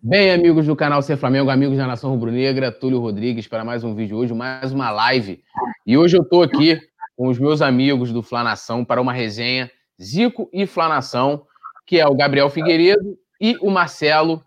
[0.00, 3.92] Bem, amigos do canal Ser Flamengo, amigos da Nação Rubro-Negra, Túlio Rodrigues para mais um
[3.92, 5.42] vídeo hoje, mais uma live.
[5.84, 6.80] E hoje eu estou aqui
[7.16, 9.68] com os meus amigos do Flanação para uma resenha
[10.00, 11.44] Zico e Flanação,
[11.84, 14.44] que é o Gabriel Figueiredo e o Marcelo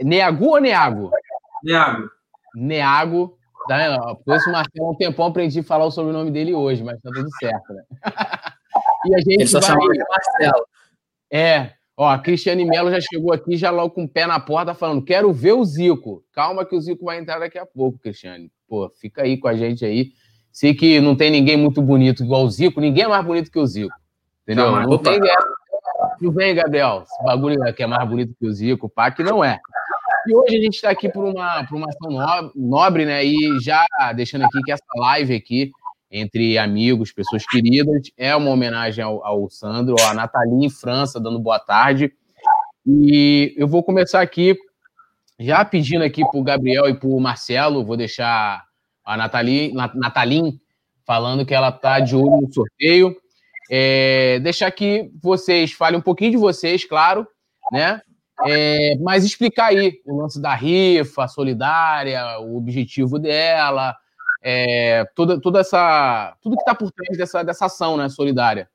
[0.00, 1.10] Neagu ou Neago?
[1.64, 2.10] Neago.
[2.54, 3.38] Neago.
[3.66, 7.00] Tá, conheço o Marcelo há um tempão, aprendi a falar o sobrenome dele hoje, mas
[7.02, 7.82] tá tudo certo, né?
[9.06, 9.70] e a gente Ele só vai...
[9.70, 10.64] chamou de Marcelo.
[11.28, 14.74] É, Ó, a Cristiane Melo já chegou aqui, já logo com o pé na porta,
[14.74, 16.24] falando: quero ver o Zico.
[16.32, 18.50] Calma que o Zico vai entrar daqui a pouco, Cristiane.
[18.68, 20.10] Pô, fica aí com a gente aí.
[20.50, 23.58] Sei que não tem ninguém muito bonito igual o Zico, ninguém é mais bonito que
[23.58, 23.94] o Zico.
[24.42, 24.72] Entendeu?
[24.72, 25.20] Não, não tem
[26.20, 27.04] Não vem, Gabriel.
[27.04, 29.60] Esse bagulho que é mais bonito que o Zico, pá, que não é.
[30.26, 33.24] E hoje a gente está aqui por uma, por uma ação nobre, né?
[33.24, 33.84] E já
[34.16, 35.70] deixando aqui que essa live aqui
[36.10, 38.10] entre amigos, pessoas queridas.
[38.16, 42.12] É uma homenagem ao, ao Sandro, a Nathalie em França, dando boa tarde.
[42.86, 44.56] E eu vou começar aqui,
[45.40, 48.62] já pedindo aqui para o Gabriel e para o Marcelo, vou deixar
[49.04, 50.60] a Nathalie, Nathalie
[51.06, 53.16] falando que ela está de olho no sorteio.
[53.70, 57.26] É, deixar que vocês falem um pouquinho de vocês, claro,
[57.72, 58.00] né?
[58.46, 63.94] É, mas explicar aí o lance da rifa solidária, o objetivo dela,
[64.44, 66.36] é, toda, toda essa.
[66.42, 68.68] Tudo que está por trás dessa, dessa ação né, solidária.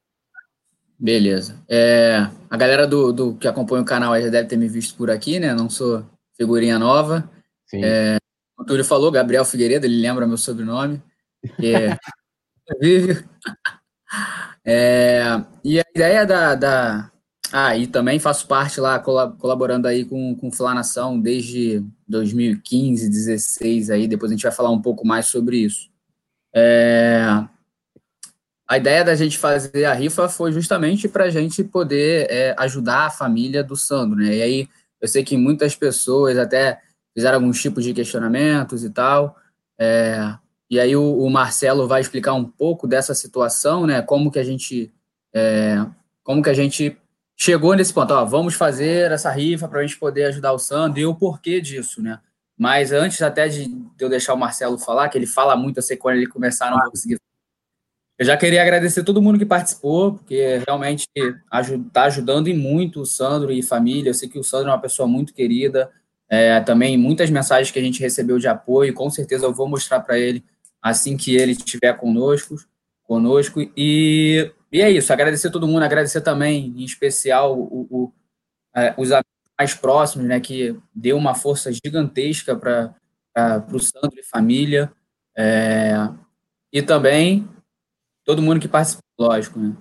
[0.98, 1.64] Beleza.
[1.70, 5.12] É, a galera do, do que acompanha o canal já deve ter me visto por
[5.12, 5.54] aqui, né?
[5.54, 6.04] Não sou
[6.36, 7.30] figurinha nova.
[7.68, 7.82] Sim.
[7.84, 8.18] É,
[8.58, 11.02] o Túlio falou, Gabriel Figueiredo, ele lembra meu sobrenome.
[11.64, 11.96] É,
[12.82, 13.24] vive.
[14.66, 15.22] É,
[15.64, 17.12] e a ideia da, da,
[17.52, 24.08] ah, e também faço parte lá, colaborando aí com, com Flanação desde 2015, 16 aí,
[24.08, 25.90] depois a gente vai falar um pouco mais sobre isso.
[26.54, 27.22] É...
[28.68, 33.08] A ideia da gente fazer a rifa foi justamente para a gente poder é, ajudar
[33.08, 34.36] a família do Sandro, né?
[34.36, 34.70] E aí,
[35.02, 36.80] eu sei que muitas pessoas até
[37.14, 39.36] fizeram alguns tipos de questionamentos e tal,
[39.80, 40.36] é...
[40.70, 44.02] e aí o, o, Marcelo vai explicar um pouco dessa situação, né?
[44.02, 44.92] Como que a gente...
[45.34, 45.86] É,
[46.24, 46.98] como que a gente
[47.40, 51.00] chegou nesse ponto, ó, vamos fazer essa rifa para a gente poder ajudar o Sandro
[51.00, 52.20] e o porquê disso, né?
[52.58, 55.96] Mas antes até de eu deixar o Marcelo falar, que ele fala muito, eu sei
[55.96, 57.18] quando ele começar não vou conseguir.
[58.18, 63.06] Eu já queria agradecer todo mundo que participou, porque realmente está ajudando e muito o
[63.06, 64.10] Sandro e família.
[64.10, 65.90] Eu sei que o Sandro é uma pessoa muito querida.
[66.28, 70.02] É, também muitas mensagens que a gente recebeu de apoio, com certeza eu vou mostrar
[70.02, 70.44] para ele
[70.82, 72.58] assim que ele estiver conosco.
[73.04, 73.62] conosco.
[73.78, 78.14] E e é isso, agradecer todo mundo, agradecer também, em especial, o, o
[78.76, 82.96] é, os amigos mais próximos, né, que deu uma força gigantesca para
[83.72, 84.92] o Sandro e família.
[85.36, 85.94] É,
[86.72, 87.48] e também
[88.24, 89.60] todo mundo que participou, lógico.
[89.60, 89.76] Né?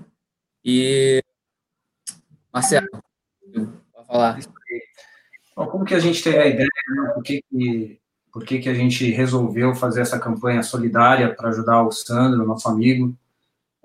[0.64, 1.22] E
[2.52, 2.86] Marcelo,
[3.92, 4.38] pode falar.
[5.54, 7.12] Bom, como que a gente teve a ideia, né?
[7.14, 8.00] por, que, que,
[8.32, 12.68] por que, que a gente resolveu fazer essa campanha solidária para ajudar o Sandro, nosso
[12.68, 13.16] amigo?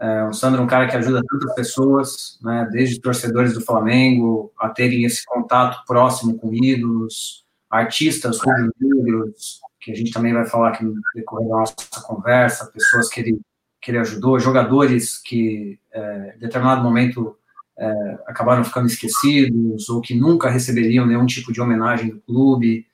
[0.04, 4.52] É, o Sandro é um cara que ajuda tantas pessoas, né, desde torcedores do Flamengo
[4.60, 10.70] a terem esse contato próximo com ídolos, artistas rubro-negros, que a gente também vai falar
[10.70, 13.40] aqui no decorrer da nossa conversa, pessoas que ele,
[13.82, 17.38] que ele ajudou, jogadores que é, em determinado momento
[17.78, 22.86] é, acabaram ficando esquecidos ou que nunca receberiam nenhum tipo de homenagem do clube.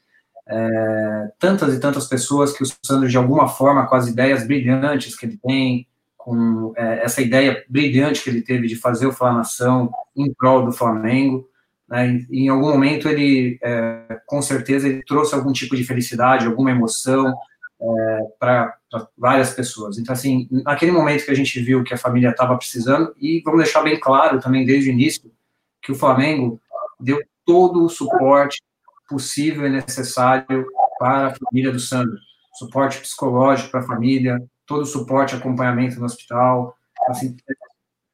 [0.47, 5.15] É, tantas e tantas pessoas que o Sandro, de alguma forma, com as ideias brilhantes
[5.15, 5.87] que ele tem,
[6.19, 10.71] com é, essa ideia brilhante que ele teve de fazer o Flanação em prol do
[10.71, 11.49] Flamengo.
[11.87, 16.71] Né, em algum momento ele, é, com certeza, ele trouxe algum tipo de felicidade, alguma
[16.71, 17.33] emoção
[17.81, 18.75] é, para
[19.17, 19.97] várias pessoas.
[19.97, 23.63] Então, assim, naquele momento que a gente viu que a família estava precisando, e vamos
[23.63, 25.31] deixar bem claro também desde o início,
[25.81, 26.59] que o Flamengo
[26.99, 28.61] deu todo o suporte
[29.07, 30.67] possível e necessário
[30.99, 32.17] para a família do Sandro.
[32.53, 34.37] Suporte psicológico para a família,
[34.69, 36.77] todo o suporte, acompanhamento no hospital,
[37.09, 37.35] assim,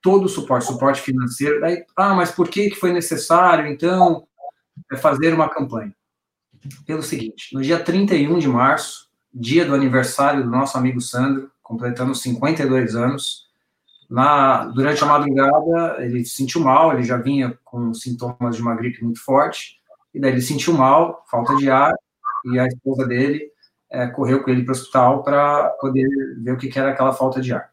[0.02, 1.60] todo o suporte, suporte financeiro.
[1.60, 4.26] Daí, ah, mas por que, foi necessário, então,
[4.90, 5.94] é fazer uma campanha?
[6.88, 12.16] Pelo seguinte, no dia 31 de março, dia do aniversário do nosso amigo Sandro, completando
[12.16, 13.50] 52 anos,
[14.10, 18.76] na, durante a madrugada, ele se sentiu mal, ele já vinha com sintomas de uma
[18.76, 19.82] gripe muito forte,
[20.14, 21.92] e daí ele sentiu mal, falta de ar,
[22.46, 23.52] e a esposa dele
[23.96, 26.06] é, correu com ele para o hospital para poder
[26.38, 27.70] ver o que, que, era aquela falta de ar.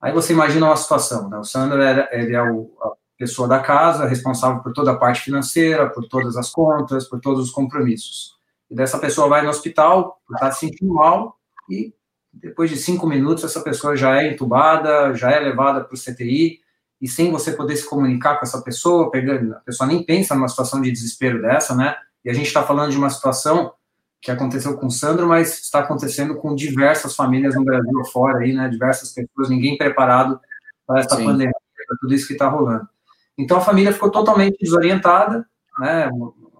[0.00, 1.36] Aí você imagina uma situação, né?
[1.38, 5.22] O Sandro era, ele é o, a pessoa da casa, responsável por toda a parte
[5.22, 8.36] financeira, por todas as contas, por todos os compromissos.
[8.70, 11.36] E dessa pessoa vai no hospital, está se sentindo mal,
[11.68, 11.92] e
[12.32, 16.60] depois de cinco minutos essa pessoa já é entubada, já é levada para o CTI,
[17.00, 20.48] e sem você poder se comunicar com essa pessoa, pegando, a pessoa nem pensa numa
[20.48, 21.96] situação de desespero dessa, né?
[22.24, 23.72] E a gente está falando de uma situação
[24.20, 28.52] que aconteceu com o Sandro, mas está acontecendo com diversas famílias no Brasil fora aí,
[28.52, 28.68] né?
[28.68, 30.40] Diversas pessoas, ninguém preparado
[30.86, 31.24] para essa Sim.
[31.24, 31.52] pandemia,
[31.86, 32.88] para tudo isso que está rolando.
[33.36, 35.46] Então a família ficou totalmente desorientada,
[35.78, 36.10] né?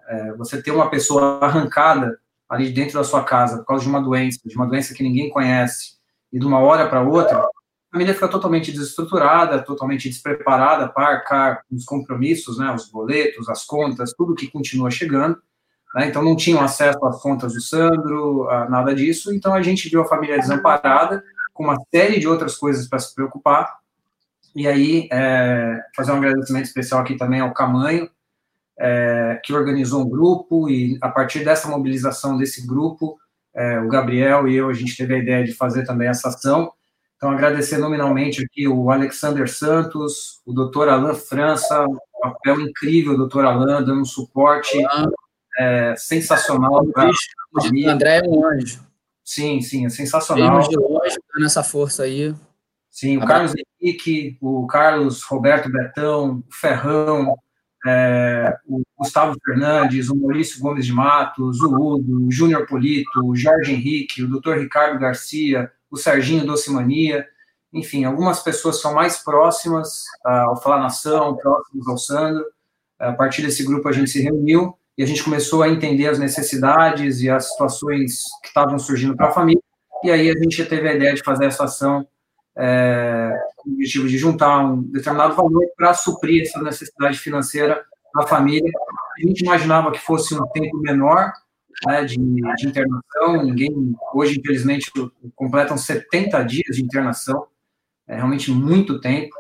[0.09, 2.19] É, você ter uma pessoa arrancada
[2.49, 5.29] ali dentro da sua casa por causa de uma doença, de uma doença que ninguém
[5.29, 5.99] conhece,
[6.33, 7.49] e de uma hora para outra, a
[7.93, 14.13] família fica totalmente desestruturada, totalmente despreparada para arcar os compromissos, né, os boletos, as contas,
[14.17, 15.41] tudo que continua chegando.
[15.95, 19.35] Né, então não tinham acesso às contas do Sandro, nada disso.
[19.35, 21.23] Então a gente viu a família desamparada,
[21.55, 23.79] com uma série de outras coisas para se preocupar.
[24.55, 28.09] E aí, é, fazer um agradecimento especial aqui também ao Camanho,
[28.79, 33.19] é, que organizou um grupo, e a partir dessa mobilização desse grupo,
[33.55, 36.73] é, o Gabriel e eu, a gente teve a ideia de fazer também essa ação.
[37.17, 43.45] Então, agradecer nominalmente aqui o Alexander Santos, o doutor Alain França, um papel incrível, doutor
[43.45, 44.79] Alain, dando um suporte
[45.59, 48.87] é, sensacional para O André é um anjo.
[49.25, 50.61] Sim, sim, é sensacional.
[50.61, 52.35] de longe, nessa força aí.
[52.91, 57.37] Sim, o Carlos Henrique, o Carlos Roberto Betão, o Ferrão,
[57.87, 63.37] é, o Gustavo Fernandes, o Maurício Gomes de Matos, o Udo, o Júnior Polito, o
[63.37, 64.55] Jorge Henrique, o Dr.
[64.55, 67.27] Ricardo Garcia, o Serginho Docimania,
[67.73, 72.45] enfim, algumas pessoas são mais próximas ao Falar Nação, próximas ao Sandro.
[72.99, 76.19] A partir desse grupo a gente se reuniu e a gente começou a entender as
[76.19, 79.63] necessidades e as situações que estavam surgindo para a família.
[80.03, 82.05] E aí a gente teve a ideia de fazer essa ação
[82.57, 88.27] é, com o objetivo de juntar um determinado valor para suprir essa necessidade financeira da
[88.27, 88.73] família.
[89.23, 91.33] A gente imaginava que fosse um tempo menor
[91.87, 94.91] né, de, de, internação, ninguém, hoje, infelizmente,
[95.37, 97.47] completam 70 dias de internação,
[98.09, 99.33] é realmente muito tempo,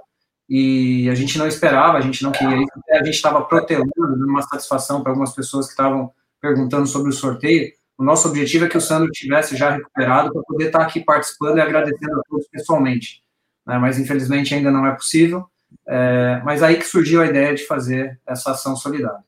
[0.49, 4.27] e a gente não esperava, a gente não queria isso, a gente estava protelando, dando
[4.27, 6.11] uma satisfação para algumas pessoas que estavam
[6.41, 10.43] perguntando sobre o sorteio, o nosso objetivo é que o Sandro tivesse já recuperado para
[10.43, 13.25] poder estar aqui participando e agradecendo a todos pessoalmente.
[13.67, 13.77] Né?
[13.77, 15.45] Mas, infelizmente, ainda não é possível.
[15.85, 19.25] É, mas aí que surgiu a ideia de fazer essa ação solidária.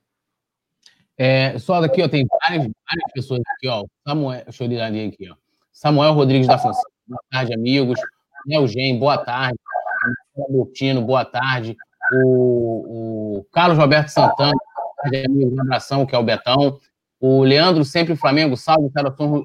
[1.18, 3.84] É, só daqui, ó, tem várias, várias pessoas aqui, ó.
[4.06, 5.34] Samuel, deixa eu aqui, ó.
[5.72, 7.98] Samuel Rodrigues da Fonseca, boa tarde, amigos.
[8.46, 9.58] Nelgen, boa tarde.
[10.48, 11.76] Bertino, boa tarde.
[12.12, 14.52] O, o Carlos Roberto Santana,
[15.28, 16.78] um abração, que é o Betão.
[17.20, 18.90] O Leandro, sempre Flamengo, salve,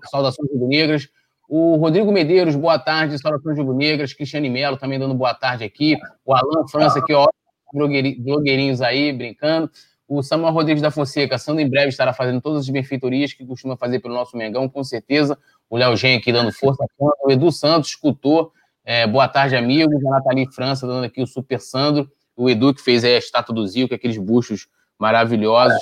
[0.09, 1.09] saudações rubro-negras.
[1.47, 4.13] O Rodrigo Medeiros, boa tarde, saudações rubro-negras.
[4.13, 5.95] Cristiane Melo também dando boa tarde aqui.
[6.25, 7.27] O Alan França, aqui, ó,
[7.73, 9.69] blogueirinhos aí, brincando.
[10.07, 13.75] O Samuel Rodrigues da Fonseca, Sandro em breve estará fazendo todas as benfeitorias que costuma
[13.75, 15.37] fazer pelo nosso Mengão, com certeza.
[15.69, 16.85] O Léo Gen aqui dando força.
[16.97, 18.51] O Edu Santos, escultor.
[18.85, 20.05] É, boa tarde, amigos.
[20.05, 22.07] A Nathalie França dando aqui o Super Sandro.
[22.37, 24.67] O Edu que fez aí a estátua do Zico, aqueles buchos
[24.99, 25.79] maravilhosos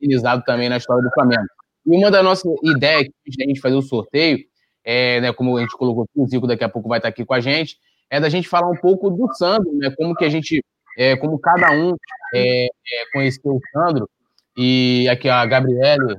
[0.00, 1.46] utilizado também na história do Flamengo.
[1.86, 4.38] E uma das nossas ideias de a gente fazer o sorteio,
[4.84, 7.24] é, né, como a gente colocou aqui, o Zico daqui a pouco vai estar aqui
[7.24, 7.76] com a gente,
[8.10, 10.64] é da gente falar um pouco do Sandro, né, como que a gente,
[10.96, 11.94] é, como cada um
[12.34, 12.68] é, é
[13.12, 14.08] conheceu o Sandro,
[14.56, 16.16] e aqui a Gabriele,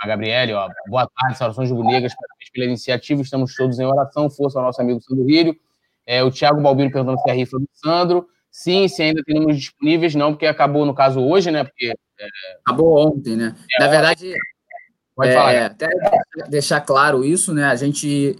[0.00, 4.58] a Gabriele, ó, boa tarde, saudações rubro-negras, parabéns pela iniciativa, estamos todos em oração, força
[4.58, 5.56] ao nosso amigo Sandro Rírio,
[6.06, 9.36] é, o Thiago Balbino perguntando se é a rifa do Sandro, sim, se ainda tem
[9.36, 11.94] números disponíveis, não, porque acabou no caso hoje, né, porque
[12.66, 13.54] Acabou ontem, né?
[13.72, 14.34] É, Na verdade,
[15.14, 15.66] pode é, falar.
[15.66, 15.88] Até
[16.48, 17.64] deixar claro isso, né?
[17.64, 18.36] A gente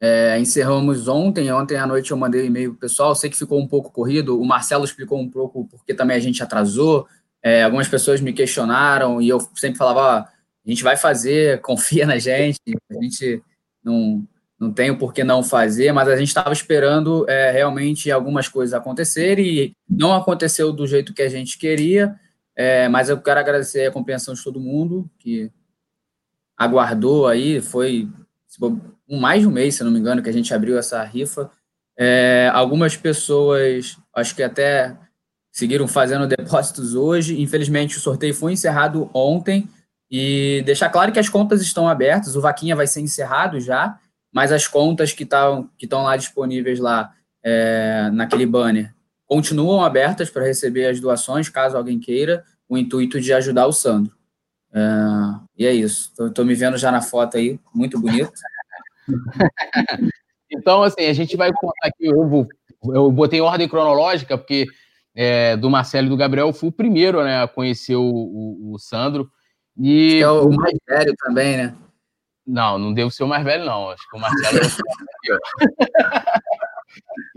[0.00, 3.58] é, encerramos ontem, ontem à noite eu mandei um e-mail pro pessoal, sei que ficou
[3.58, 7.06] um pouco corrido, o Marcelo explicou um pouco porque também a gente atrasou,
[7.42, 10.28] é, algumas pessoas me questionaram e eu sempre falava,
[10.64, 13.42] a gente vai fazer, confia na gente, a gente
[13.82, 14.26] não,
[14.58, 18.48] não tem o por que não fazer, mas a gente estava esperando é, realmente algumas
[18.48, 22.14] coisas acontecerem e não aconteceu do jeito que a gente queria,
[22.54, 25.50] é, mas eu quero agradecer a compreensão de todo mundo que
[26.56, 27.60] aguardou aí.
[27.60, 28.08] Foi
[29.08, 31.50] mais de um mês, se não me engano, que a gente abriu essa rifa.
[31.98, 34.96] É, algumas pessoas, acho que até
[35.50, 37.40] seguiram fazendo depósitos hoje.
[37.40, 39.68] Infelizmente, o sorteio foi encerrado ontem.
[40.14, 42.36] E deixar claro que as contas estão abertas.
[42.36, 43.98] O Vaquinha vai ser encerrado já,
[44.30, 48.94] mas as contas que estão que lá disponíveis lá é, naquele banner
[49.26, 54.14] continuam abertas para receber as doações, caso alguém queira, o intuito de ajudar o Sandro.
[54.74, 54.80] É,
[55.56, 56.12] e é isso.
[56.20, 58.30] Estou me vendo já na foto aí, muito bonito.
[60.52, 62.04] então, assim, a gente vai contar aqui.
[62.04, 62.46] Eu, vou,
[62.94, 64.66] eu botei ordem cronológica, porque
[65.14, 68.74] é, do Marcelo e do Gabriel, eu fui o primeiro né, a conhecer o, o,
[68.74, 69.30] o Sandro.
[69.78, 70.20] E...
[70.20, 71.74] é o mais velho também, né?
[72.46, 73.90] Não, não devo ser o mais velho, não.
[73.90, 75.38] Acho que o Marcelo é o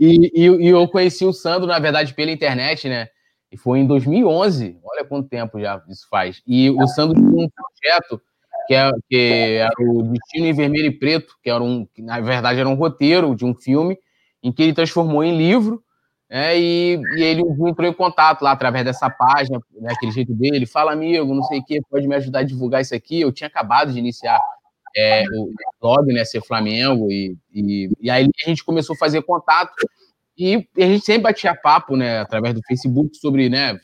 [0.00, 3.08] e, e, e, eu conheci o Sandro, na verdade, pela internet, né?
[3.50, 4.78] E foi em 2011.
[4.84, 6.42] Olha quanto tempo já isso faz.
[6.46, 8.20] E o Sandro tinha um projeto
[8.66, 12.20] que, é, que era o Destino em Vermelho e Preto, que era um, que na
[12.20, 13.96] verdade era um roteiro de um filme,
[14.42, 15.82] em que ele transformou em livro
[16.28, 20.66] é, e, e, ele entrou em contato lá através dessa página, né, aquele jeito dele,
[20.66, 23.20] fala amigo, não sei o que, pode me ajudar a divulgar isso aqui.
[23.20, 24.40] Eu tinha acabado de iniciar
[24.96, 29.22] é, o blog, né, ser Flamengo, e, e, e, aí a gente começou a fazer
[29.22, 29.74] contato
[30.36, 33.78] e, a gente sempre batia papo, né, através do Facebook sobre, né,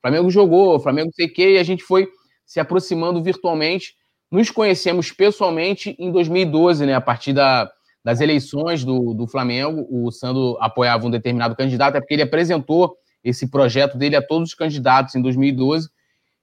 [0.00, 2.08] Flamengo jogou, Flamengo não sei o que, e a gente foi
[2.46, 3.94] se aproximando virtualmente.
[4.30, 7.68] Nos conhecemos pessoalmente em 2012, né, a partir da,
[8.08, 12.96] das eleições do, do Flamengo, o Sandro apoiava um determinado candidato, é porque ele apresentou
[13.22, 15.90] esse projeto dele a todos os candidatos em 2012,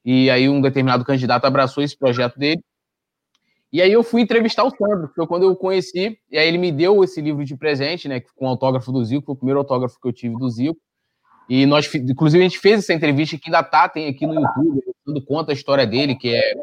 [0.05, 2.61] e aí um determinado candidato abraçou esse projeto dele.
[3.73, 6.71] E aí eu fui entrevistar o Sandro, foi quando eu conheci, e aí ele me
[6.71, 9.99] deu esse livro de presente, né, com o autógrafo do Zico, foi o primeiro autógrafo
[9.99, 10.79] que eu tive do Zico.
[11.49, 14.83] E nós, inclusive, a gente fez essa entrevista que ainda tá, tem aqui no YouTube,
[14.85, 16.53] o Sandro conta a história dele, que é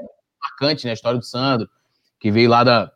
[0.40, 1.68] marcante, né, a história do Sandro,
[2.20, 2.92] que veio lá da,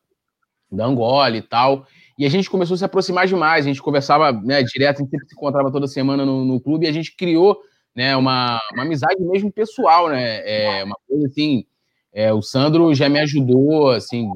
[0.71, 1.85] da Angola e tal.
[2.19, 5.11] E a gente começou a se aproximar demais, a gente conversava né, direto, a gente
[5.11, 7.61] sempre se encontrava toda semana no, no clube e a gente criou
[7.95, 10.41] né, uma, uma amizade mesmo pessoal, né?
[10.45, 11.65] É, uma coisa assim.
[12.13, 14.31] É, o Sandro já me ajudou, assim,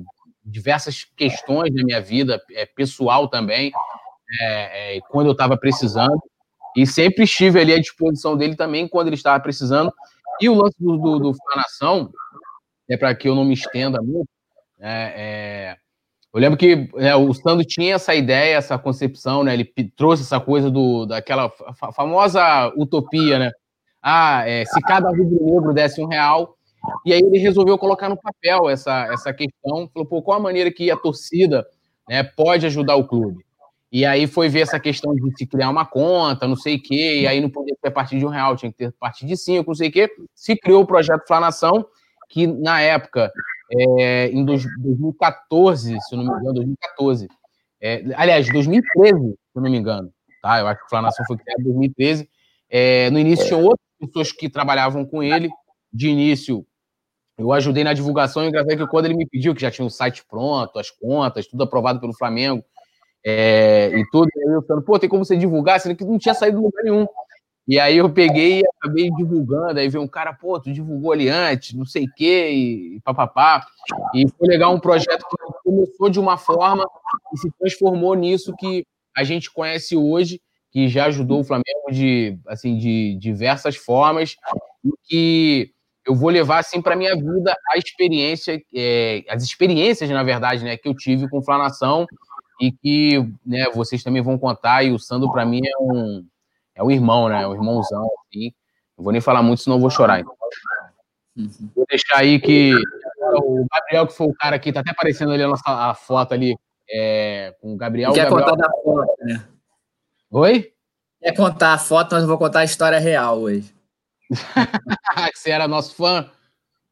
[0.45, 3.73] diversas questões da minha vida, é, pessoal também,
[4.41, 6.21] é, é quando eu estava precisando.
[6.77, 9.93] E sempre estive ali à disposição dele também quando ele estava precisando.
[10.41, 11.33] E o lance do, do, do
[12.89, 14.29] é para que eu não me estenda muito,
[14.79, 15.77] né, é,
[16.33, 19.53] eu lembro que né, o Sandro tinha essa ideia, essa concepção, né?
[19.53, 19.65] Ele
[19.97, 21.53] trouxe essa coisa do, daquela
[21.95, 23.51] famosa utopia, né?
[24.01, 26.57] Ah, é, se cada rubro-negro desse um real,
[27.05, 30.71] e aí ele resolveu colocar no papel essa, essa questão, falou, pô, qual a maneira
[30.71, 31.67] que a torcida
[32.09, 33.45] né, pode ajudar o clube?
[33.93, 37.23] E aí foi ver essa questão de se criar uma conta, não sei o quê,
[37.23, 39.27] e aí não podia ter a partir de um real, tinha que ter a partir
[39.27, 40.09] de cinco, não sei o quê.
[40.33, 41.85] Se criou o projeto Flanação,
[42.29, 43.33] que na época
[43.71, 47.29] é, em 2014, se não me engano, 2014.
[47.81, 50.13] É, aliás, 2013, se não me engano.
[50.43, 50.61] Tá?
[50.61, 52.29] Eu acho que a Flanação foi criada em 2013.
[52.69, 55.51] É, no início, tinham outras pessoas que trabalhavam com ele.
[55.93, 56.65] De início,
[57.37, 58.45] eu ajudei na divulgação.
[58.45, 61.47] E engraçado que quando ele me pediu, que já tinha o site pronto, as contas,
[61.47, 62.65] tudo aprovado pelo Flamengo,
[63.25, 65.81] é, e tudo, eu falando, pô, tem como você divulgar?
[65.81, 67.07] Sendo que não tinha saído de lugar nenhum.
[67.69, 71.29] E aí eu peguei e acabei divulgando, aí veio um cara, pô, tu divulgou ali
[71.29, 73.65] antes, não sei o quê, e papapá.
[74.15, 76.85] E foi legal um projeto que começou de uma forma
[77.33, 78.85] e se transformou nisso que
[79.17, 80.41] a gente conhece hoje,
[80.73, 84.37] que já ajudou o Flamengo de, assim, de diversas formas,
[84.85, 85.71] e que
[86.07, 90.77] eu vou levar assim para minha vida a experiência, é, as experiências, na verdade, né,
[90.77, 92.07] que eu tive com o Flanação
[92.61, 96.25] e que né, vocês também vão contar, e o Sandro, para mim, é um
[96.81, 97.43] é o irmão, né?
[97.43, 98.53] É o irmãozão, assim.
[98.97, 100.21] Não vou nem falar muito, senão eu vou chorar.
[100.21, 100.35] Então.
[101.37, 101.71] Uhum.
[101.77, 102.75] Vou deixar aí que
[103.35, 106.33] o Gabriel, que foi o cara aqui, tá até aparecendo ali a nossa a foto
[106.33, 106.57] ali
[106.91, 108.13] é, com o Gabriel.
[108.13, 108.47] Quer Gabriel...
[108.47, 109.45] contar da foto, né?
[110.31, 110.73] Oi?
[111.23, 113.75] Quer contar a foto, mas eu vou contar a história real hoje.
[115.35, 116.31] Você era nosso fã?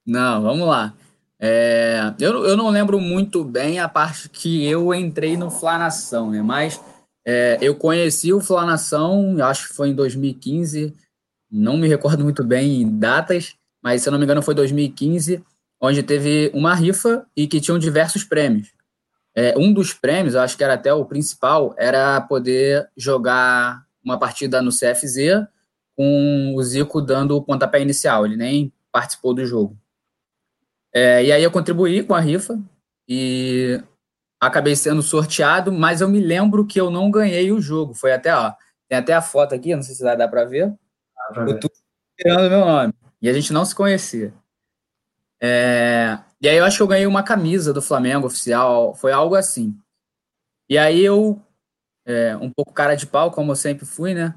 [0.06, 0.92] Não, vamos lá.
[1.40, 6.42] É, eu, eu não lembro muito bem a parte que eu entrei no Flanação, né?
[6.42, 6.82] Mas
[7.30, 10.94] é, eu conheci o Flanação, acho que foi em 2015,
[11.50, 15.44] não me recordo muito bem em datas, mas se eu não me engano foi 2015,
[15.78, 18.72] onde teve uma rifa e que tinham diversos prêmios.
[19.34, 24.62] É, um dos prêmios, acho que era até o principal, era poder jogar uma partida
[24.62, 25.46] no CFZ
[25.94, 29.76] com o Zico dando o pontapé inicial, ele nem participou do jogo.
[30.94, 32.58] É, e aí eu contribuí com a rifa
[33.06, 33.82] e
[34.40, 37.94] acabei sendo sorteado, mas eu me lembro que eu não ganhei o jogo.
[37.94, 38.52] Foi até, ó,
[38.88, 40.72] tem até a foto aqui, não sei se vai dar para ver.
[41.36, 41.70] Eu tô
[42.16, 42.94] tirando meu nome.
[43.20, 44.32] E a gente não se conhecia.
[45.40, 46.18] É...
[46.40, 49.76] E aí eu acho que eu ganhei uma camisa do Flamengo oficial, foi algo assim.
[50.68, 51.40] E aí eu,
[52.06, 54.34] é, um pouco cara de pau, como eu sempre fui, né?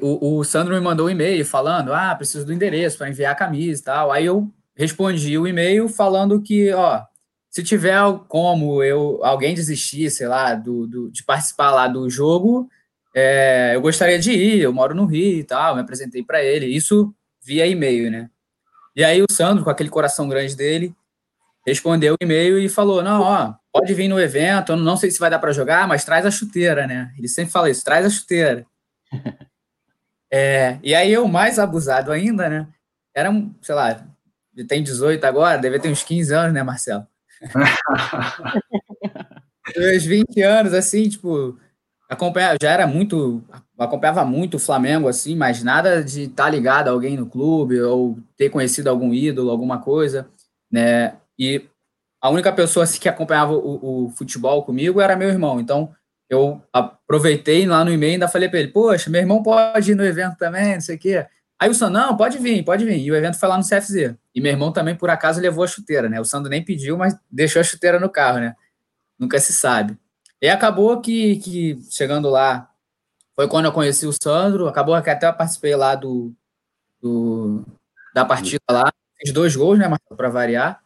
[0.00, 3.36] O, o Sandro me mandou um e-mail falando, ah, preciso do endereço para enviar a
[3.36, 4.10] camisa e tal.
[4.10, 7.04] Aí eu respondi o e-mail falando que, ó,
[7.50, 12.68] se tiver como eu alguém desistir, sei lá, do, do de participar lá do jogo,
[13.14, 16.66] é, eu gostaria de ir, eu moro no Rio e tal, me apresentei para ele,
[16.66, 18.30] isso via e-mail, né?
[18.94, 20.94] E aí o Sandro, com aquele coração grande dele,
[21.66, 25.20] respondeu o e-mail e falou: Não, ó, pode vir no evento, eu não sei se
[25.20, 27.12] vai dar para jogar, mas traz a chuteira, né?
[27.16, 28.66] Ele sempre fala isso: traz a chuteira.
[30.30, 32.68] é, e aí eu, mais abusado ainda, né?
[33.14, 33.30] Era,
[33.62, 34.06] sei lá,
[34.54, 37.06] ele tem 18 agora, deve ter uns 15 anos, né, Marcelo?
[39.76, 41.58] Meus 20 anos, assim, tipo,
[42.08, 43.42] acompanhava, já era muito,
[43.78, 47.80] acompanhava muito o Flamengo, assim, mas nada de estar tá ligado a alguém no clube
[47.80, 50.28] ou ter conhecido algum ídolo, alguma coisa,
[50.70, 51.16] né?
[51.38, 51.68] E
[52.20, 55.60] a única pessoa assim, que acompanhava o, o futebol comigo era meu irmão.
[55.60, 55.94] Então,
[56.28, 59.94] eu aproveitei lá no e-mail e ainda falei para ele, poxa, meu irmão pode ir
[59.94, 61.26] no evento também, não sei o quê.
[61.60, 62.98] Aí o Sandro, não, pode vir, pode vir.
[62.98, 64.14] E o evento foi lá no CFZ.
[64.34, 66.20] E meu irmão também, por acaso, levou a chuteira, né?
[66.20, 68.54] O Sandro nem pediu, mas deixou a chuteira no carro, né?
[69.18, 69.98] Nunca se sabe.
[70.40, 72.70] E acabou que, que chegando lá,
[73.34, 76.32] foi quando eu conheci o Sandro, acabou que até eu participei lá do,
[77.02, 77.64] do
[78.14, 80.80] da partida lá, fiz dois gols, né, para variar.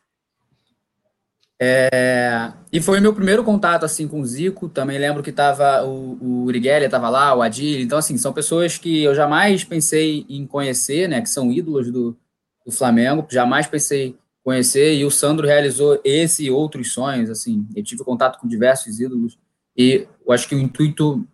[1.64, 4.69] É, e foi meu primeiro contato assim com o Zico.
[4.69, 7.81] Também lembro que tava o, o estava lá, o Adil.
[7.81, 12.16] Então assim, são pessoas que eu jamais pensei em conhecer, né, que são ídolos do,
[12.66, 13.25] do Flamengo.
[13.31, 17.64] Jamais pensei conhecer e o Sandro realizou esse e outros sonhos, assim.
[17.76, 19.38] Eu tive contato com diversos ídolos
[19.76, 21.25] e eu acho que o intuito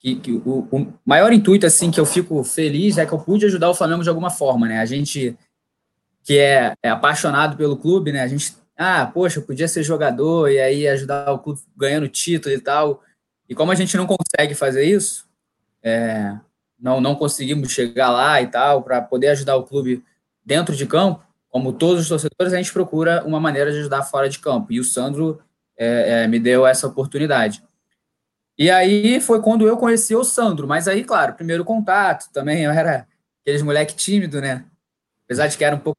[0.00, 3.44] que, que o, o, maior intuito assim que eu fico feliz é que eu pude
[3.44, 4.78] ajudar o Flamengo de alguma forma, né?
[4.78, 5.36] A gente
[6.22, 8.22] que é, é apaixonado pelo clube, né?
[8.22, 12.54] A gente ah, poxa, eu podia ser jogador e aí ajudar o clube ganhando título
[12.54, 13.02] e tal.
[13.48, 15.28] E como a gente não consegue fazer isso,
[15.82, 16.36] é,
[16.78, 20.02] não, não conseguimos chegar lá e tal, para poder ajudar o clube
[20.44, 24.28] dentro de campo, como todos os torcedores, a gente procura uma maneira de ajudar fora
[24.28, 24.72] de campo.
[24.72, 25.40] E o Sandro
[25.76, 27.62] é, é, me deu essa oportunidade.
[28.58, 32.70] E aí foi quando eu conheci o Sandro, mas aí, claro, primeiro contato também, eu
[32.70, 33.06] era
[33.40, 34.64] aqueles moleque tímido, né?
[35.24, 35.98] Apesar de que era um pouco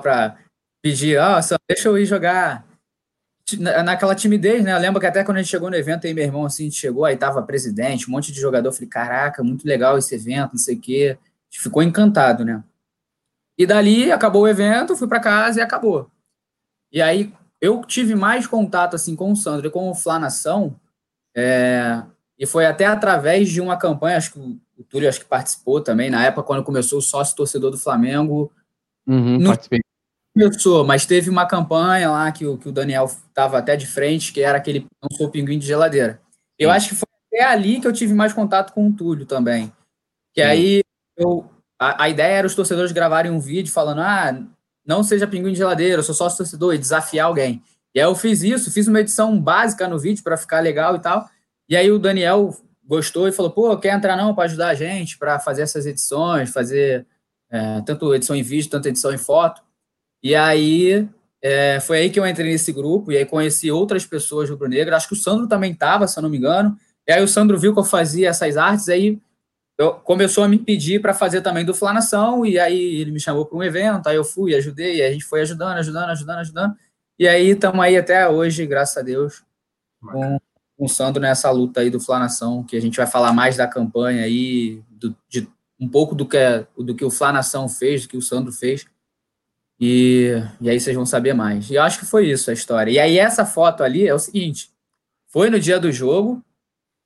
[0.00, 0.38] para
[0.82, 2.68] pedir, ó, oh, deixa eu ir jogar.
[3.58, 4.72] Naquela timidez, né?
[4.72, 6.66] Eu lembro que até quando a gente chegou no evento aí, meu irmão, assim, a
[6.66, 8.68] gente chegou, aí tava presidente, um monte de jogador.
[8.68, 11.18] Eu falei, caraca, muito legal esse evento, não sei o quê.
[11.18, 12.62] A gente ficou encantado, né?
[13.58, 16.08] E dali acabou o evento, fui para casa e acabou.
[16.92, 20.76] E aí eu tive mais contato assim com o Sandro e com o Flanação,
[21.34, 22.02] é,
[22.38, 25.80] e foi até através de uma campanha, acho que o, o Túlio acho que participou
[25.80, 28.50] também, na época quando começou o sócio torcedor do Flamengo.
[29.06, 29.80] Uhum, no, participei
[30.48, 34.32] começou, mas teve uma campanha lá que o, que o Daniel estava até de frente,
[34.32, 36.20] que era aquele Não Sou Pinguim de Geladeira.
[36.58, 36.76] Eu Sim.
[36.76, 39.72] acho que foi até ali que eu tive mais contato com o Túlio também.
[40.34, 40.48] Que Sim.
[40.48, 40.80] aí
[41.16, 41.48] eu,
[41.78, 44.42] a, a, ideia era os torcedores gravarem um vídeo falando: ah,
[44.86, 47.62] não seja pinguim de geladeira, eu sou sócio torcedor, e desafiar alguém.
[47.94, 51.00] E aí eu fiz isso, fiz uma edição básica no vídeo para ficar legal e
[51.00, 51.28] tal.
[51.68, 55.16] E aí o Daniel gostou e falou: pô, quer entrar não para ajudar a gente,
[55.16, 57.06] para fazer essas edições, fazer
[57.50, 59.62] é, tanto edição em vídeo, tanto edição em foto.
[60.22, 61.08] E aí
[61.42, 64.96] é, foi aí que eu entrei nesse grupo e aí conheci outras pessoas rubro-negras.
[64.96, 66.76] Acho que o Sandro também estava, se eu não me engano.
[67.06, 69.18] E aí o Sandro viu que eu fazia essas artes, aí
[69.78, 73.46] eu, começou a me pedir para fazer também do Flanação, e aí ele me chamou
[73.46, 76.76] para um evento, aí eu fui, ajudei, e a gente foi ajudando, ajudando, ajudando, ajudando.
[77.18, 79.42] E aí estamos aí até hoje, graças a Deus,
[80.00, 80.38] com,
[80.76, 83.66] com o Sandro nessa luta aí do Flanação, que a gente vai falar mais da
[83.66, 85.48] campanha aí, do, de
[85.80, 86.38] um pouco do que,
[86.76, 88.86] do que o Flanação fez, do que o Sandro fez.
[89.80, 91.70] E, e aí vocês vão saber mais.
[91.70, 92.90] E eu acho que foi isso a história.
[92.90, 94.70] E aí essa foto ali é o seguinte:
[95.28, 96.44] foi no dia do jogo,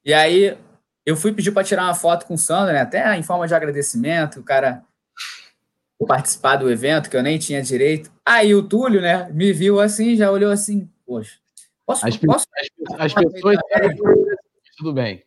[0.04, 0.58] e aí
[1.06, 2.80] eu fui pedir para tirar uma foto com o Sandro, né?
[2.80, 4.82] Até em forma de agradecimento, o cara
[6.06, 8.12] participar do evento, que eu nem tinha direito.
[8.26, 11.38] Aí o Túlio, né, me viu assim, já olhou assim, poxa,
[11.86, 12.46] posso, as, posso...
[12.98, 13.56] as, as pessoas
[14.76, 15.22] tudo bem.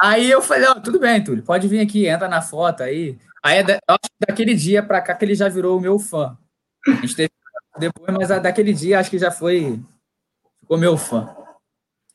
[0.00, 3.18] Aí eu falei, ó, oh, tudo bem, Túlio, pode vir aqui, entra na foto aí.
[3.42, 6.38] Aí, eu acho que daquele dia para cá que ele já virou o meu fã.
[6.88, 7.30] A gente teve
[7.78, 9.80] depois, mas daquele dia acho que já foi.
[10.60, 11.34] Ficou meu fã.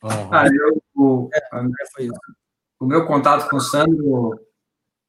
[0.02, 0.34] Uhum.
[0.34, 1.40] Ah, eu, o, é,
[2.78, 4.30] o meu contato com o Sandro,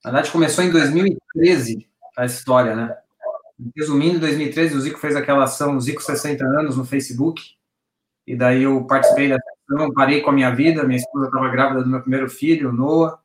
[0.04, 2.97] na verdade, começou em 2013, a história, né?
[3.75, 7.41] Resumindo, em 2013, o Zico fez aquela ação Zico 60 anos no Facebook,
[8.25, 11.84] e daí eu participei da ação, parei com a minha vida, minha esposa estava grávida
[11.84, 13.19] do meu primeiro filho, Noah,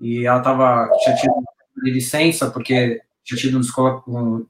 [0.00, 1.34] e ela tava, tinha tido
[1.82, 4.46] de licença, porque tinha tido um,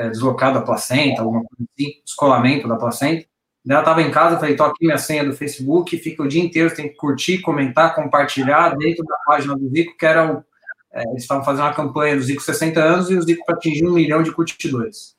[0.00, 3.26] é, deslocado a placenta, alguma coisa assim, descolamento da placenta.
[3.62, 6.42] Daí ela estava em casa, falei, tô aqui minha senha do Facebook, fica o dia
[6.42, 10.44] inteiro, tem que curtir, comentar, compartilhar dentro da página do Zico, que era o.
[10.92, 13.86] É, eles estavam fazendo uma campanha do Zico 60 anos e o Zico para atingir
[13.86, 15.14] um milhão de curtidores.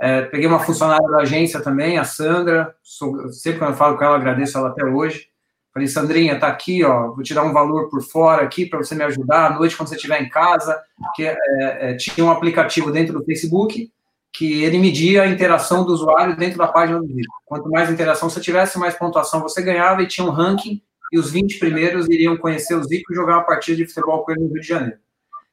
[0.00, 4.04] É, peguei uma funcionária da agência também, a Sandra, sou, sempre quando eu falo com
[4.04, 5.28] ela, agradeço ela até hoje.
[5.74, 8.94] Falei, Sandrinha, tá aqui, ó, vou te dar um valor por fora aqui para você
[8.94, 10.80] me ajudar à noite quando você estiver em casa,
[11.14, 13.90] que é, é, tinha um aplicativo dentro do Facebook
[14.32, 17.30] que ele media a interação do usuário dentro da página do vídeo.
[17.44, 20.80] Quanto mais interação você tivesse, mais pontuação você ganhava e tinha um ranking,
[21.12, 24.30] e os 20 primeiros iriam conhecer o Zico e jogar uma partida de futebol com
[24.30, 24.98] ele no Rio de Janeiro.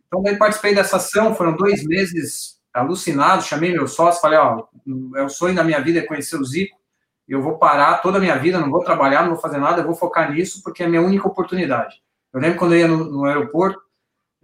[0.05, 4.65] Então, daí participei dessa ação, foram dois meses alucinados, chamei meu sócio, falei, ó,
[5.15, 6.77] é o sonho da minha vida é conhecer o Zico,
[7.27, 9.85] eu vou parar toda a minha vida, não vou trabalhar, não vou fazer nada, eu
[9.85, 12.01] vou focar nisso, porque é a minha única oportunidade.
[12.31, 13.81] Eu lembro quando eu ia no, no aeroporto,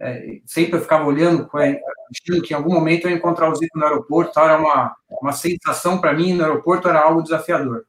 [0.04, 3.78] é, sempre eu ficava olhando, achando que em algum momento eu ia encontrar o Zico
[3.78, 7.86] no aeroporto, era uma, uma sensação para mim no aeroporto, era algo desafiador.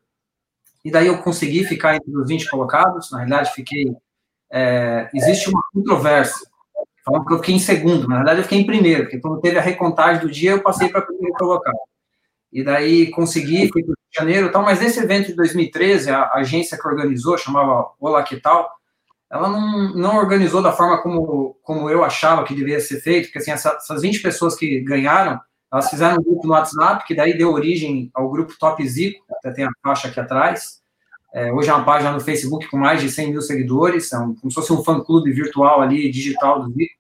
[0.84, 3.94] E daí eu consegui ficar entre os 20 colocados, na realidade fiquei.
[4.50, 6.48] É, existe uma controvérsia,
[7.04, 9.58] falando que eu fiquei em segundo, na verdade eu fiquei em primeiro, porque quando teve
[9.58, 11.78] a recontagem do dia eu passei para primeiro colocado.
[12.54, 16.12] E daí consegui, fui para o Rio de Janeiro tal, mas nesse evento de 2013,
[16.12, 18.72] a agência que organizou, chamava Olá Que Tal,
[19.36, 23.40] ela não, não organizou da forma como, como eu achava que deveria ser feito, porque
[23.40, 25.40] assim, essas 20 pessoas que ganharam,
[25.72, 29.52] elas fizeram um grupo no WhatsApp, que daí deu origem ao grupo Top Zico, até
[29.52, 30.82] tem a faixa aqui atrás.
[31.34, 34.34] É, hoje é uma página no Facebook com mais de 100 mil seguidores, é um,
[34.36, 36.96] como se fosse um fã-clube virtual ali, digital do Zico.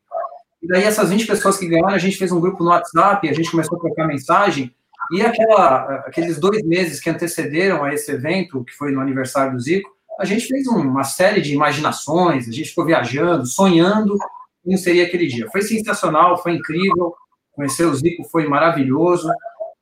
[0.61, 3.33] E daí essas 20 pessoas que ganharam, a gente fez um grupo no WhatsApp, a
[3.33, 4.75] gente começou a trocar mensagem,
[5.11, 9.59] e aquela, aqueles dois meses que antecederam a esse evento, que foi no aniversário do
[9.59, 14.17] Zico, a gente fez uma série de imaginações, a gente ficou viajando, sonhando
[14.63, 15.49] como seria aquele dia.
[15.51, 17.13] Foi sensacional, foi incrível,
[17.51, 19.29] conhecer o Zico foi maravilhoso,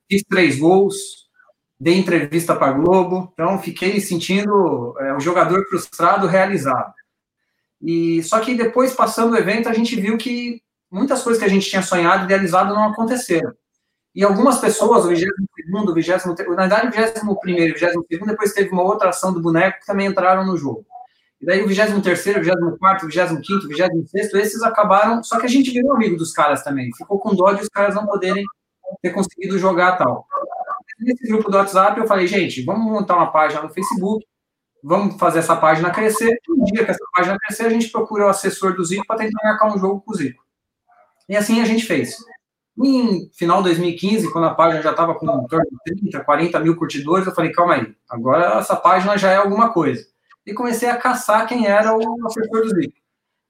[0.10, 1.24] fiz três gols,
[1.80, 6.94] dei entrevista para Globo, então fiquei sentindo é, um jogador frustrado, realizado.
[7.82, 11.52] E só que depois, passando o evento, a gente viu que muitas coisas que a
[11.52, 13.52] gente tinha sonhado, idealizado, não aconteceram.
[14.16, 18.54] E algumas pessoas, o 22 o 23 na verdade, o 21 e o 22 depois
[18.54, 20.86] teve uma outra ação do boneco que também entraram no jogo.
[21.42, 25.50] E daí o 23 o 24 o 25 o 26 esses acabaram, só que a
[25.50, 26.92] gente virou amigo dos caras também.
[26.96, 28.46] Ficou com dó de os caras não poderem
[29.02, 30.28] ter conseguido jogar tal.
[31.00, 34.26] Nesse grupo do WhatsApp, eu falei, gente, vamos montar uma página no Facebook,
[34.84, 36.38] vamos fazer essa página crescer.
[36.50, 39.44] Um dia que essa página crescer, a gente procura o assessor do Zico para tentar
[39.44, 40.44] marcar um jogo com o Zico.
[41.28, 42.16] E assim a gente fez.
[42.78, 46.60] Em final de 2015, quando a página já estava com em torno de 30, 40
[46.60, 50.06] mil curtidores, eu falei, calma aí, agora essa página já é alguma coisa.
[50.46, 52.94] E comecei a caçar quem era o assessor do Zico.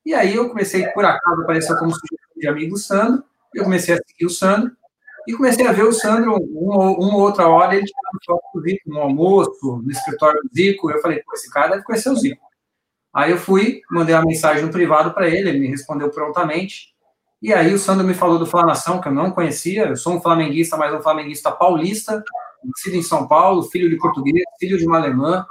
[0.06, 3.98] E aí eu comecei, por acaso, apareceu como sugestão de amigo Sandro, eu comecei a
[4.06, 4.72] seguir o Sandro,
[5.26, 8.90] e comecei a ver o Sandro, uma, uma outra hora, ele tirando foto do Zico,
[8.90, 12.44] no almoço, no escritório do Zico, eu falei, pô, esse cara deve conhecer o Zico.
[13.14, 16.93] Aí eu fui, mandei uma mensagem no privado para ele, ele me respondeu prontamente,
[17.44, 19.88] e aí o Sandro me falou do Flanação, que eu não conhecia.
[19.88, 22.24] Eu sou um flamenguista, mas um flamenguista paulista,
[22.64, 25.46] nascido em São Paulo, filho de português, filho de uma alemã.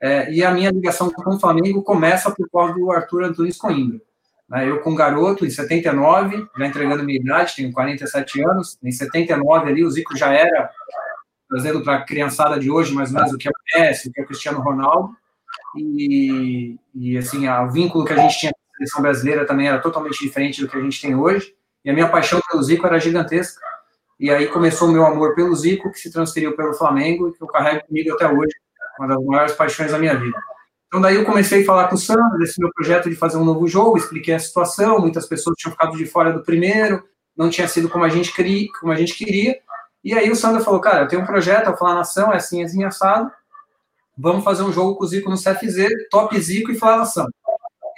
[0.00, 4.00] É, e a minha ligação com o Flamengo começa por causa do Arthur Antunes Coimbra.
[4.48, 8.76] Né, eu com garoto, em 79, já entregando minha idade, tenho 47 anos.
[8.82, 10.68] Em 79 ali, o Zico já era,
[11.48, 14.12] trazendo para a criançada de hoje, mais ou menos, o que é o Messi, o
[14.12, 15.16] que é o Cristiano Ronaldo.
[15.76, 20.62] E, e assim, o vínculo que a gente tinha seleção brasileira também era totalmente diferente
[20.62, 21.54] do que a gente tem hoje.
[21.84, 23.60] E a minha paixão pelo Zico era gigantesca.
[24.18, 27.42] E aí começou o meu amor pelo Zico, que se transferiu pelo Flamengo e que
[27.42, 28.54] eu carrego comigo até hoje,
[28.98, 30.36] uma das maiores paixões da minha vida.
[30.88, 33.44] Então daí eu comecei a falar com o Sandro desse meu projeto de fazer um
[33.44, 37.04] novo jogo, expliquei a situação, muitas pessoas tinham ficado de fora do primeiro,
[37.36, 39.56] não tinha sido como a gente queria, como a gente queria.
[40.02, 42.62] E aí o Sandro falou, cara, eu tenho um projeto, a Falar Nação, é assim,
[42.62, 43.30] é assim, assado,
[44.16, 47.28] vamos fazer um jogo com o Zico no CFZ, top Zico e Falar Nação.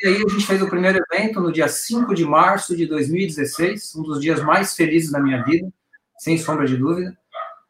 [0.03, 3.95] E aí a gente fez o primeiro evento no dia 5 de março de 2016,
[3.97, 5.69] um dos dias mais felizes da minha vida,
[6.19, 7.15] sem sombra de dúvida.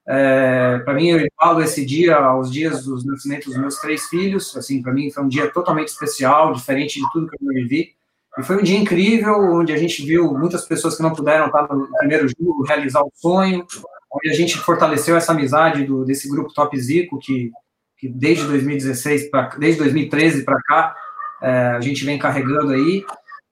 [0.06, 4.56] É, para mim, eu falo esse dia aos dias dos nascimentos dos meus três filhos.
[4.56, 7.94] Assim, para mim foi um dia totalmente especial, diferente de tudo que eu vivi.
[8.38, 11.62] E foi um dia incrível, onde a gente viu muitas pessoas que não puderam estar
[11.62, 13.66] no primeiro jogo realizar o sonho,
[14.12, 17.50] onde a gente fortaleceu essa amizade do, desse grupo Top Zico, que,
[17.98, 20.96] que desde 2016, pra, desde 2013 para cá,
[21.42, 23.04] é, a gente vem carregando aí.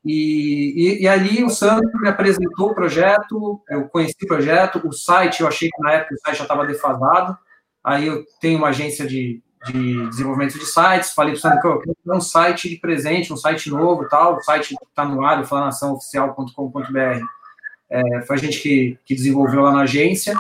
[0.05, 4.92] E, e, e, ali o Sandro me apresentou o projeto, eu conheci o projeto, o
[4.92, 7.37] site, eu achei que na época o site já estava defasado,
[7.83, 11.66] aí eu tenho uma agência de, de desenvolvimento de sites, falei para o Sandro que
[11.66, 15.44] eu quero um site de presente, um site novo tal, o site está no ar,
[15.44, 17.24] flanaçãooficial.com.br,
[17.90, 20.35] é, foi a gente que, que desenvolveu lá na agência,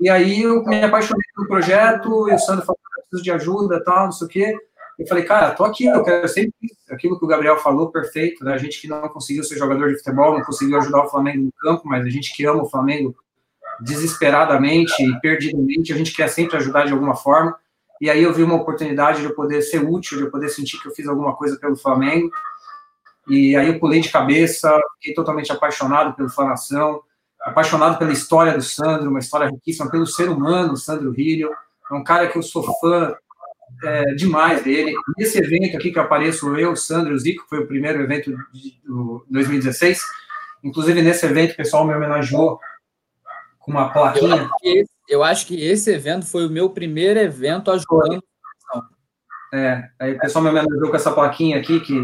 [0.00, 2.78] e aí eu me apaixonei pelo projeto, e o Sandro falou,
[3.08, 4.58] preciso de ajuda, tal, não sei o quê,
[4.98, 6.54] eu falei, cara, tô aqui, eu quero sempre
[6.90, 8.54] aquilo que o Gabriel falou, perfeito, né?
[8.54, 11.52] A gente que não conseguiu ser jogador de futebol, não conseguiu ajudar o Flamengo no
[11.58, 13.14] campo, mas a gente que ama o Flamengo
[13.80, 17.56] desesperadamente e perdidamente, a gente quer sempre ajudar de alguma forma.
[18.00, 20.80] E aí eu vi uma oportunidade de eu poder ser útil, de eu poder sentir
[20.80, 22.30] que eu fiz alguma coisa pelo Flamengo.
[23.28, 27.02] E aí eu pulei de cabeça, fiquei totalmente apaixonado pelo Flanação,
[27.40, 31.50] apaixonado pela história do Sandro, uma história riquíssima pelo ser humano, Sandro Rilho.
[31.90, 33.14] É um cara que eu sou fã
[33.84, 34.94] é, demais dele.
[35.18, 38.30] Nesse evento aqui que eu apareço, eu, Sandro e o Zico, foi o primeiro evento
[38.52, 38.80] de,
[39.30, 40.00] 2016.
[40.64, 42.58] Inclusive, nesse evento, o pessoal me homenageou
[43.58, 44.28] com uma plaquinha.
[44.28, 48.22] Eu acho que esse, eu acho que esse evento foi o meu primeiro evento ajudando.
[49.52, 52.00] É, aí o pessoal me homenageou com essa plaquinha aqui, que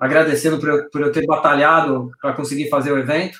[0.00, 3.38] agradecendo por eu, por eu ter batalhado para conseguir fazer o evento.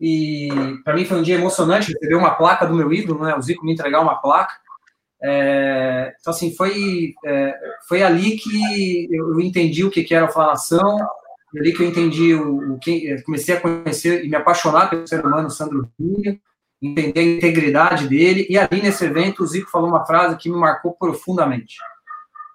[0.00, 0.48] E
[0.84, 3.34] para mim foi um dia emocionante receber uma placa do meu ídolo, né?
[3.36, 4.54] O Zico me entregar uma placa.
[5.24, 7.54] É, então, assim, foi, é,
[7.88, 10.98] foi ali que eu entendi o que, que era falação,
[11.56, 15.24] ali que eu entendi o, o que comecei a conhecer e me apaixonar pelo ser
[15.24, 16.36] humano Sandro Júnior,
[16.82, 18.46] entender a integridade dele.
[18.50, 21.76] E ali nesse evento, o Zico falou uma frase que me marcou profundamente.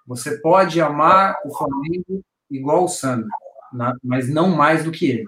[0.06, 3.28] Você pode amar o Flamengo igual o Sandro,
[4.02, 5.24] mas não mais do que ele.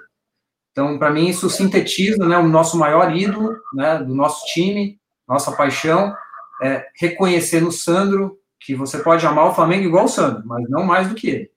[0.73, 4.99] Então, para mim, isso sintetiza né, o nosso maior ídolo né, do nosso time,
[5.29, 6.15] nossa paixão,
[6.63, 10.85] é reconhecer no Sandro que você pode amar o Flamengo igual o Sandro, mas não
[10.85, 11.51] mais do que ele.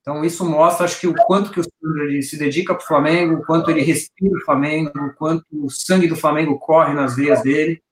[0.00, 3.34] Então, isso mostra, acho que, o quanto que o Sandro se dedica para o Flamengo,
[3.34, 7.42] o quanto ele respira o Flamengo, o quanto o sangue do Flamengo corre nas veias
[7.42, 7.82] dele.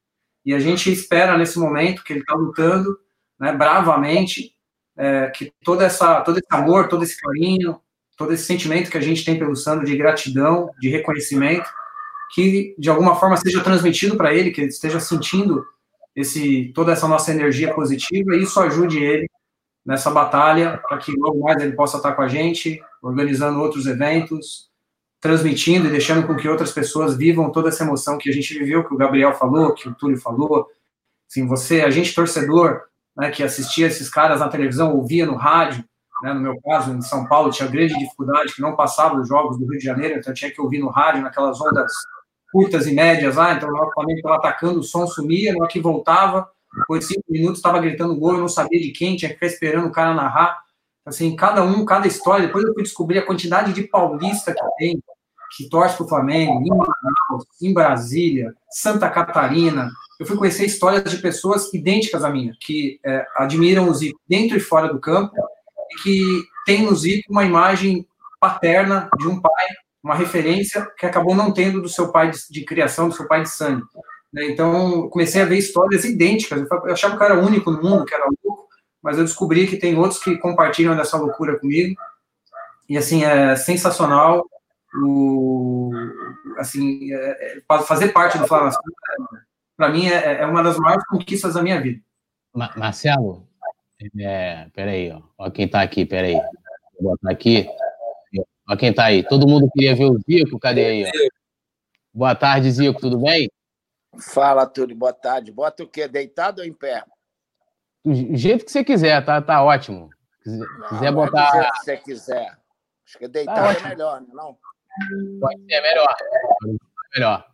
[0.42, 2.98] E a gente espera, nesse momento, que ele está lutando
[3.38, 4.54] né, bravamente,
[4.96, 7.78] é, que toda essa, todo esse amor, todo esse carinho,
[8.16, 11.68] todo esse sentimento que a gente tem pelo Sandro de gratidão, de reconhecimento,
[12.32, 15.66] que de alguma forma seja transmitido para ele, que ele esteja sentindo
[16.16, 19.28] esse toda essa nossa energia positiva e isso ajude ele
[19.84, 24.68] nessa batalha para que logo mais ele possa estar com a gente, organizando outros eventos,
[25.20, 28.82] transmitindo e deixando com que outras pessoas vivam toda essa emoção que a gente viveu,
[28.82, 30.66] que o Gabriel falou, que o Túlio falou.
[31.30, 32.82] Assim, você, a gente torcedor,
[33.16, 35.84] né, que assistia esses caras na televisão, ouvia no rádio,
[36.22, 39.58] né, no meu caso, em São Paulo, tinha grande dificuldade, que não passava os jogos
[39.58, 41.92] do Rio de Janeiro, então tinha que ouvir no rádio, naquelas ondas
[42.56, 45.78] curtas e médias lá, então o Flamengo estava atacando, o som sumia, na hora que
[45.78, 49.34] voltava, depois de cinco minutos estava gritando gol, eu não sabia de quem, tinha que
[49.34, 50.58] ficar esperando o cara narrar.
[51.04, 52.46] Assim, cada um, cada história.
[52.46, 54.98] Depois eu fui descobrir a quantidade de paulista que tem,
[55.54, 59.90] que torce para o Flamengo, em Manaus, em Brasília, Santa Catarina.
[60.18, 64.56] Eu fui conhecer histórias de pessoas idênticas à minha, que é, admiram o Zico dentro
[64.56, 65.34] e fora do campo,
[65.92, 68.06] e que tem no Zico uma imagem
[68.40, 69.66] paterna de um pai,
[70.06, 73.42] uma referência que acabou não tendo do seu pai de, de criação, do seu pai
[73.42, 73.82] de sangue.
[74.32, 74.44] Né?
[74.46, 76.64] Então, comecei a ver histórias idênticas.
[76.70, 78.68] Eu achava que eu era único no mundo, que era louco,
[79.02, 82.00] mas eu descobri que tem outros que compartilham dessa loucura comigo.
[82.88, 84.48] E, assim, é sensacional
[85.02, 85.90] o,
[86.58, 88.76] assim, é, é fazer parte do Flamengo.
[89.76, 92.00] Para mim, é, é, uma das maiores conquistas da minha vida.
[92.54, 93.44] Marcelo,
[94.20, 95.20] é, peraí, ó.
[95.36, 96.40] ó quem tá aqui, peraí.
[97.00, 97.68] Vou botar aqui.
[98.68, 99.22] Ó quem tá aí.
[99.22, 101.04] Todo mundo queria ver o Zico, cadê aí?
[101.04, 101.10] Ó?
[102.12, 103.48] Boa tarde, Zico, tudo bem?
[104.18, 105.52] Fala, Túlio, boa tarde.
[105.52, 106.08] Bota o quê?
[106.08, 107.04] Deitado ou em pé?
[108.04, 110.10] Do jeito que você quiser, tá, tá ótimo.
[110.42, 111.50] Se quiser botar.
[111.50, 112.58] Do jeito que você quiser.
[113.06, 114.50] Acho que deitado tá é melhor, não?
[114.50, 116.16] É Pode ser melhor.
[117.14, 117.46] melhor.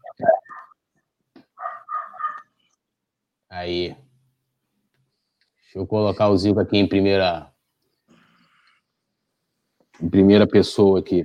[3.51, 3.97] Aí.
[5.63, 7.52] Deixa eu colocar o Zico aqui em primeira.
[10.03, 11.25] Em primeira pessoa aqui.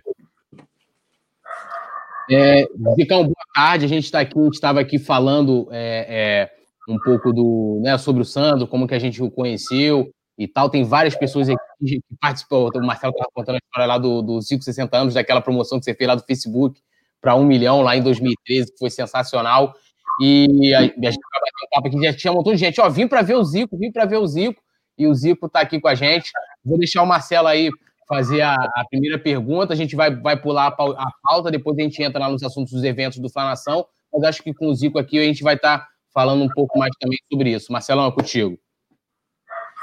[2.29, 3.85] É, Zicão, boa tarde.
[3.85, 6.51] A gente está aqui, estava aqui falando é, é,
[6.87, 10.69] um pouco do, né, sobre o Sandro, como que a gente o conheceu e tal.
[10.69, 12.69] Tem várias pessoas aqui que participou.
[12.75, 15.85] O Marcelo estava contando a história lá do, do 5, 60 anos, daquela promoção que
[15.85, 16.79] você fez lá do Facebook
[17.19, 19.73] para um milhão lá em 2013, que foi sensacional.
[20.21, 22.79] E a, a gente estava batendo papo aqui, já tinha um montão de gente.
[22.79, 24.61] Ó, vim para ver o Zico, vim para ver o Zico.
[24.97, 26.29] E o Zico está aqui com a gente.
[26.63, 27.71] Vou deixar o Marcelo aí
[28.07, 32.01] fazer a, a, primeira pergunta, a gente vai, vai pular a pauta, depois a gente
[32.01, 35.19] entra lá nos assuntos dos eventos do Flanação, mas acho que com o Zico aqui
[35.19, 37.71] a gente vai estar tá falando um pouco mais também sobre isso.
[37.71, 38.57] Marcelão, é contigo.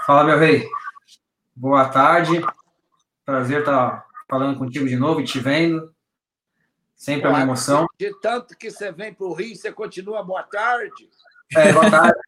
[0.06, 0.66] Fala, meu rei.
[1.54, 2.44] Boa tarde.
[3.24, 5.94] Prazer estar tá falando contigo de novo e te vendo.
[6.96, 7.87] Sempre é uma emoção.
[7.98, 11.08] De tanto que você vem para o Rio, você continua boa tarde.
[11.54, 12.18] É, boa tarde.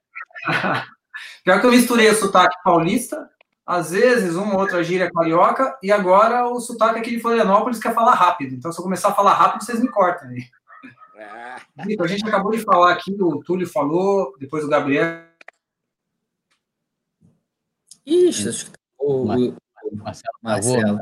[1.42, 3.28] Pior que eu misturei o sotaque paulista
[3.66, 7.92] às vezes uma ou outra gíria carioca, e agora o sotaque aqui de Florianópolis quer
[7.92, 8.54] falar rápido.
[8.54, 10.44] Então, se eu começar a falar rápido, vocês me cortam aí.
[11.16, 11.56] É.
[12.00, 15.24] A gente acabou de falar aqui, o Túlio falou, depois o Gabriel.
[18.06, 19.24] Ixi, acho que tá o
[19.96, 20.38] Marcelo.
[20.40, 21.00] Marcelo.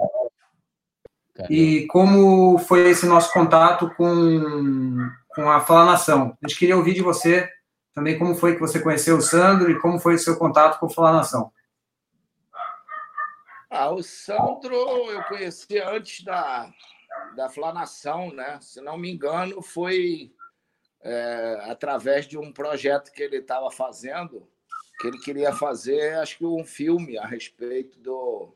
[1.50, 6.36] E como foi esse nosso contato com, com a Flanação?
[6.42, 7.48] A gente queria ouvir de você
[7.92, 10.86] também como foi que você conheceu o Sandro e como foi o seu contato com
[10.86, 11.52] a Flanação.
[13.76, 14.72] Ah, o Sandro
[15.10, 16.72] eu conheci antes da,
[17.34, 18.56] da Flanação, né?
[18.60, 20.32] Se não me engano, foi
[21.02, 24.48] é, através de um projeto que ele estava fazendo,
[25.00, 28.54] que ele queria fazer, acho que um filme a respeito do,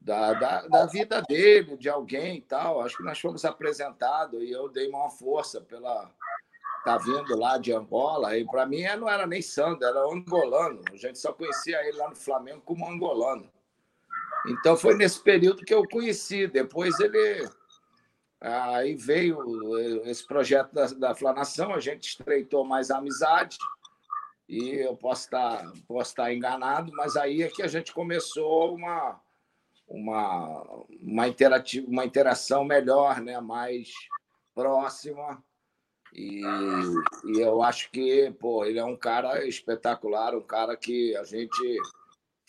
[0.00, 2.82] da, da, da, vida dele, de alguém e tal.
[2.82, 6.08] Acho que nós fomos apresentados e eu dei uma força pela
[6.84, 8.38] tá vindo lá de Angola.
[8.38, 10.82] E para mim não era nem Sandro, era angolano.
[10.92, 13.50] A gente só conhecia ele lá no Flamengo como angolano.
[14.46, 16.46] Então foi nesse período que eu conheci.
[16.46, 17.48] Depois ele
[18.40, 23.58] aí veio esse projeto da, da Flanação, a gente estreitou mais a amizade
[24.48, 29.20] e eu posso estar, posso estar enganado, mas aí é que a gente começou uma,
[29.86, 33.38] uma, uma, interativa, uma interação melhor, né?
[33.40, 33.92] mais
[34.54, 35.42] próxima.
[36.12, 36.42] E,
[37.26, 41.78] e eu acho que pô, ele é um cara espetacular, um cara que a gente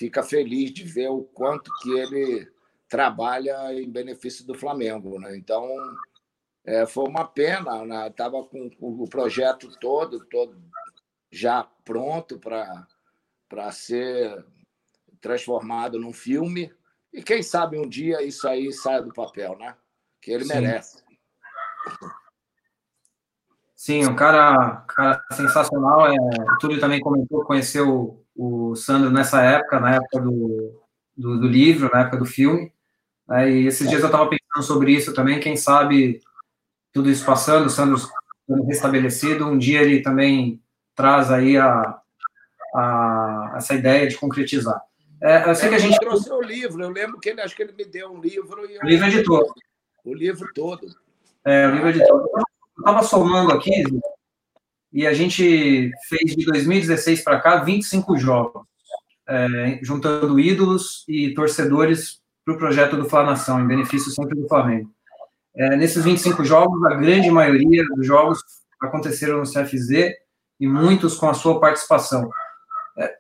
[0.02, 2.52] fica feliz de ver o quanto que ele
[2.90, 5.20] trabalha em benefício do Flamengo.
[5.20, 5.38] Né?
[5.38, 5.70] Então,
[6.66, 8.48] é, foi uma pena, estava né?
[8.50, 10.60] com, com, o projeto todo, todo
[11.32, 14.44] já pronto para ser
[15.22, 16.74] transformado num filme.
[17.14, 19.76] E quem sabe um dia isso aí saia do papel, né?
[20.20, 20.54] Que ele Sim.
[20.54, 21.04] merece.
[23.76, 26.08] Sim, um cara, cara sensacional.
[26.08, 30.82] É, o Túlio também comentou, conheceu o, Sandro nessa época, na época do,
[31.16, 32.72] do, do livro, na época do filme.
[33.32, 35.40] É, e esses dias eu estava pensando sobre isso também.
[35.40, 36.20] Quem sabe
[36.92, 40.62] tudo isso passando, o Sandro sendo restabelecido, um dia ele também
[40.96, 42.00] traz aí a,
[42.76, 44.82] a, essa ideia de concretizar.
[45.22, 46.84] É, eu sei que a gente trouxe o livro.
[46.84, 48.66] Eu lembro que ele acho que ele me deu um livro.
[48.70, 48.82] E eu...
[48.82, 49.54] O livro editor.
[50.04, 50.88] O livro todo.
[51.46, 52.28] É, o livro editor.
[52.36, 52.44] Eu
[52.80, 53.84] estava somando aqui
[54.92, 58.64] e a gente fez de 2016 para cá 25 jogos,
[59.28, 64.92] é, juntando ídolos e torcedores para o projeto do Flanação, em benefício sempre do Flamengo.
[65.56, 68.42] É, nesses 25 jogos, a grande maioria dos jogos
[68.82, 70.14] aconteceram no CFZ
[70.60, 72.30] e muitos com a sua participação.
[72.98, 73.16] É,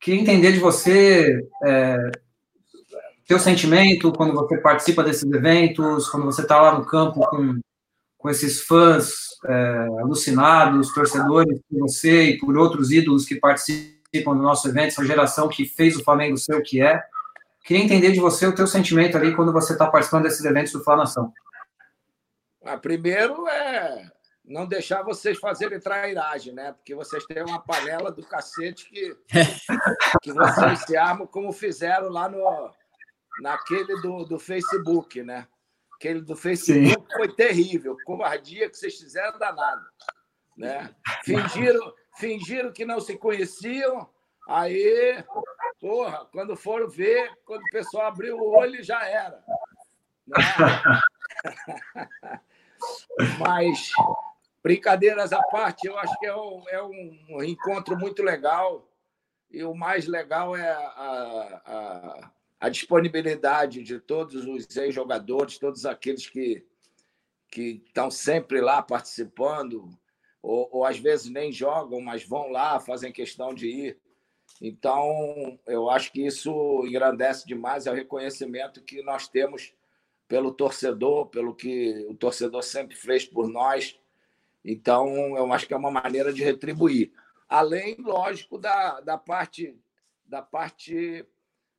[0.00, 2.10] queria entender de você é,
[3.26, 7.60] teu sentimento quando você participa desses eventos, quando você está lá no campo com,
[8.24, 9.52] com esses fãs é,
[10.00, 15.46] alucinados, torcedores por você e por outros ídolos que participam do nosso evento, essa geração
[15.46, 17.04] que fez o Flamengo ser o que é.
[17.62, 20.82] Queria entender de você o teu sentimento ali quando você está participando desses eventos do
[20.82, 21.34] Flá Nação.
[22.64, 24.10] Ah, primeiro é
[24.42, 26.72] não deixar vocês fazerem trairagem, né?
[26.72, 29.14] Porque vocês têm uma panela do cacete que,
[30.22, 32.70] que vocês se armam como fizeram lá no
[33.42, 35.46] naquele do, do Facebook, né?
[35.94, 37.16] Aquele do Facebook Sim.
[37.16, 39.84] foi terrível, covardia que vocês fizeram danado,
[40.56, 40.94] né?
[41.24, 44.08] Fingiram, fingiram que não se conheciam,
[44.48, 45.24] aí,
[45.80, 49.42] porra, quando foram ver, quando o pessoal abriu o olho, já era.
[50.26, 50.36] Né?
[53.38, 53.90] Mas
[54.64, 58.88] Brincadeiras à parte, eu acho que é um, é um encontro muito legal.
[59.50, 62.30] E o mais legal é a, a,
[62.64, 66.64] a disponibilidade de todos os ex-jogadores, todos aqueles que,
[67.50, 69.88] que estão sempre lá participando,
[70.42, 73.98] ou, ou às vezes nem jogam, mas vão lá, fazem questão de ir.
[74.60, 79.74] Então, eu acho que isso engrandece demais é o reconhecimento que nós temos
[80.28, 83.98] pelo torcedor, pelo que o torcedor sempre fez por nós
[84.64, 87.12] então, eu acho que é uma maneira de retribuir.
[87.46, 89.78] Além, lógico, da, da parte,
[90.24, 91.26] da parte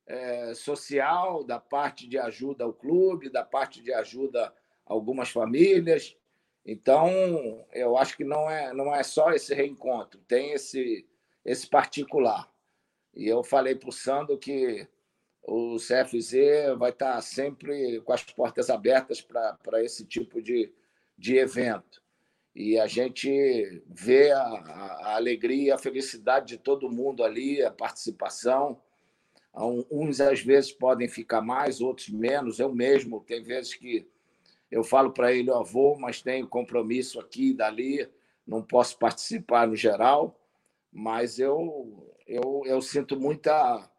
[0.06, 4.52] é, social, da parte de ajuda ao clube, da parte de ajuda a
[4.92, 6.16] algumas famílias.
[6.64, 7.10] Então,
[7.72, 11.06] eu acho que não é, não é só esse reencontro, tem esse,
[11.44, 12.50] esse particular.
[13.14, 14.86] E eu falei para o Sandro que
[15.42, 20.72] o CFZ vai estar sempre com as portas abertas para esse tipo de,
[21.16, 22.04] de evento
[22.58, 28.80] e a gente vê a, a, alegria, a felicidade de todo mundo ali, a participação.
[29.56, 32.58] Uns às vezes podem ficar mais, outros menos.
[32.58, 34.06] Eu mesmo, tem vezes que
[34.70, 38.08] eu falo para ele, eu vou, mas tenho compromisso aqui e dali,
[38.46, 40.38] não posso participar no geral,
[40.92, 43.90] mas eu, eu, eu sinto muita.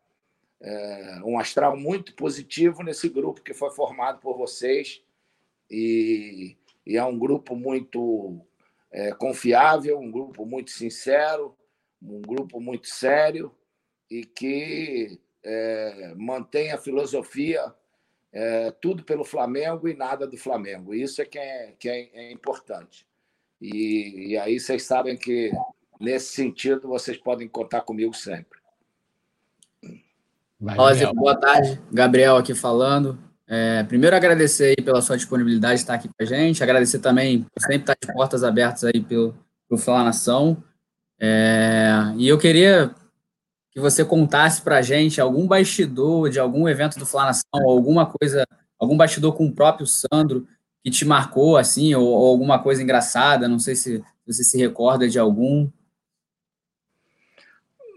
[0.60, 5.04] É, um astral muito positivo nesse grupo que foi formado por vocês.
[5.70, 8.40] E e é um grupo muito
[8.90, 11.54] é, confiável, um grupo muito sincero,
[12.02, 13.54] um grupo muito sério
[14.10, 17.74] e que é, mantém a filosofia
[18.32, 20.94] é, tudo pelo Flamengo e nada do Flamengo.
[20.94, 23.06] Isso é que é, que é, é importante.
[23.60, 25.52] E, e aí vocês sabem que,
[26.00, 28.60] nesse sentido, vocês podem contar comigo sempre.
[30.60, 30.76] Vai,
[31.14, 31.82] boa tarde.
[31.92, 33.18] Gabriel aqui falando.
[33.48, 37.44] É, primeiro, agradecer aí pela sua disponibilidade de estar aqui com a gente, agradecer também
[37.44, 39.34] por sempre estar de portas abertas aí pelo,
[39.70, 40.62] pelo Falar Nação.
[41.20, 42.94] É, e eu queria
[43.78, 48.08] que você contasse para a gente algum bastidor de algum evento do Falar Nação, alguma
[48.08, 48.44] coisa,
[48.80, 50.48] algum bastidor com o próprio Sandro
[50.84, 55.08] que te marcou, assim, ou, ou alguma coisa engraçada, não sei se você se recorda
[55.08, 55.70] de algum.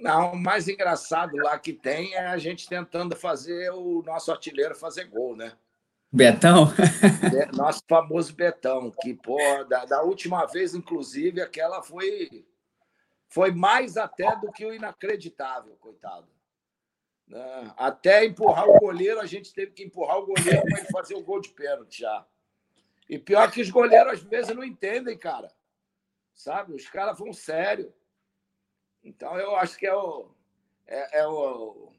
[0.02, 4.74] Não, o mais engraçado lá que tem é a gente tentando fazer o nosso artilheiro
[4.74, 5.54] fazer gol, né?
[6.12, 6.70] Betão?
[7.56, 12.44] Nosso famoso Betão, que, pô, da, da, última vez, inclusive, aquela foi,
[13.30, 16.28] foi mais até do que o inacreditável, coitado.
[17.28, 17.72] Né?
[17.76, 21.22] Até empurrar o goleiro, a gente teve que empurrar o goleiro para ele fazer o
[21.22, 22.26] gol de pênalti já.
[23.08, 25.48] E pior que os goleiros às vezes não entendem, cara.
[26.34, 26.74] Sabe?
[26.74, 27.94] Os caras vão sério.
[29.02, 30.34] Então eu acho que é o,
[30.86, 31.92] é, é, o,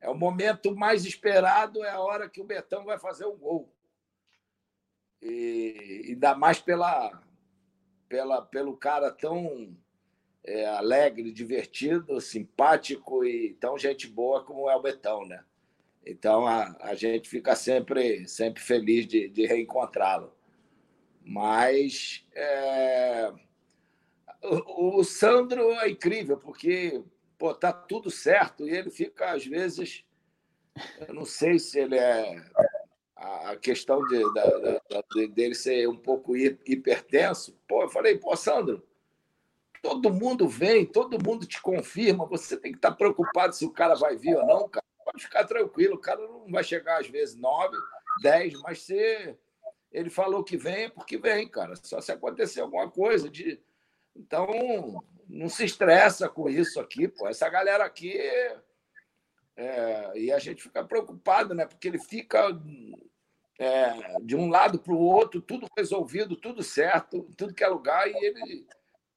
[0.00, 3.68] é o momento mais esperado, é a hora que o Betão vai fazer o gol.
[5.20, 7.20] E ainda mais pela,
[8.08, 9.76] pela, pelo cara tão
[10.44, 15.44] é, alegre, divertido, simpático e tão gente boa como é o Betão, né?
[16.04, 20.32] Então a, a gente fica sempre, sempre feliz de, de reencontrá-lo.
[21.22, 23.30] Mas é,
[24.42, 27.02] o, o, Sandro é incrível, porque
[27.36, 30.04] pô, tá tudo certo e ele fica, às vezes,
[31.06, 32.42] eu não sei se ele é.
[33.14, 37.58] A questão de, da, da, dele ser um pouco hipertenso.
[37.66, 38.87] Pô, eu falei, pô, Sandro,
[39.82, 43.94] todo mundo vem, todo mundo te confirma, você tem que estar preocupado se o cara
[43.94, 44.84] vai vir ou não, cara.
[45.04, 47.76] Pode ficar tranquilo, o cara não vai chegar às vezes nove,
[48.20, 49.36] dez, mas se
[49.90, 51.74] ele falou que vem, é porque vem, cara.
[51.76, 53.60] Só se acontecer alguma coisa de.
[54.14, 57.26] Então, não se estressa com isso aqui, pô.
[57.26, 58.18] Essa galera aqui.
[59.56, 60.12] É...
[60.14, 61.64] e a gente fica preocupado, né?
[61.64, 62.48] Porque ele fica
[63.58, 68.08] é, de um lado para o outro, tudo resolvido, tudo certo, tudo que é lugar,
[68.08, 68.66] e ele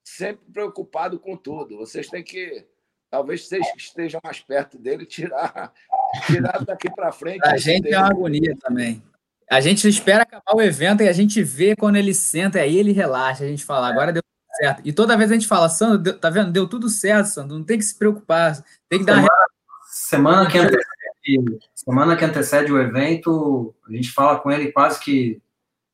[0.04, 1.76] sempre preocupado com tudo.
[1.76, 2.66] Vocês têm que,
[3.10, 5.72] talvez vocês estejam mais perto dele, tirar,
[6.26, 7.46] tirar daqui para frente.
[7.46, 7.94] A gente dele.
[7.94, 9.02] é uma agonia também.
[9.50, 12.76] A gente espera acabar o evento e a gente vê quando ele senta, e aí
[12.78, 14.82] ele relaxa, a gente fala, agora deu tudo certo.
[14.82, 16.50] E toda vez a gente fala, Sandro, deu, tá vendo?
[16.50, 19.16] Deu tudo certo, Sandro, não tem que se preocupar, tem que dar.
[19.16, 24.98] Semana, semana que antecede, semana que antecede o evento, a gente fala com ele quase
[25.00, 25.38] que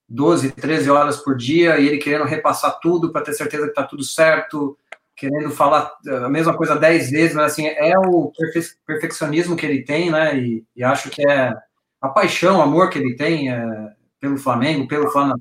[0.08, 3.82] 12, 13 horas por dia, e ele querendo repassar tudo para ter certeza que está
[3.82, 4.78] tudo certo,
[5.14, 5.92] querendo falar
[6.24, 10.38] a mesma coisa 10 vezes, mas assim, é o perfe perfeccionismo que ele tem, né?
[10.38, 11.52] E, e, acho que é
[12.00, 15.40] a paixão, o amor que ele tem é, pelo Flamengo, pelo Flamengo,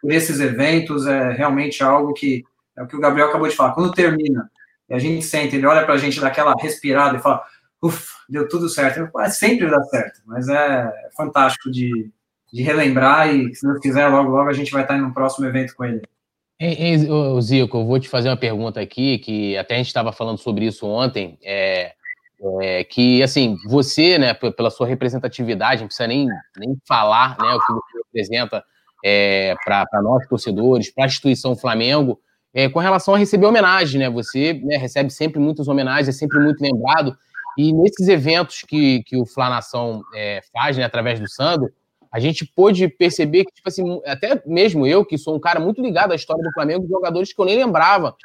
[0.00, 2.44] por esses eventos, é realmente algo que
[2.76, 3.72] é o que o Gabriel acabou de falar.
[3.72, 4.50] Quando termina,
[4.90, 7.42] a gente sente, ele olha para a gente daquela respirada e fala,
[7.82, 9.10] ufa, deu tudo certo.
[9.30, 12.10] Sempre dá certo, mas é fantástico de,
[12.52, 15.46] de relembrar e, se Deus quiser, logo, logo a gente vai estar em um próximo
[15.46, 16.02] evento com ele.
[16.58, 20.12] Ei, ei, Zico, eu vou te fazer uma pergunta aqui, que até a gente estava
[20.12, 21.94] falando sobre isso ontem, é,
[22.60, 26.28] é, que, assim, você, né, pela sua representatividade, não precisa nem,
[26.58, 28.64] nem falar né, o que você representa
[29.04, 32.20] é, para nós, torcedores, para a instituição Flamengo,
[32.52, 34.10] é, com relação a receber homenagem, né?
[34.10, 37.16] Você né, recebe sempre muitas homenagens, é sempre muito lembrado,
[37.56, 41.70] e nesses eventos que, que o Flanação é, faz, né, através do Sandro,
[42.12, 45.80] a gente pôde perceber que, tipo assim, até mesmo eu, que sou um cara muito
[45.80, 48.16] ligado à história do Flamengo, jogadores que eu nem lembrava,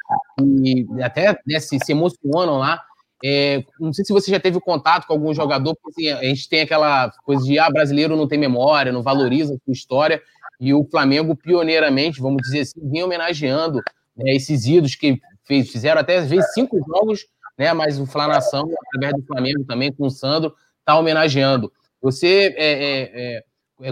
[0.64, 2.82] e até né, se, se emocionam lá.
[3.24, 6.48] É, não sei se você já teve contato com algum jogador, porque assim, a gente
[6.48, 10.20] tem aquela coisa de ah, brasileiro não tem memória, não valoriza a sua história,
[10.60, 13.80] e o Flamengo, pioneiramente, vamos dizer assim, vinha homenageando
[14.16, 17.26] né, esses ídolos que fez, fizeram até às vezes cinco jogos,
[17.56, 21.72] né, mas o Flanação, através do Flamengo também, com o Sandro, está homenageando.
[22.02, 23.44] Você é, é, é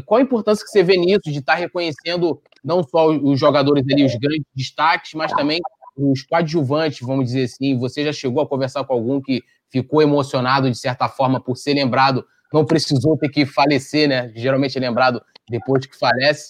[0.06, 4.04] qual a importância que você vê nisso, de estar reconhecendo não só os jogadores ali,
[4.04, 5.60] os grandes destaques, mas também
[5.96, 7.78] os coadjuvantes, vamos dizer assim?
[7.78, 11.74] Você já chegou a conversar com algum que ficou emocionado, de certa forma, por ser
[11.74, 14.32] lembrado, não precisou ter que falecer, né?
[14.34, 16.48] Geralmente é lembrado depois que falece.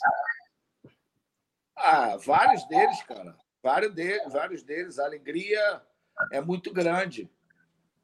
[1.77, 3.35] Ah, vários deles, cara.
[3.63, 4.99] Vários deles, vários deles.
[4.99, 5.81] A alegria
[6.31, 7.29] é muito grande.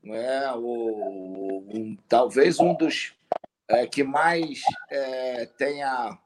[0.05, 3.15] É, o, um, talvez um dos
[3.71, 6.19] é, que mais é, tenha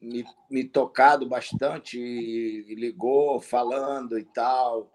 [0.00, 4.90] me, me, tocado bastante e, ligou falando e tal.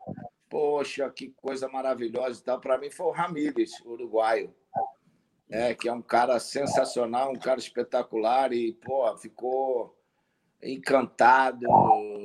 [0.49, 2.59] Poxa, que coisa maravilhosa e tal.
[2.59, 4.53] Para mim foi o Ramírez, uruguaio,
[5.49, 5.73] né?
[5.73, 9.97] que é um cara sensacional, um cara espetacular e pô, ficou
[10.61, 11.65] encantado,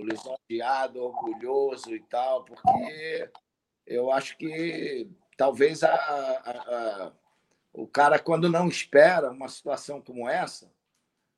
[0.02, 3.30] lisonjeado, orgulhoso e tal, porque
[3.86, 7.12] eu acho que talvez a, a, a
[7.72, 10.70] o cara, quando não espera uma situação como essa,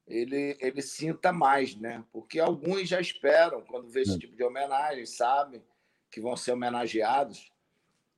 [0.06, 2.04] ele, ele sinta mais, né?
[2.12, 5.62] Porque alguns já esperam, quando vê esse tipo de homenagem, sabem
[6.10, 7.52] que vão ser homenageados.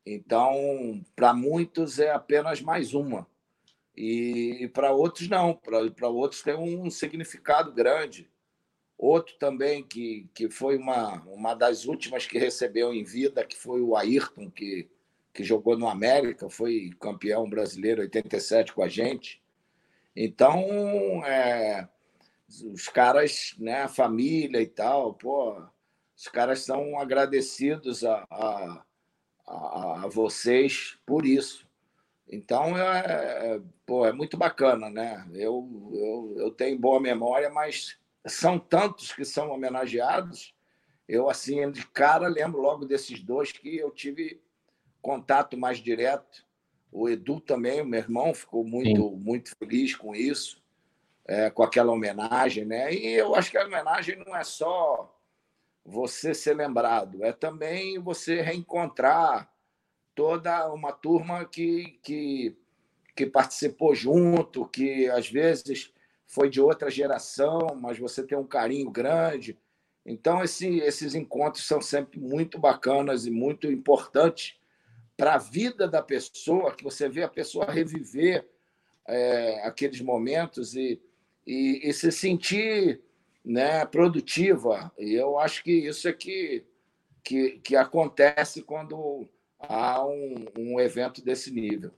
[0.04, 3.26] Então, para muitos é apenas mais uma.
[3.96, 5.54] E, e para outros, não.
[5.54, 8.30] Para outros tem um significado grande.
[8.98, 13.80] Outro também, que, que foi uma, uma das últimas que recebeu em vida, que foi
[13.80, 14.88] o Ayrton, que
[15.36, 19.42] que jogou no América, foi campeão brasileiro 87 com a gente.
[20.16, 21.86] Então, é,
[22.72, 25.62] os caras, né, a família e tal, pô,
[26.16, 28.84] os caras são agradecidos a, a,
[29.46, 31.68] a, vocês por isso.
[32.26, 35.28] Então, é, é, pô, é muito bacana, né?
[35.34, 40.54] Eu, eu, eu tenho boa memória, mas são tantos que são homenageados.
[41.06, 44.40] Eu, assim, de cara, lembro logo desses dois que eu tive
[45.06, 46.44] contato mais direto.
[46.90, 50.60] O Edu também, o meu irmão, ficou muito, muito feliz com isso,
[51.24, 52.92] é, com aquela homenagem, né?
[52.92, 55.16] E eu acho que a homenagem não é só
[55.84, 59.48] você ser lembrado, é também você reencontrar
[60.12, 62.56] toda uma turma que, que,
[63.14, 65.92] que participou junto, que às vezes
[66.26, 69.56] foi de outra geração, mas você tem um carinho grande.
[70.04, 74.58] Então, esse, esses encontros são sempre muito bacanas e muito importantes
[75.16, 78.46] para a vida da pessoa, que você vê a pessoa reviver
[79.08, 81.00] é, aqueles momentos e,
[81.46, 83.00] e, e, se sentir
[83.44, 84.92] né, produtiva.
[84.98, 86.64] E eu acho que isso é que,
[87.24, 89.26] que, que acontece quando
[89.58, 91.92] há um, um evento desse nível.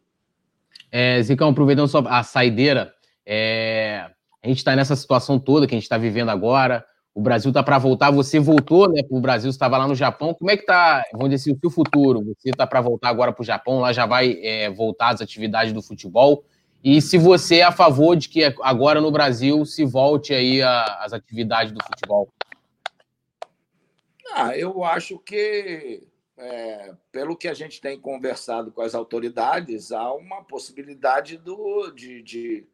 [0.93, 2.95] É, Zicão, aproveitando a saideira,
[3.27, 4.11] é,
[4.43, 6.87] a gente está nessa situação toda que a gente está vivendo agora.
[7.19, 8.13] O Brasil está para voltar.
[8.13, 10.33] Você voltou né, o Brasil, estava lá no Japão.
[10.33, 12.23] Como é que está, vamos dizer assim, o futuro?
[12.23, 15.73] Você está para voltar agora para o Japão, lá já vai é, voltar às atividades
[15.73, 16.45] do futebol.
[16.83, 21.13] E se você é a favor de que agora no Brasil se volte aí às
[21.13, 22.29] atividades do futebol?
[24.33, 26.07] Ah, eu acho que,
[26.37, 32.23] é, pelo que a gente tem conversado com as autoridades, há uma possibilidade do, de,
[32.23, 32.65] de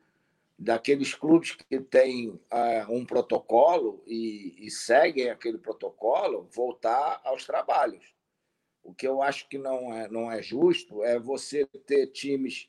[0.58, 2.40] daqueles clubes que têm uh,
[2.88, 8.14] um protocolo e, e, seguem aquele protocolo voltar aos trabalhos.
[8.82, 12.68] O que eu acho que não é, não é justo é você ter times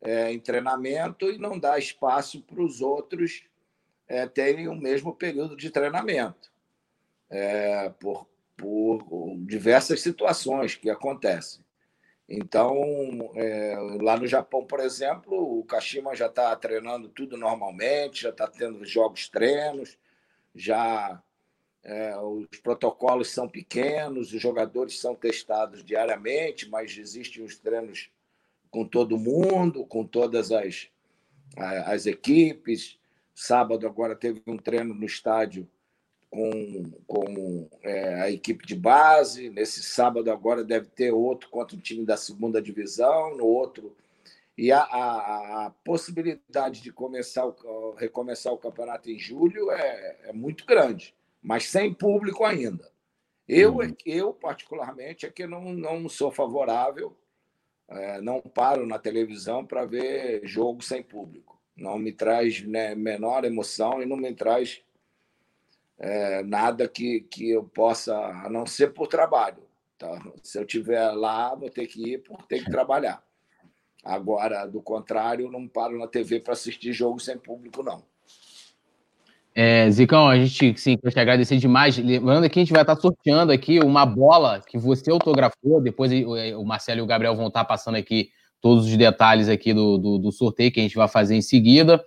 [0.00, 3.44] é, em treinamento e não dar espaço para os outros
[4.06, 6.52] é, terem o mesmo período de treinamento,
[7.28, 11.65] é, por, por diversas situações que acontecem.
[12.28, 18.30] Então, é, lá no Japão, por exemplo, o Kashima já está treinando tudo normalmente, já
[18.30, 19.96] está tendo jogos treinos,
[20.52, 21.22] já
[21.84, 28.10] é, os protocolos são pequenos, os jogadores são testados diariamente, mas existem os treinos
[28.70, 30.88] com todo mundo, com todas as,
[31.56, 32.98] as equipes.
[33.32, 35.70] Sábado agora teve um treino no estádio
[36.30, 39.50] com, com é, a equipe de base.
[39.50, 43.96] Nesse sábado agora deve ter outro contra o time da segunda divisão, no outro.
[44.56, 50.32] E a, a, a possibilidade de começar o, recomeçar o campeonato em julho é, é
[50.32, 52.90] muito grande, mas sem público ainda.
[53.46, 53.94] Eu, uhum.
[54.04, 57.16] eu particularmente, é que não, não sou favorável,
[57.88, 61.60] é, não paro na televisão para ver jogo sem público.
[61.76, 64.82] Não me traz né, menor emoção e não me traz
[65.98, 69.62] é, nada que, que eu possa, a não ser por trabalho.
[69.98, 70.20] Tá?
[70.42, 73.22] Se eu tiver lá, vou ter que ir por ter que trabalhar.
[74.04, 78.04] Agora, do contrário, não paro na TV para assistir jogo sem público, não.
[79.58, 81.96] É, Zicão, a gente sim, quer te agradecer demais.
[81.96, 85.80] Lembrando que a gente vai estar sorteando aqui uma bola que você autografou.
[85.80, 88.28] Depois o Marcelo e o Gabriel vão estar passando aqui
[88.60, 92.04] todos os detalhes aqui do, do, do sorteio que a gente vai fazer em seguida.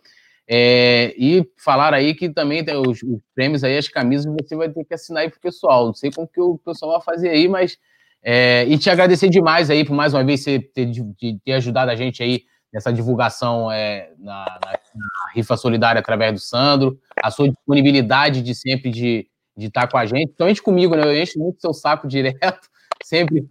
[0.51, 4.67] É, e falar aí que também tem os, os, prêmios aí, as camisas, você vai
[4.67, 5.85] ter que assinar aí pro pessoal.
[5.85, 7.77] Não sei como que o pessoal vai fazer aí, mas.
[8.21, 11.03] É, e te agradecer demais aí por mais uma vez você ter, de,
[11.45, 12.43] ter ajudado a gente aí
[12.73, 18.53] nessa divulgação é, na, na, na, rifa solidária através do Sandro, a sua disponibilidade de
[18.53, 19.25] sempre de,
[19.55, 21.03] de estar com a gente, principalmente comigo, né?
[21.03, 22.67] Eu encho muito seu saco direto,
[23.05, 23.47] sempre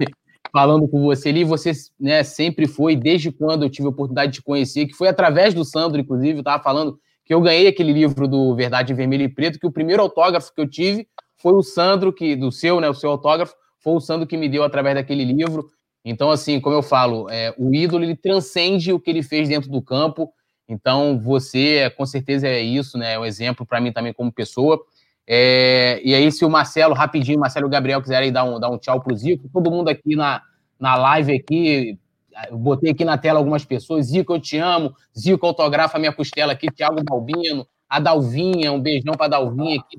[0.53, 4.43] falando com você ali, você né, sempre foi, desde quando eu tive a oportunidade de
[4.43, 8.27] conhecer, que foi através do Sandro, inclusive, eu estava falando que eu ganhei aquele livro
[8.27, 12.13] do Verdade Vermelho e Preto, que o primeiro autógrafo que eu tive foi o Sandro,
[12.13, 15.25] que do seu, né, o seu autógrafo, foi o Sandro que me deu através daquele
[15.25, 15.69] livro.
[16.05, 19.71] Então, assim, como eu falo, é, o ídolo ele transcende o que ele fez dentro
[19.71, 20.33] do campo.
[20.69, 23.15] Então, você, com certeza, é isso, né?
[23.15, 24.81] É um exemplo para mim também como pessoa.
[25.31, 28.71] É, e aí, se o Marcelo, rapidinho, Marcelo e o Gabriel quiserem dar um, dar
[28.71, 30.41] um tchau pro Zico, todo mundo aqui na,
[30.81, 31.99] na live aqui,
[32.51, 36.55] eu botei aqui na tela algumas pessoas, Zico, eu te amo, Zico autografa minha costela
[36.55, 39.99] aqui, Thiago Balbino, a Dalvinha, um beijão para a Dalvinha aqui,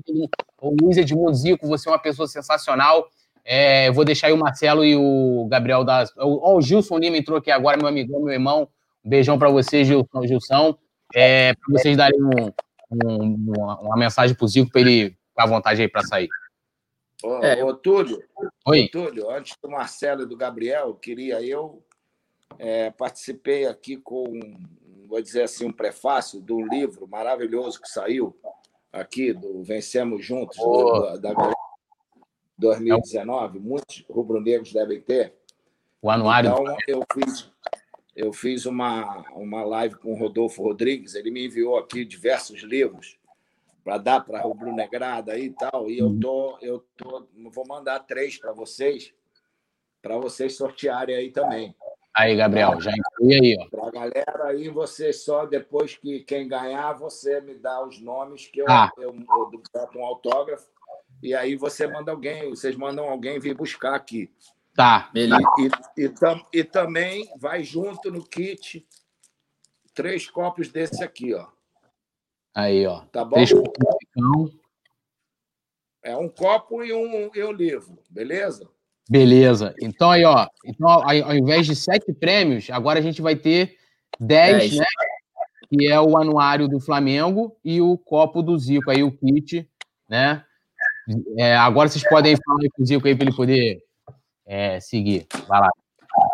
[0.60, 3.06] o Luiz Edmundo Zico, você é uma pessoa sensacional,
[3.44, 6.12] é, vou deixar aí o Marcelo e o Gabriel das...
[6.18, 8.68] Ó, o Gilson Lima entrou aqui agora, meu amigão, meu irmão,
[9.04, 10.74] um beijão para você, Gilson, Gilson,
[11.14, 12.52] é, para vocês darem um,
[13.06, 16.28] um, uma, uma mensagem pro Zico para ele ficar à vontade aí para sair.
[17.22, 17.64] Ô, é.
[17.64, 18.22] ô, Túlio,
[18.66, 18.88] Oi.
[18.88, 21.82] Túlio, antes do Marcelo e do Gabriel, queria eu
[22.58, 24.24] é, participei aqui com,
[25.06, 28.36] vou dizer assim, um prefácio de um livro maravilhoso que saiu
[28.92, 31.18] aqui, do Vencemos Juntos, oh.
[31.18, 31.52] da, da
[32.56, 35.34] 2019, muitos rubro-negros devem ter.
[36.02, 36.50] O anuário.
[36.50, 37.50] Então, eu fiz,
[38.16, 43.19] eu fiz uma, uma live com o Rodolfo Rodrigues, ele me enviou aqui diversos livros
[43.82, 46.20] para dar para a rubro-negrada e tal, e eu uhum.
[46.20, 49.12] tô, eu tô, vou mandar três para vocês,
[50.02, 51.74] para vocês sortearem aí também.
[52.14, 53.68] Aí, Gabriel, já inclui aí, ó.
[53.68, 58.46] Para a galera aí, você só depois que quem ganhar, você me dá os nomes
[58.46, 58.90] que eu, ah.
[58.96, 60.68] eu, eu, boto um autógrafo
[61.22, 64.30] e aí você manda alguém, vocês mandam alguém vir buscar aqui.
[64.74, 65.42] Tá, beleza.
[65.58, 68.86] E, e, e, tam, e também vai junto no kit
[69.94, 71.46] três copos desse aqui, ó.
[72.54, 73.00] Aí, ó.
[73.12, 73.32] Tá bom?
[73.32, 73.50] Três.
[76.02, 78.68] É um copo e um, e um livro, beleza?
[79.08, 79.74] Beleza.
[79.82, 80.46] Então aí, ó.
[80.64, 83.76] Então, ao invés de sete prêmios, agora a gente vai ter
[84.18, 84.76] dez, dez.
[84.76, 84.86] né?
[85.68, 89.68] Que é o anuário do Flamengo e o copo do Zico, aí o kit,
[90.08, 90.44] né?
[91.36, 93.82] É, agora vocês podem falar com o Zico aí para ele poder
[94.46, 95.26] é, seguir.
[95.46, 95.70] Vai lá.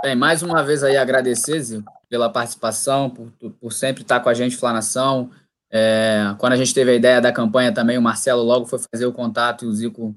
[0.03, 4.35] Bem, mais uma vez aí agradecer, Zico, pela participação, por, por sempre estar com a
[4.35, 5.31] gente, Flanação.
[5.79, 9.05] É, quando a gente teve a ideia da campanha também, o Marcelo logo foi fazer
[9.05, 10.17] o contato e o Zico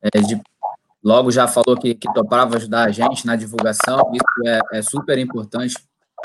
[0.00, 0.40] é, de
[1.04, 5.18] logo já falou que, que topava ajudar a gente na divulgação, isso é, é super
[5.18, 5.76] importante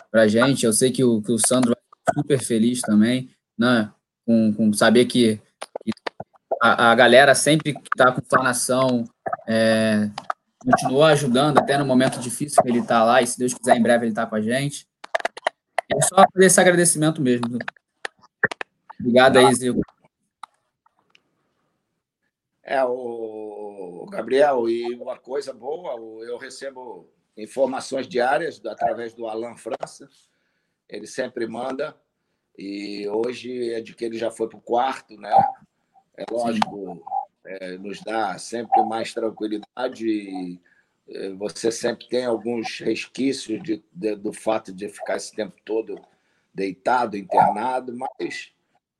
[0.09, 0.65] para a gente.
[0.65, 3.91] Eu sei que o, que o Sandro é super feliz também, né,
[4.25, 5.35] com, com saber que,
[5.83, 5.91] que
[6.61, 9.03] a, a, galera sempre que está com planação
[9.49, 10.09] é,
[10.59, 13.83] continua ajudando, até no momento difícil que ele está lá, e se Deus quiser, em
[13.83, 14.87] breve ele está com a gente.
[15.93, 17.59] É só fazer esse agradecimento mesmo.
[19.01, 19.81] Obrigado aí, Zico.
[22.63, 30.07] É, o Gabriel, e uma coisa boa, eu recebo informações diárias através do Alan França,
[30.87, 31.97] ele sempre manda,
[32.55, 35.31] e hoje é de que ele já foi para o quarto, né?
[36.15, 37.03] É lógico,
[37.43, 40.61] é, nos dá sempre mais tranquilidade e
[41.09, 45.99] é, você sempre tem alguns resquícios de, de, do fato de ficar esse tempo todo
[46.53, 48.53] deitado, internado, mas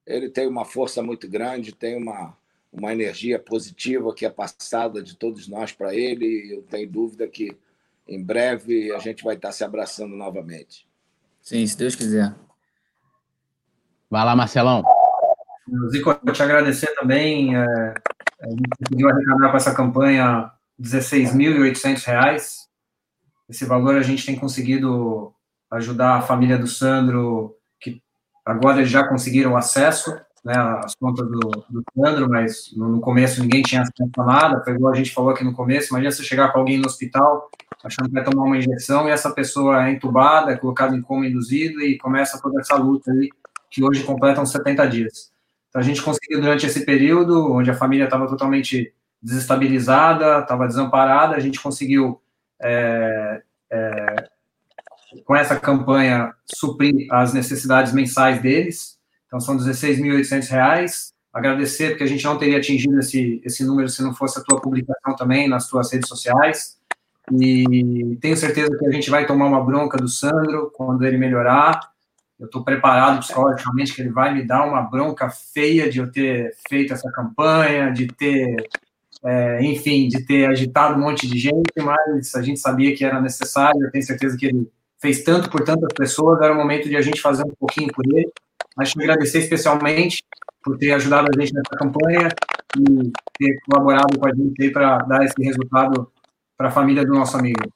[0.06, 2.36] ele tem uma força muito grande, tem uma
[2.72, 6.26] uma energia positiva que é passada de todos nós para ele.
[6.26, 7.58] E eu tenho dúvida que
[8.08, 10.88] em breve a gente vai estar se abraçando novamente.
[11.42, 12.34] Sim, se Deus quiser.
[14.10, 14.84] Vai lá, Marcelão.
[15.90, 17.56] Zico, eu te agradecer também.
[17.56, 17.94] É,
[18.42, 22.68] a gente conseguiu arrecadar com essa campanha R$ 16.800.
[23.50, 25.34] Esse valor a gente tem conseguido
[25.72, 27.56] ajudar a família do Sandro,
[28.46, 31.40] agora eles já conseguiram acesso né, as contas do,
[31.70, 35.14] do Sandro, mas no, no, começo ninguém tinha acesso a nada, foi igual a gente
[35.14, 37.50] falou aqui no começo, imagina você chegar com alguém no hospital,
[37.84, 41.28] achando que vai tomar uma injeção, e essa pessoa é entubada, é colocada em coma
[41.28, 43.30] induzido, e começa toda essa luta aí,
[43.70, 45.32] que hoje completam 70 dias.
[45.70, 51.36] Então a gente conseguiu, durante esse período, onde a família estava totalmente desestabilizada, estava desamparada,
[51.36, 52.20] a gente conseguiu,
[52.60, 54.30] é, é,
[55.26, 59.00] com essa campanha, suprir as necessidades mensais deles,
[59.32, 61.14] então, são 16.800 reais.
[61.34, 64.60] Agradecer, porque a gente não teria atingido esse, esse número se não fosse a tua
[64.60, 66.78] publicação também nas tuas redes sociais.
[67.32, 71.80] E tenho certeza que a gente vai tomar uma bronca do Sandro quando ele melhorar.
[72.38, 76.54] Eu estou preparado psicologicamente que ele vai me dar uma bronca feia de eu ter
[76.68, 78.54] feito essa campanha, de ter,
[79.24, 83.22] é, enfim, de ter agitado um monte de gente, mas a gente sabia que era
[83.22, 83.82] necessário.
[83.82, 84.70] Eu tenho certeza que ele
[85.02, 88.06] fez tanto por tantas pessoas, era o momento de a gente fazer um pouquinho por
[88.06, 88.32] ele.
[88.78, 90.24] Mas te agradecer especialmente
[90.64, 92.30] por ter ajudado a gente nessa campanha
[92.78, 96.12] e ter colaborado com a gente para dar esse resultado
[96.56, 97.72] para a família do nosso amigo.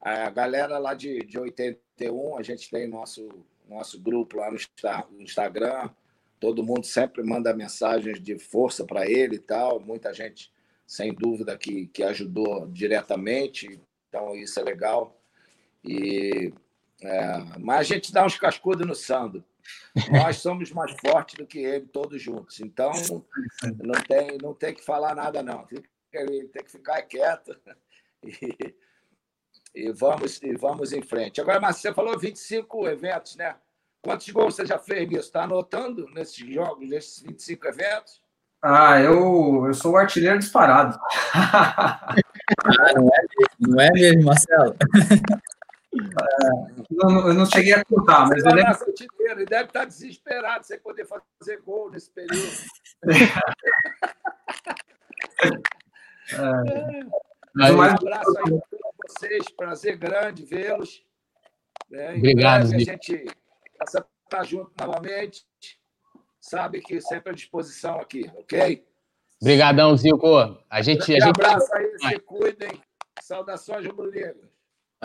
[0.00, 3.26] A galera lá de, de 81, a gente tem nosso,
[3.68, 4.58] nosso grupo lá no,
[5.12, 5.88] no Instagram,
[6.38, 10.52] todo mundo sempre manda mensagens de força para ele e tal, muita gente,
[10.86, 15.16] sem dúvida, que, que ajudou diretamente, então isso é legal.
[15.84, 16.52] E,
[17.02, 19.44] é, mas a gente dá uns cascudos no Sandro.
[20.10, 22.60] Nós somos mais fortes do que ele, todos juntos.
[22.60, 22.92] Então,
[23.82, 25.64] não tem, não tem que falar nada, não.
[25.66, 27.56] Tem que, tem que ficar quieto
[28.22, 28.74] e,
[29.74, 31.40] e, vamos, e vamos em frente.
[31.40, 33.56] Agora, Marcelo, você falou 25 eventos, né?
[34.02, 35.28] Quantos gols você já fez nisso?
[35.28, 38.22] Está anotando nesses jogos, nesses 25 eventos?
[38.62, 40.98] Ah, eu, eu sou o artilheiro disparado.
[41.34, 42.14] ah,
[42.94, 43.26] não, é,
[43.60, 44.74] não é mesmo, Marcelo?
[46.90, 48.62] não, eu não cheguei a contar, mas ele
[49.30, 52.50] Ele deve estar desesperado sem poder fazer gol nesse período.
[56.32, 57.72] É.
[57.72, 61.04] Um abraço aí para vocês, prazer grande vê-los.
[61.92, 63.26] É, Obrigado, A gente
[63.80, 65.44] está tá junto novamente.
[66.40, 68.84] Sabe que sempre à disposição aqui, ok?
[69.40, 70.58] Obrigadão, Zico.
[70.68, 71.12] A gente.
[71.12, 71.28] Um a gente...
[71.28, 72.82] abraço aí, se cuidem.
[73.20, 74.53] Saudações rubro-negras.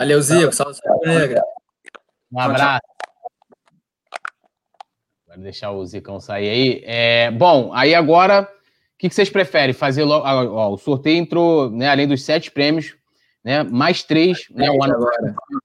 [0.00, 0.50] Valeu, Zico.
[0.50, 1.42] Saudações rubro-negras.
[2.32, 2.80] Um abraço.
[5.28, 6.82] Vai deixar o Zicão sair aí.
[6.86, 8.46] É, bom, aí agora, o
[8.98, 9.74] que, que vocês preferem?
[9.74, 10.24] Fazer logo.
[10.26, 12.96] Ó, o sorteio entrou, né, além dos sete prêmios,
[13.44, 14.94] né, mais três, né, o ano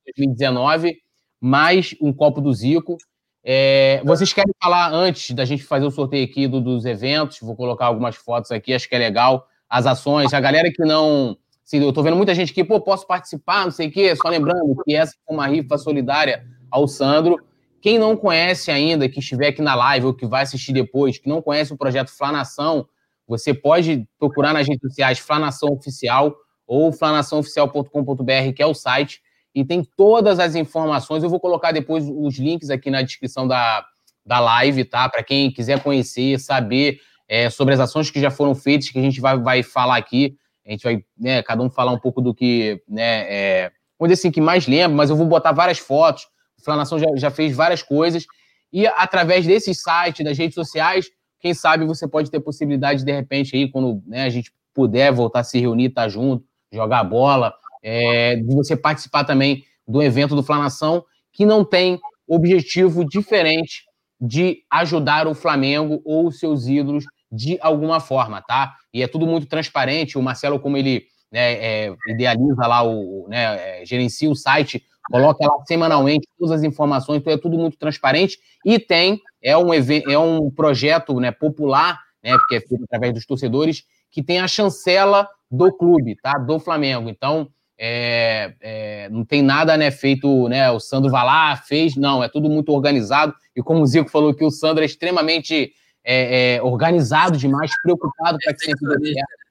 [0.06, 0.98] de 2019,
[1.40, 2.98] mais um copo do Zico.
[3.42, 7.40] É, vocês querem falar antes da gente fazer o sorteio aqui do, dos eventos?
[7.40, 9.48] Vou colocar algumas fotos aqui, acho que é legal.
[9.70, 11.38] As ações, a galera que não.
[11.66, 14.16] Assim, eu tô vendo muita gente que, pô, posso participar, não sei o quê.
[14.16, 17.44] Só lembrando que essa foi uma rifa solidária ao Sandro.
[17.82, 21.28] Quem não conhece ainda, que estiver aqui na live ou que vai assistir depois, que
[21.28, 22.88] não conhece o projeto Flanação,
[23.28, 26.36] você pode procurar nas redes sociais Flanação Oficial
[26.68, 29.22] ou flanaçãooficial.com.br, que é o site,
[29.54, 31.24] e tem todas as informações.
[31.24, 33.86] Eu vou colocar depois os links aqui na descrição da,
[34.26, 35.08] da live, tá?
[35.10, 39.02] Para quem quiser conhecer, saber é, sobre as ações que já foram feitas, que a
[39.02, 40.36] gente vai, vai falar aqui.
[40.66, 44.22] A gente vai, né, cada um falar um pouco do que, né, é, vamos dizer
[44.22, 46.28] assim, que mais lembra, mas eu vou botar várias fotos,
[46.64, 48.26] Flanação já, já fez várias coisas.
[48.74, 51.10] E através desses sites, das redes sociais,
[51.40, 55.42] quem sabe você pode ter possibilidade, de repente, aí, quando né, a gente puder voltar
[55.42, 57.54] a se reunir, estar tá junto, jogar bola,
[57.84, 63.86] é, de você participar também do evento do Flanação, que não tem objetivo diferente
[64.20, 68.76] de ajudar o Flamengo ou os seus ídolos de alguma forma, tá?
[68.94, 70.18] E é tudo muito transparente.
[70.18, 75.46] O Marcelo, como ele né, é, idealiza lá, o, né, é, gerencia o site, coloca
[75.46, 80.18] lá semanalmente todas as informações, então é tudo muito transparente e tem, é um, é
[80.18, 85.28] um projeto né, popular, né, porque é feito através dos torcedores, que tem a chancela
[85.52, 86.38] do clube, tá?
[86.38, 87.10] Do Flamengo.
[87.10, 90.72] Então, é, é, não tem nada né, feito, né?
[90.72, 93.34] O Sandro vai lá, fez, não, é tudo muito organizado.
[93.56, 95.74] E como o Zico falou que o Sandro é extremamente
[96.06, 99.46] é, é organizado demais, preocupado para que sempre dê certo.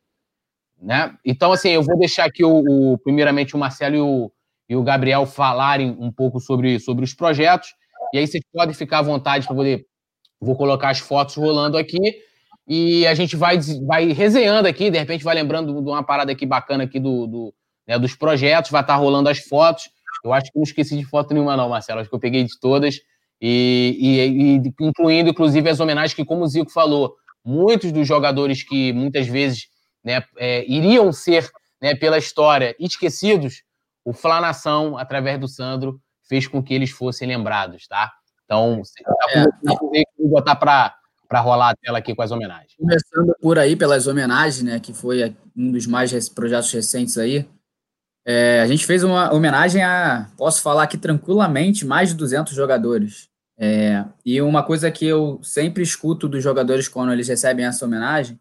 [0.80, 1.16] Né?
[1.24, 4.32] Então, assim, eu vou deixar aqui o, o primeiramente o Marcelo e o,
[4.68, 7.70] e o Gabriel falarem um pouco sobre, sobre os projetos.
[8.12, 9.86] E aí vocês podem ficar à vontade para poder.
[10.40, 11.98] Vou colocar as fotos rolando aqui
[12.66, 16.46] e a gente vai, vai resenhando aqui, de repente vai lembrando de uma parada aqui
[16.46, 17.54] bacana aqui do, do
[17.86, 19.88] né, dos projetos, vai estar tá rolando as fotos.
[20.24, 22.00] Eu acho que não esqueci de foto nenhuma, não, Marcelo.
[22.00, 22.98] Acho que eu peguei de todas.
[23.46, 27.14] E, e, e incluindo, inclusive, as homenagens que, como o Zico falou,
[27.44, 29.68] muitos dos jogadores que muitas vezes
[30.02, 33.62] né, é, iriam ser, né, pela história, esquecidos,
[34.02, 38.10] o Flanação, através do Sandro, fez com que eles fossem lembrados, tá?
[38.46, 38.80] Então,
[39.34, 39.44] é,
[40.18, 40.94] vou botar para
[41.26, 42.74] para rolar a tela aqui com as homenagens.
[42.78, 47.48] Começando por aí pelas homenagens, né, que foi um dos mais projetos recentes aí.
[48.24, 53.28] É, a gente fez uma homenagem a, posso falar aqui tranquilamente, mais de 200 jogadores.
[53.56, 58.38] É, e uma coisa que eu sempre escuto dos jogadores quando eles recebem essa homenagem,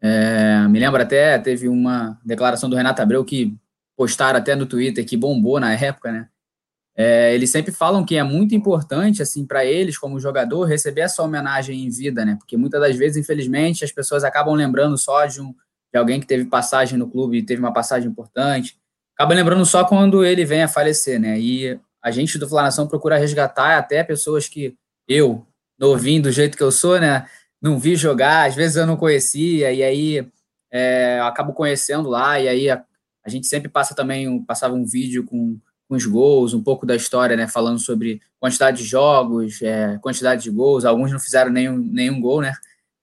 [0.00, 3.56] é, me lembro até, teve uma declaração do Renato Abreu que
[3.96, 6.28] postaram até no Twitter, que bombou na época, né?
[6.98, 11.22] É, eles sempre falam que é muito importante, assim, para eles, como jogador, receber essa
[11.22, 12.36] homenagem em vida, né?
[12.36, 15.54] Porque muitas das vezes, infelizmente, as pessoas acabam lembrando só de, um,
[15.92, 18.78] de alguém que teve passagem no clube e teve uma passagem importante.
[19.14, 21.38] Acaba lembrando só quando ele vem a falecer, né?
[21.38, 24.76] E a gente do Flanação procura resgatar até pessoas que
[25.08, 25.46] eu,
[25.78, 27.26] novinho do jeito que eu sou, né?
[27.60, 30.28] Não vi jogar, às vezes eu não conhecia, e aí
[30.70, 32.84] é, acabo conhecendo lá, e aí a
[33.28, 37.36] gente sempre passa também, passava um vídeo com, com os gols, um pouco da história,
[37.36, 37.48] né?
[37.48, 40.84] Falando sobre quantidade de jogos, é, quantidade de gols.
[40.84, 42.52] Alguns não fizeram nenhum, nenhum gol, né?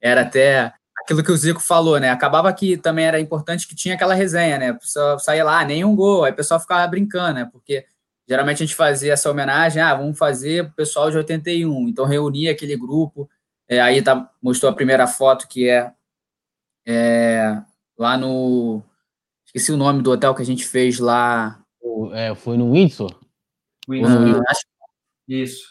[0.02, 2.10] Era até aquilo que o Zico falou, né?
[2.10, 4.70] Acabava que também era importante que tinha aquela resenha, né?
[4.70, 7.50] A pessoa saía lá, nenhum gol, aí o pessoal ficava brincando, né?
[7.52, 7.86] Porque
[8.28, 11.88] geralmente a gente fazia essa homenagem, ah, vamos fazer o pessoal de 81.
[11.90, 13.30] Então reunia aquele grupo.
[13.68, 15.92] É, aí tá, mostrou a primeira foto que é,
[16.86, 17.62] é
[17.98, 18.84] lá no
[19.56, 21.64] Esqueci o nome do hotel que a gente fez lá.
[22.14, 23.16] É, foi no Windsor?
[23.88, 24.44] Windsor.
[24.48, 24.54] Ah,
[25.28, 25.68] Isso.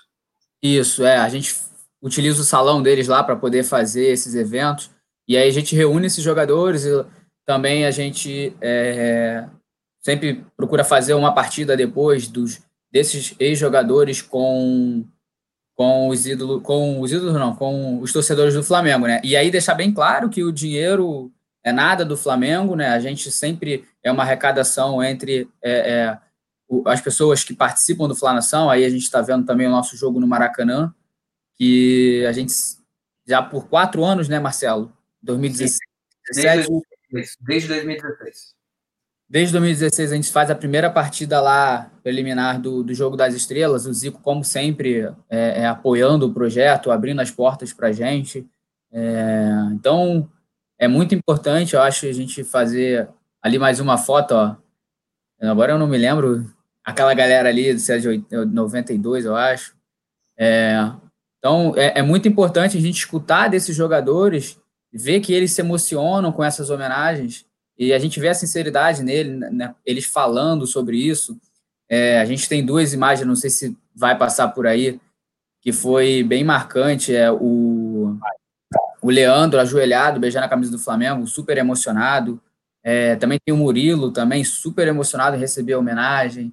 [0.63, 1.17] Isso, é.
[1.17, 1.53] A gente
[2.01, 4.89] utiliza o salão deles lá para poder fazer esses eventos.
[5.27, 7.05] E aí a gente reúne esses jogadores e
[7.45, 9.49] também a gente é,
[10.03, 15.05] sempre procura fazer uma partida depois dos desses ex-jogadores com
[15.75, 19.21] com os ídolos, com os ídolos não, com os torcedores do Flamengo, né?
[19.25, 21.33] E aí deixar bem claro que o dinheiro
[21.65, 22.89] é nada do Flamengo, né?
[22.89, 26.19] A gente sempre é uma arrecadação entre é, é,
[26.87, 28.69] as pessoas que participam do Flanação.
[28.69, 30.95] Aí a gente está vendo também o nosso jogo no Maracanã,
[31.57, 32.53] que a gente
[33.27, 34.93] já por quatro anos, né, Marcelo?
[35.23, 35.81] 2017.
[36.35, 38.55] Desde desde 2016.
[39.33, 43.87] Desde 2016 a gente faz a primeira partida lá preliminar do, do Jogo das Estrelas,
[43.87, 48.47] o Zico, como sempre, é, é apoiando o projeto, abrindo as portas para a gente.
[48.93, 50.29] É, então,
[50.79, 53.09] é muito importante, eu acho, a gente fazer
[53.41, 54.55] ali mais uma foto, ó.
[55.41, 56.47] Agora eu não me lembro,
[56.85, 59.75] aquela galera ali, é de 92, eu acho.
[60.39, 60.75] É,
[61.39, 64.61] então, é, é muito importante a gente escutar desses jogadores,
[64.93, 67.47] ver que eles se emocionam com essas homenagens,
[67.79, 71.39] e a gente vê a sinceridade nele, né, eles falando sobre isso.
[71.89, 75.01] É, a gente tem duas imagens, não sei se vai passar por aí,
[75.61, 77.15] que foi bem marcante.
[77.15, 78.17] É o,
[79.03, 82.41] o Leandro ajoelhado, beijando a camisa do Flamengo, super emocionado.
[82.83, 86.53] É, também tem o Murilo, também super emocionado em receber a homenagem.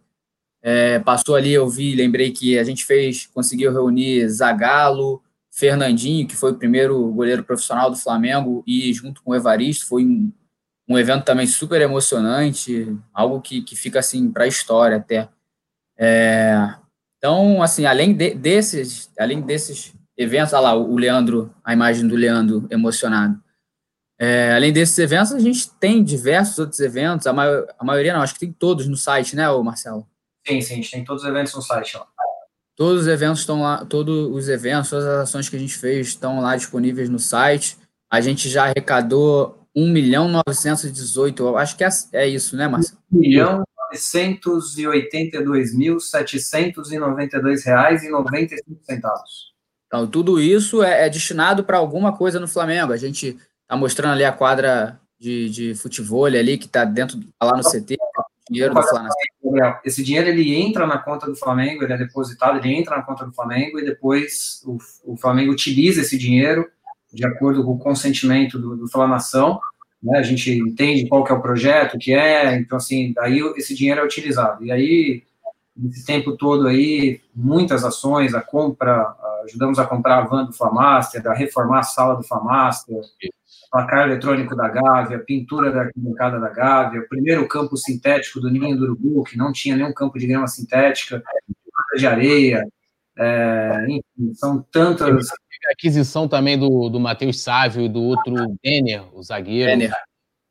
[0.61, 6.36] É, passou ali, eu vi, lembrei que a gente fez, conseguiu reunir Zagallo, Fernandinho, que
[6.36, 10.32] foi o primeiro goleiro profissional do Flamengo, e junto com o Evaristo, foi um,
[10.89, 15.29] um evento também super emocionante, algo que, que fica assim para a história até.
[15.95, 16.73] É,
[17.17, 22.15] então, assim, além de, desses, além desses eventos, olha lá, o Leandro, a imagem do
[22.15, 23.39] Leandro emocionado.
[24.17, 28.21] É, além desses eventos, a gente tem diversos outros eventos, a, maior, a maioria não,
[28.21, 30.07] acho que tem todos no site, né, Marcelo?
[30.45, 32.07] Sim, sim, a gente tem todos os eventos no site lá.
[32.75, 36.07] Todos os eventos estão lá, todos os eventos, todas as ações que a gente fez
[36.07, 37.77] estão lá disponíveis no site.
[38.09, 42.99] A gente já arrecadou 1 milhão 918, eu acho que é, é isso, né, Marcelo?
[43.11, 49.49] 1 milhão 982 mil 792 reais e 95 centavos.
[49.88, 52.93] Então, tudo isso é, é destinado para alguma coisa no Flamengo.
[52.93, 57.47] A gente está mostrando ali a quadra de, de futebol ali, que está dentro, tá
[57.47, 57.97] lá no CT,
[58.49, 59.13] dinheiro do Flamengo.
[59.84, 63.26] Esse dinheiro, ele entra na conta do Flamengo, ele é depositado, ele entra na conta
[63.26, 66.70] do Flamengo e depois o, o Flamengo utiliza esse dinheiro
[67.12, 69.60] de acordo com o consentimento do, do Flamação,
[70.01, 73.39] né, a gente entende qual que é o projeto, o que é, então assim, daí
[73.57, 74.64] esse dinheiro é utilizado.
[74.64, 75.24] E aí,
[75.76, 79.14] nesse tempo todo aí, muitas ações, a compra,
[79.45, 83.01] ajudamos a comprar a van do Flamaster, a reformar a sala do Flamaster,
[83.72, 88.78] placar eletrônico da Gávea, pintura da arquibancada da Gávea, o primeiro campo sintético do Ninho
[88.78, 91.22] do Urubu, que não tinha nenhum campo de grama sintética,
[91.95, 92.68] de areia,
[93.20, 95.28] é, enfim, são tantas
[95.72, 99.70] aquisição também do, do Matheus Sávio e do outro Denner, o zagueiro.
[99.70, 99.93] Denner.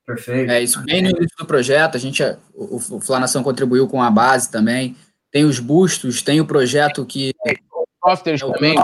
[0.07, 0.51] Perfeito.
[0.51, 2.23] É isso, bem no início do projeto, a gente,
[2.55, 4.97] o, o Flanação contribuiu com a base também.
[5.31, 7.35] Tem os bustos, tem o projeto que.
[8.03, 8.75] Softwares também,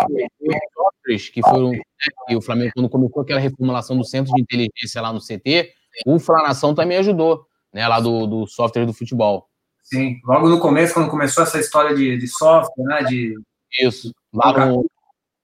[0.75, 1.71] softwares que foram.
[1.71, 1.81] Né,
[2.29, 5.73] que o Flamengo, quando começou aquela reformulação do centro de inteligência lá no CT,
[6.05, 9.49] o Flanação também ajudou, né, lá do, do software do futebol.
[9.83, 13.35] Sim, logo no começo, quando começou essa história de, de software, né, de...
[13.81, 14.87] Isso, lá no,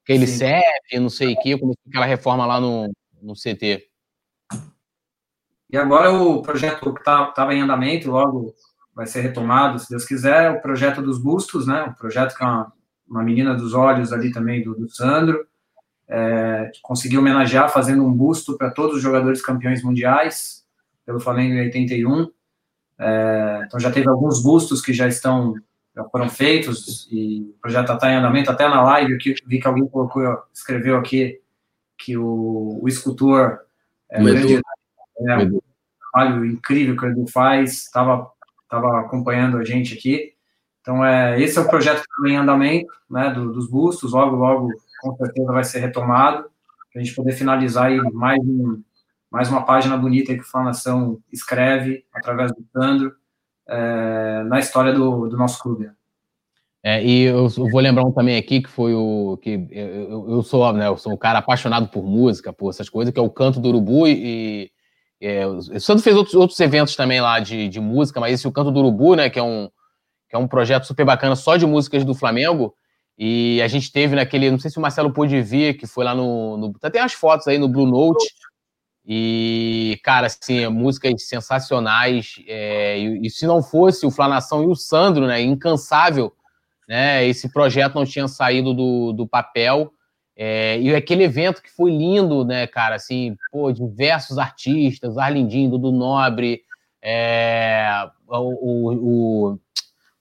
[0.04, 0.38] aquele Sim.
[0.38, 3.88] CEP, não sei o que, começou aquela reforma lá no, no CT.
[5.72, 8.54] E agora o projeto que estava tá, em andamento, logo
[8.94, 11.84] vai ser retomado, se Deus quiser, o projeto dos bustos, né?
[11.84, 12.72] O projeto que é uma,
[13.08, 15.46] uma menina dos olhos ali também do, do Sandro,
[16.08, 20.64] é, conseguiu homenagear fazendo um busto para todos os jogadores campeões mundiais
[21.06, 22.30] pelo Flamengo em 81.
[22.98, 25.54] É, então já teve alguns bustos que já estão
[25.94, 28.50] já foram feitos e o projeto está em andamento.
[28.50, 30.22] Até na live que vi que alguém colocou,
[30.52, 31.40] escreveu aqui
[31.98, 33.60] que o, o escultor
[34.10, 35.60] é, o grande, é, um
[36.12, 38.30] trabalho incrível que o Edu faz, estava
[38.70, 40.32] tava acompanhando a gente aqui.
[40.80, 44.36] Então, é, esse é o projeto que está em andamento, né, do, dos bustos, logo,
[44.36, 44.68] logo,
[45.02, 46.44] com certeza vai ser retomado,
[46.92, 48.82] para a gente poder finalizar aí mais, um,
[49.30, 53.14] mais uma página bonita que o Flanação escreve, através do Sandro,
[53.70, 55.90] é, na história do, do nosso clube.
[56.82, 60.42] É, e eu, eu, vou lembrar um também aqui que foi o que eu, eu,
[60.42, 63.28] sou, né, eu sou um cara apaixonado por música, por essas coisas, que é o
[63.28, 64.72] Canto do Urubu e,
[65.20, 68.48] e é, o Santo fez outros, outros eventos também lá de, de música, mas esse
[68.48, 69.70] o Canto do Urubu, né, que é um
[70.30, 72.72] que é um projeto super bacana só de músicas do Flamengo.
[73.18, 76.14] E a gente teve naquele, não sei se o Marcelo pôde ver, que foi lá
[76.14, 78.24] no, no tem as fotos aí no Blue Note,
[79.04, 82.34] e, cara, assim, músicas sensacionais.
[82.46, 86.32] É, e, e, se não fosse o Flanação e o Sandro, né, incansável,
[86.88, 89.92] né, esse projeto não tinha saído do, do papel.
[90.36, 95.92] É, e aquele evento que foi lindo, né, cara, assim, pô, diversos artistas, Arlindinho, Dudu
[95.92, 96.62] Nobre,
[97.02, 99.58] é, o, o,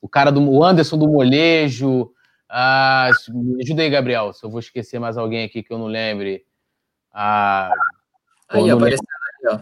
[0.01, 2.11] o, cara do o Anderson do Molejo.
[2.49, 3.09] Ah,
[3.61, 6.43] ajuda aí, Gabriel, se eu vou esquecer mais alguém aqui que eu não lembre.
[7.13, 7.71] Ah,
[8.49, 9.05] Aí, apareceu
[9.43, 9.59] aí, ó.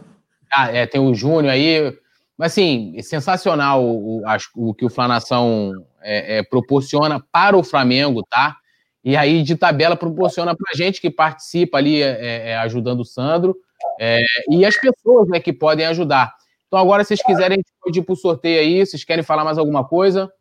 [0.51, 1.97] Ah, é, tem o Júnior aí.
[2.37, 5.71] Mas, assim, é sensacional o, o, o que o Flanação
[6.01, 8.57] é, é, proporciona para o Flamengo, tá?
[9.03, 13.05] E aí, de tabela, proporciona para a gente que participa ali, é, é, ajudando o
[13.05, 13.55] Sandro,
[13.99, 14.19] É,
[14.49, 16.33] e as pessoas né, que podem ajudar.
[16.67, 18.85] Então, agora, se vocês quiserem, a gente pode ir para o sorteio aí.
[18.85, 20.31] Vocês querem falar mais alguma coisa?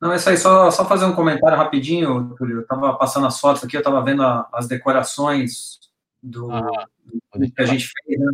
[0.00, 0.36] Não, é isso aí.
[0.36, 2.58] Só, só fazer um comentário rapidinho, Túlio.
[2.58, 5.80] Eu estava passando as fotos aqui, eu estava vendo a, as decorações
[6.22, 6.86] do, ah,
[7.34, 8.32] do, que a gente fez, né?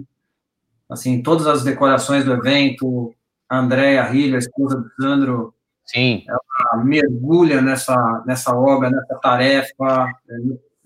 [0.88, 3.14] Assim, todas as decorações do evento,
[3.48, 5.54] a Andréia Rilho, a esposa do Sandro,
[5.86, 6.24] Sim.
[6.28, 10.12] ela mergulha nessa, nessa obra, nessa tarefa,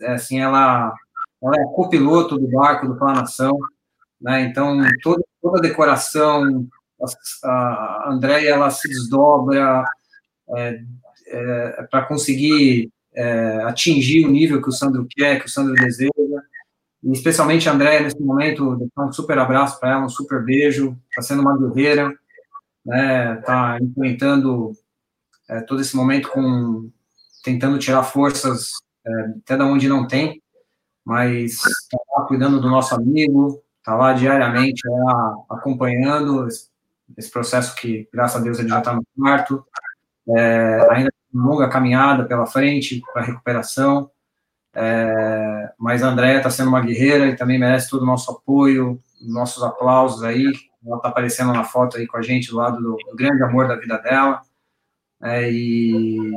[0.00, 0.94] é, assim, ela,
[1.42, 3.58] ela é copiloto do barco do Planação,
[4.20, 6.66] né, então toda, toda a decoração,
[7.44, 9.84] a, a Andréia, ela se desdobra
[10.56, 10.80] é,
[11.28, 16.12] é, para conseguir é, atingir o nível que o Sandro quer, que o Sandro deseja,
[17.06, 21.22] e especialmente a Andréia, nesse momento, um super abraço para ela, um super beijo, está
[21.22, 22.12] sendo uma guerreira,
[22.84, 24.72] né, tá enfrentando
[25.48, 26.90] é, todo esse momento com
[27.44, 28.72] tentando tirar forças
[29.06, 30.42] é, até da onde não tem,
[31.04, 36.68] mas está lá cuidando do nosso amigo, está lá diariamente lá, acompanhando esse,
[37.16, 39.64] esse, processo que, graças a Deus, ele já está no quarto,
[40.36, 44.10] é, ainda uma longa caminhada pela frente para recuperação,
[44.78, 49.00] é, mas a Andrea está sendo uma guerreira e também merece todo o nosso apoio,
[49.22, 50.44] nossos aplausos aí,
[50.86, 53.66] ela está aparecendo na foto aí com a gente do lado do, do grande amor
[53.66, 54.42] da vida dela,
[55.22, 56.30] é, e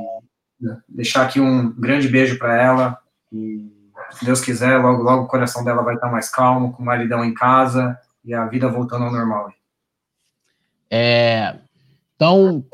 [0.88, 2.98] deixar aqui um grande beijo para ela.
[3.30, 3.70] E
[4.12, 7.34] se Deus quiser, logo, logo o coração dela vai estar mais calmo, com maridão em
[7.34, 9.52] casa e a vida voltando ao normal.
[10.90, 11.58] É,
[12.16, 12.66] então,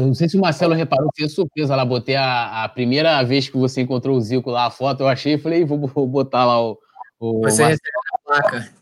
[0.00, 3.56] não sei se o Marcelo reparou, fez surpresa lá, botei a, a, primeira vez que
[3.56, 6.78] você encontrou o Zico lá, a foto, eu achei, falei, vou, vou botar lá o.
[7.20, 8.72] o você recebeu a placa.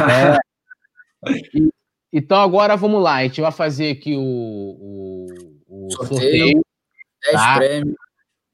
[0.00, 0.38] É.
[1.54, 1.70] E,
[2.12, 6.64] então agora vamos lá, a gente vai fazer aqui o, o o sorteio, sorteio
[7.22, 7.56] 10 tá?
[7.56, 7.96] prêmios.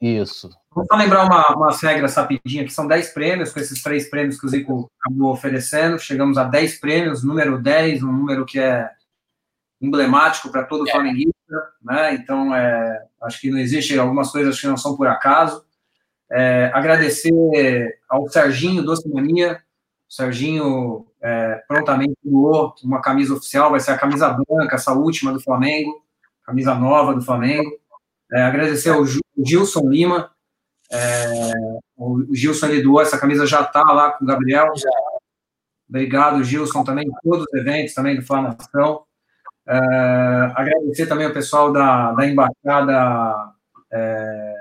[0.00, 0.50] Isso.
[0.72, 4.38] Vou só lembrar uma, umas regras rapidinho, que são 10 prêmios, com esses três prêmios
[4.38, 5.98] que o Zico acabou oferecendo.
[5.98, 8.88] Chegamos a 10 prêmios, número 10, um número que é
[9.80, 10.92] emblemático para todo é.
[10.92, 11.34] flamenguista,
[11.82, 12.14] né?
[12.14, 15.64] Então, é, acho que não existe algumas coisas que não são por acaso.
[16.30, 19.62] É, agradecer ao Serginho Doce Mania.
[20.08, 25.32] O Serginho é, prontamente doou uma camisa oficial, vai ser a camisa branca, essa última
[25.32, 26.02] do Flamengo
[26.48, 27.70] camisa nova do Flamengo.
[28.32, 29.04] É, agradecer ao
[29.36, 30.30] Gilson Lima.
[30.90, 31.30] É,
[31.94, 34.72] o Gilson ele doou, essa camisa já está lá com o Gabriel.
[35.86, 39.02] Obrigado, Gilson, também, todos os eventos também do Flanação.
[39.68, 43.52] É, agradecer também ao pessoal da, da embaixada.
[43.90, 44.54] É,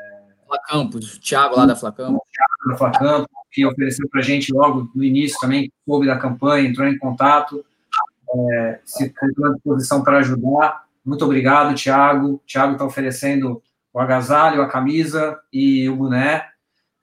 [0.46, 2.22] Flacampos, Thiago lá da Flacampos.
[2.30, 6.68] Thiago da Flacampos, que ofereceu para a gente logo no início também, soube da campanha,
[6.68, 7.64] entrou em contato,
[8.34, 10.84] é, se colocou à disposição para ajudar.
[11.06, 12.42] Muito obrigado, Tiago.
[12.46, 13.62] Tiago está oferecendo
[13.94, 16.46] o agasalho, a camisa e o boné.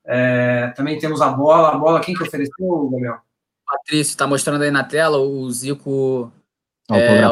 [0.06, 1.70] É, também temos a bola.
[1.70, 3.16] A bola, quem que ofereceu, Gabriel?
[3.66, 6.30] Patrício, está mostrando aí na tela o Zico
[6.90, 7.22] é,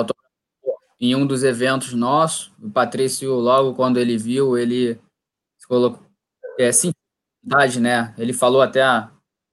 [1.02, 2.52] em um dos eventos nossos.
[2.62, 4.98] O Patrício, logo quando ele viu, ele
[5.66, 6.06] colocou.
[6.60, 8.14] É simplicidade, né?
[8.16, 8.82] Ele falou até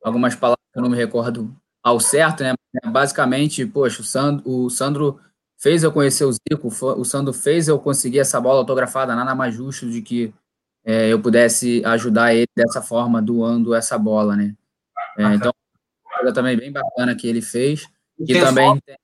[0.04, 2.54] algumas palavras que eu não me recordo ao certo, né?
[2.86, 5.20] Basicamente, poxa, o Sandro, o Sandro
[5.58, 9.56] fez eu conhecer o Zico, o Sandro fez eu conseguir essa bola autografada, nada mais
[9.56, 10.34] justo de que
[10.86, 14.56] é, eu pudesse ajudar ele dessa forma, doando essa bola, né?
[15.18, 15.52] É, então,
[16.18, 17.88] coisa também bem bacana que ele fez.
[18.20, 18.98] E, também tem,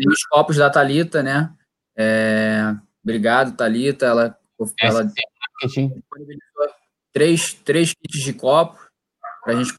[0.00, 1.52] tem, os copos da Talita, né?
[1.96, 4.06] É, obrigado, Talita.
[4.06, 4.38] Ela,
[4.80, 5.12] ela
[7.12, 8.78] três, três kits de copo
[9.44, 9.74] para a gente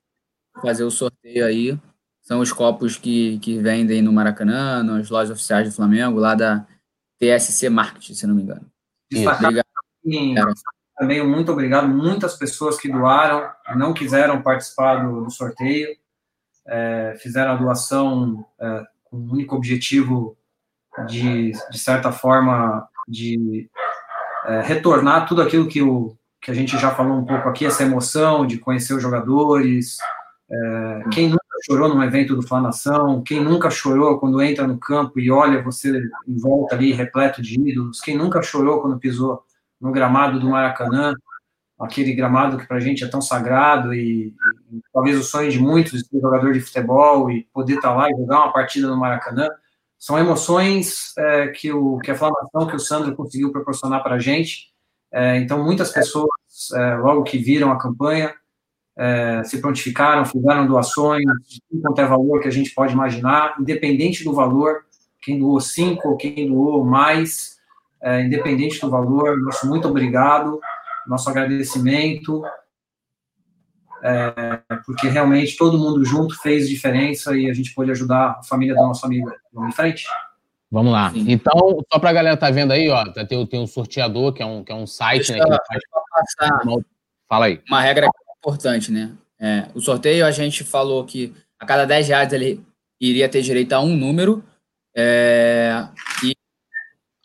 [0.61, 1.79] fazer o sorteio aí.
[2.21, 6.65] São os copos que, que vendem no Maracanã, nas lojas oficiais do Flamengo, lá da
[7.19, 8.71] TSC Marketing, se não me engano.
[9.11, 9.65] Destacar
[11.01, 11.87] também, muito obrigado.
[11.87, 15.97] Muitas pessoas que doaram, não quiseram participar do, do sorteio,
[16.67, 20.37] é, fizeram a doação é, o único objetivo
[21.07, 23.69] de, de certa forma, de
[24.45, 27.83] é, retornar tudo aquilo que, o, que a gente já falou um pouco aqui, essa
[27.83, 29.97] emoção de conhecer os jogadores.
[30.49, 35.19] É, quem nunca chorou num evento do Flanação, quem nunca chorou quando entra no campo
[35.19, 39.43] e olha você em volta ali repleto de ídolos, quem nunca chorou quando pisou
[39.79, 41.13] no gramado do Maracanã,
[41.83, 44.33] aquele gramado que para a gente é tão sagrado e,
[44.71, 47.95] e, talvez o sonho de muitos de ser jogador de futebol e poder estar tá
[47.95, 49.49] lá e jogar uma partida no Maracanã,
[49.97, 54.19] são emoções é, que, o, que a Flanação, que o Sandro conseguiu proporcionar para a
[54.19, 54.71] gente.
[55.11, 56.29] É, então, muitas pessoas,
[56.73, 58.33] é, logo que viram a campanha,
[58.97, 61.23] é, se prontificaram, fizeram doações,
[61.81, 64.85] quanto é valor que a gente pode imaginar, independente do valor,
[65.21, 67.57] quem doou cinco, quem doou mais,
[68.01, 70.59] é, independente do valor, nosso muito obrigado,
[71.11, 72.43] nosso agradecimento.
[74.03, 78.73] é, porque realmente todo mundo junto fez diferença e a gente pôde ajudar a família
[78.73, 79.31] do nosso amigo.
[79.53, 80.07] Vamos em frente?
[80.71, 81.11] Vamos lá.
[81.11, 81.25] Sim.
[81.27, 81.53] Então,
[81.91, 84.63] só para a galera tá vendo aí, ó, tem, tem um sorteador, que é um,
[84.63, 85.57] que é um site, Deixa né?
[85.57, 85.81] Que faz...
[86.39, 86.61] passar
[87.27, 87.61] Fala aí.
[87.67, 88.07] Uma regra
[88.37, 89.11] importante, né?
[89.39, 92.65] É, o sorteio, a gente falou que a cada 10 reais ele
[92.99, 94.43] iria ter direito a um número,
[94.95, 95.87] é,
[96.23, 96.35] e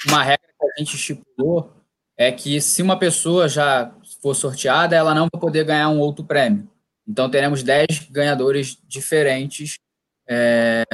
[0.09, 1.76] uma regra que a gente estipulou
[2.17, 3.93] é que se uma pessoa já
[4.23, 6.69] for sorteada, ela não vai poder ganhar um outro prêmio.
[7.07, 9.79] Então, teremos 10 ganhadores diferentes
[10.27, 10.85] é,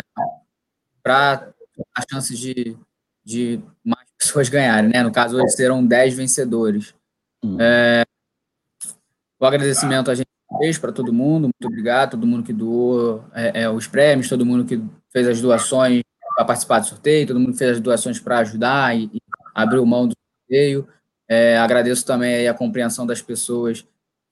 [1.02, 1.52] para
[1.96, 2.76] a chance de,
[3.24, 4.90] de mais pessoas ganharem.
[4.90, 5.02] Né?
[5.02, 6.94] No caso, hoje serão 10 vencedores.
[7.42, 7.56] Hum.
[7.58, 8.04] É,
[9.40, 13.62] o agradecimento a gente fez para todo mundo, muito obrigado, todo mundo que doou é,
[13.62, 16.02] é, os prêmios, todo mundo que fez as doações
[16.36, 19.20] para participar do sorteio, todo mundo que fez as doações para ajudar e, e
[19.54, 20.86] abriu mão do sorteio.
[21.32, 23.86] É, agradeço também a compreensão das pessoas.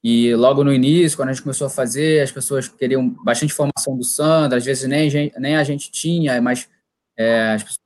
[0.04, 3.96] E logo no início, quando a gente começou a fazer, as pessoas queriam bastante informação
[3.96, 6.68] do Sandra, às vezes nem, nem a gente tinha, mas
[7.16, 7.80] é, as pessoas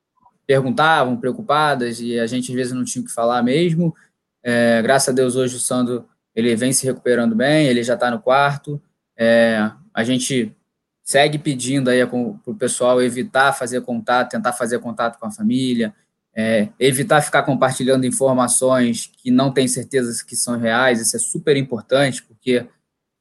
[0.45, 3.95] perguntavam, preocupadas, e a gente às vezes não tinha o que falar mesmo.
[4.43, 8.11] É, graças a Deus, hoje o Sandro ele vem se recuperando bem, ele já está
[8.11, 8.83] no quarto.
[9.17, 10.53] É, a gente
[11.05, 15.95] segue pedindo aí para o pessoal evitar fazer contato, tentar fazer contato com a família,
[16.37, 21.57] é, evitar ficar compartilhando informações que não tem certeza que são reais, isso é super
[21.57, 22.66] importante, porque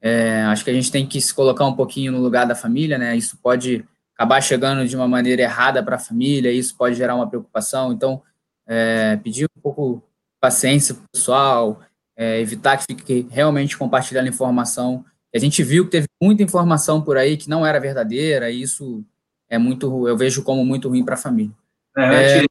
[0.02, 2.98] é, acho que a gente tem que se colocar um pouquinho no lugar da família,
[2.98, 3.16] né?
[3.16, 3.86] Isso pode
[4.16, 7.94] acabar chegando de uma maneira errada para a família, isso pode gerar uma preocupação.
[7.94, 8.22] Então,
[8.68, 11.82] é, pedir um pouco de paciência para o pessoal,
[12.18, 15.06] é, evitar que fique realmente compartilhando informação.
[15.34, 19.04] A gente viu que teve muita informação por aí que não era verdadeira, e isso
[19.50, 21.54] é muito, eu vejo como muito ruim para a família.
[21.98, 22.46] É, é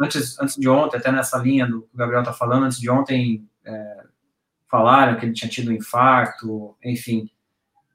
[0.00, 2.90] antes, antes de ontem, até nessa linha do que o Gabriel está falando, antes de
[2.90, 4.04] ontem é,
[4.70, 7.30] falaram que ele tinha tido um infarto, enfim.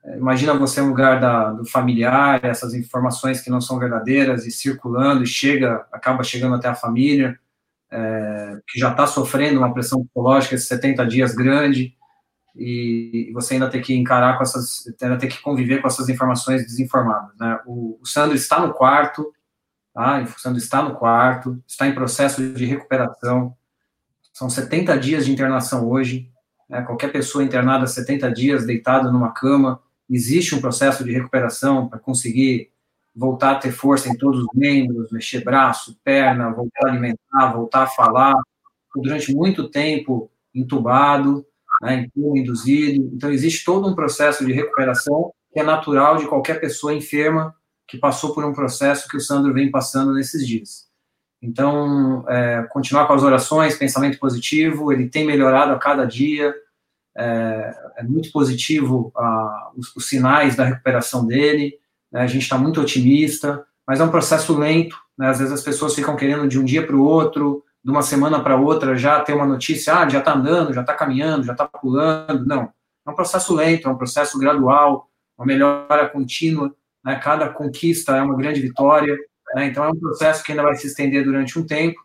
[0.03, 4.51] É, imagina você no lugar da, do familiar, essas informações que não são verdadeiras e
[4.51, 7.37] circulando e chega, acaba chegando até a família,
[7.91, 11.95] é, que já está sofrendo uma pressão psicológica esses 70 dias grande,
[12.55, 16.63] e você ainda tem que encarar com essas, ainda tem que conviver com essas informações
[16.63, 17.31] desinformadas.
[17.39, 17.59] Né?
[17.65, 19.31] O, o Sandro está no quarto,
[19.93, 20.25] tá?
[20.37, 23.55] Sandro está no quarto, está em processo de recuperação.
[24.33, 26.31] São 70 dias de internação hoje.
[26.69, 26.81] Né?
[26.81, 32.71] Qualquer pessoa internada 70 dias, deitada numa cama, existe um processo de recuperação para conseguir
[33.15, 37.83] voltar a ter força em todos os membros, mexer braço, perna, voltar a alimentar, voltar
[37.83, 38.33] a falar.
[38.95, 41.45] Durante muito tempo entubado,
[41.81, 43.09] né, induzido.
[43.13, 47.53] Então, existe todo um processo de recuperação que é natural de qualquer pessoa enferma
[47.91, 50.87] que passou por um processo que o Sandro vem passando nesses dias.
[51.41, 56.55] Então, é, continuar com as orações, pensamento positivo, ele tem melhorado a cada dia,
[57.17, 61.77] é, é muito positivo a, os, os, sinais da recuperação dele,
[62.09, 65.61] né, a gente está muito otimista, mas é um processo lento, né, às vezes as
[65.61, 69.19] pessoas ficam querendo de um dia para o outro, de uma semana para outra, já
[69.19, 72.71] ter uma notícia, ah, já está andando, já está caminhando, já está pulando, não,
[73.05, 76.73] é um processo lento, é um processo gradual, uma melhora contínua,
[77.03, 77.15] né?
[77.15, 79.17] Cada conquista é uma grande vitória,
[79.55, 79.67] né?
[79.67, 81.99] Então é um processo que ainda vai se estender durante um tempo,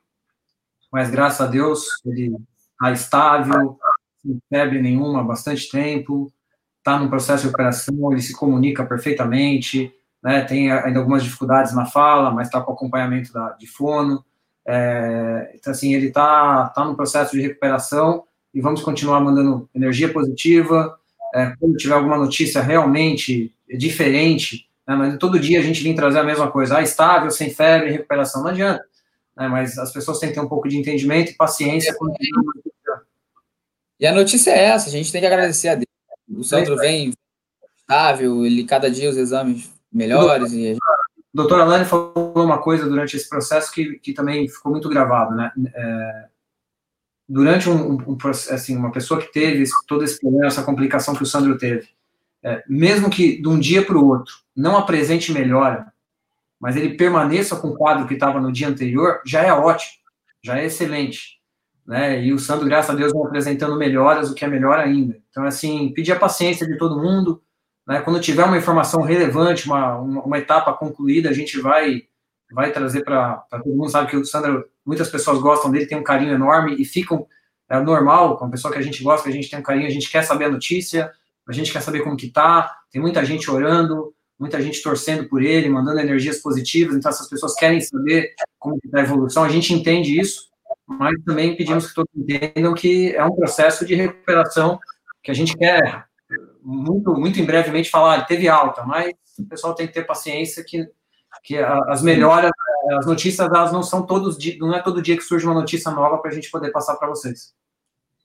[0.93, 2.37] mas graças a Deus ele
[2.73, 3.79] está estável,
[4.23, 6.33] sem febre nenhuma há bastante tempo,
[6.79, 9.93] está no processo de recuperação, ele se comunica perfeitamente,
[10.23, 10.43] né?
[10.43, 14.25] Tem ainda algumas dificuldades na fala, mas está com acompanhamento da, de fono.
[14.67, 20.13] É, então, assim, ele está tá no processo de recuperação e vamos continuar mandando energia
[20.13, 20.99] positiva.
[21.35, 26.19] É, quando tiver alguma notícia realmente diferente, né, mas todo dia a gente vem trazer
[26.19, 28.85] a mesma coisa, ah, estável, sem febre, recuperação, não adianta.
[29.37, 31.95] Né, mas as pessoas têm que ter um pouco de entendimento e paciência.
[33.99, 35.87] E a notícia é essa, a gente tem que agradecer a Deus.
[36.29, 37.13] O Sandro vem
[37.79, 40.51] estável, ele cada dia os exames melhores.
[40.51, 40.79] Doutor, e
[41.33, 45.53] doutora Alane falou uma coisa durante esse processo que, que também ficou muito gravado, né?
[45.75, 46.25] É,
[47.29, 48.19] durante um, um, um,
[48.51, 51.89] assim, uma pessoa que teve todo esse problema, essa complicação que o Sandro teve,
[52.47, 55.93] é, mesmo que de um dia para o outro não apresente melhora,
[56.61, 59.93] mas ele permaneça com o quadro que estava no dia anterior, já é ótimo,
[60.41, 61.41] já é excelente.
[61.85, 62.25] Né?
[62.25, 65.21] E o Sandro, graças a Deus, vem apresentando melhoras, o que é melhor ainda.
[65.29, 67.43] Então, assim, pedir a paciência de todo mundo.
[67.85, 68.01] Né?
[68.01, 72.05] Quando tiver uma informação relevante, uma, uma, uma etapa concluída, a gente vai
[72.53, 73.91] vai trazer para todo mundo.
[73.91, 77.27] Sabe que o Sandro, muitas pessoas gostam dele, tem um carinho enorme e ficam
[77.69, 79.89] é normal, com a pessoa que a gente gosta, que a gente tem um carinho,
[79.89, 81.11] a gente quer saber a notícia,
[81.49, 85.43] a gente quer saber como que tá, tem muita gente orando, muita gente torcendo por
[85.43, 89.73] ele, mandando energias positivas, então essas pessoas querem saber como está a evolução, a gente
[89.73, 90.51] entende isso,
[90.87, 94.79] mas também pedimos que todos entendam que é um processo de recuperação
[95.23, 96.07] que a gente quer
[96.63, 100.89] muito, muito em brevemente falar, teve alta, mas o pessoal tem que ter paciência que,
[101.43, 102.51] que as melhoras,
[102.99, 106.19] as notícias, elas não são todos, não é todo dia que surge uma notícia nova
[106.19, 107.55] para a gente poder passar para vocês.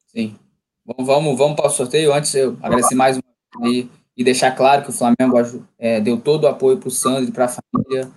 [0.08, 0.38] Sim.
[0.86, 2.14] Bom, vamos, vamos para o sorteio.
[2.14, 3.88] Antes, eu agradecer mais uma vez
[4.18, 5.38] e deixar claro que o Flamengo
[5.78, 8.12] é, deu todo o apoio para o Sandro e para a família,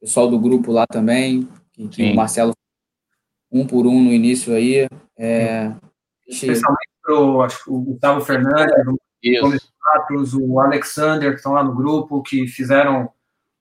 [0.00, 2.52] pessoal do grupo lá também, que, que o Marcelo
[3.50, 4.88] um por um no início aí.
[5.18, 5.72] É,
[6.26, 13.10] Especialmente para o Gustavo Fernandes, o, o Alexander, que estão lá no grupo, que fizeram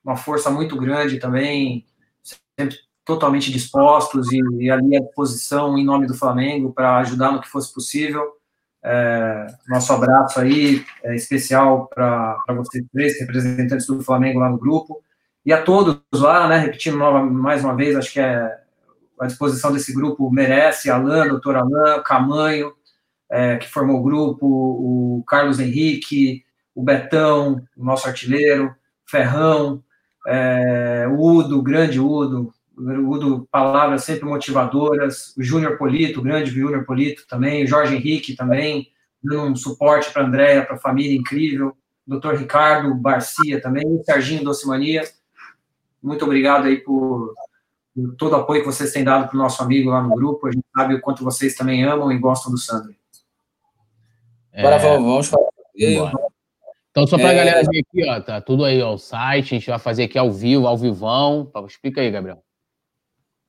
[0.03, 1.85] uma força muito grande também,
[2.23, 7.41] sempre totalmente dispostos e, e ali à disposição em nome do Flamengo para ajudar no
[7.41, 8.38] que fosse possível.
[8.83, 15.01] É, nosso abraço aí é especial para vocês três, representantes do Flamengo lá no grupo,
[15.45, 18.57] e a todos lá, né, repetindo nova, mais uma vez, acho que é
[19.19, 22.73] a disposição desse grupo merece, Alain, doutor Alain, Camanho,
[23.29, 26.43] é, que formou o grupo, o Carlos Henrique,
[26.73, 28.73] o Betão, o nosso artilheiro,
[29.05, 29.83] Ferrão,
[30.25, 36.49] é, o Udo, grande Udo, o Udo, palavras sempre motivadoras, o Júnior Polito, o grande
[36.49, 38.87] Júnior Polito também, o Jorge Henrique também,
[39.21, 41.75] dando um suporte para a Andréia, para a família incrível,
[42.07, 45.03] o doutor Ricardo Barcia também, o Serginho Docimania,
[46.01, 47.33] muito obrigado aí por,
[47.93, 50.47] por todo o apoio que vocês têm dado para o nosso amigo lá no grupo,
[50.47, 52.95] a gente sabe o quanto vocês também amam e gostam do Sandro.
[54.53, 54.79] Agora é...
[54.79, 55.49] vamos falar.
[56.91, 57.35] Então, só para a é...
[57.35, 60.17] galera ver aqui, ó, tá tudo aí, ó, o site, a gente vai fazer aqui
[60.17, 61.51] ao vivo, ao vivão.
[61.67, 62.41] Explica aí, Gabriel.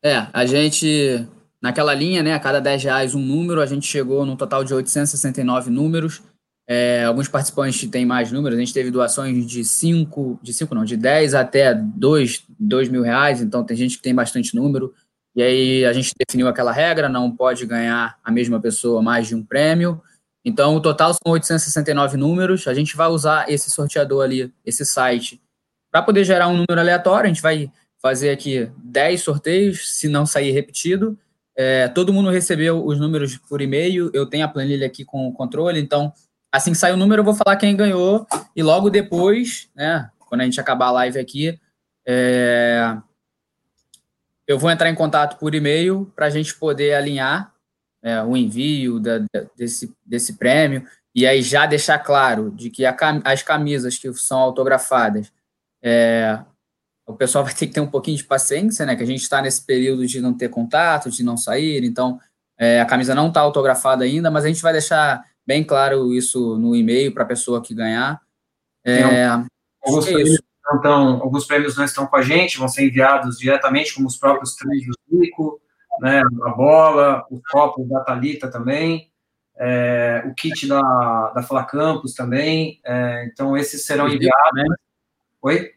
[0.03, 1.27] É, a gente,
[1.63, 4.73] naquela linha, né, a cada 10 reais um número, a gente chegou num total de
[4.73, 6.23] 869 números.
[6.69, 10.85] É, alguns participantes têm mais números, a gente teve doações de 5, de 5 não,
[10.85, 14.95] de 10 até 2, 2 mil reais, então tem gente que tem bastante número.
[15.35, 19.35] E aí a gente definiu aquela regra, não pode ganhar a mesma pessoa mais de
[19.35, 20.01] um prêmio.
[20.45, 22.67] Então, o total são 869 números.
[22.67, 25.41] A gente vai usar esse sorteador ali, esse site,
[25.91, 27.27] para poder gerar um número aleatório.
[27.27, 27.71] A gente vai
[28.01, 31.19] fazer aqui 10 sorteios, se não sair repetido.
[31.57, 34.11] É, todo mundo recebeu os números por e-mail.
[34.15, 35.81] Eu tenho a planilha aqui com o controle.
[35.81, 36.13] Então,
[36.51, 38.27] assim que sair o número, eu vou falar quem ganhou.
[38.57, 41.61] E logo depois, né, quando a gente acabar a live aqui,
[42.07, 42.97] é,
[44.47, 47.55] eu vou entrar em contato por e-mail para a gente poder alinhar
[48.03, 49.21] é, o envio da,
[49.57, 54.39] desse, desse prêmio, e aí já deixar claro de que a, as camisas que são
[54.39, 55.33] autografadas,
[55.83, 56.39] é,
[57.11, 58.97] o pessoal vai ter que ter um pouquinho de paciência, né?
[58.97, 62.19] Que a gente está nesse período de não ter contato, de não sair, então
[62.59, 66.57] é, a camisa não está autografada ainda, mas a gente vai deixar bem claro isso
[66.59, 68.21] no e-mail para a pessoa que ganhar.
[68.85, 69.27] É,
[69.85, 73.39] alguns, é prêmios não estão, alguns prêmios não estão com a gente, vão ser enviados
[73.39, 75.61] diretamente, como os próprios três do Rico,
[76.01, 79.11] né, a bola, o copo da Talita também,
[79.59, 82.81] é, o kit da, da Fla Campus também.
[82.85, 84.51] É, então, esses serão enviados.
[84.55, 84.65] Né?
[85.43, 85.71] Oi?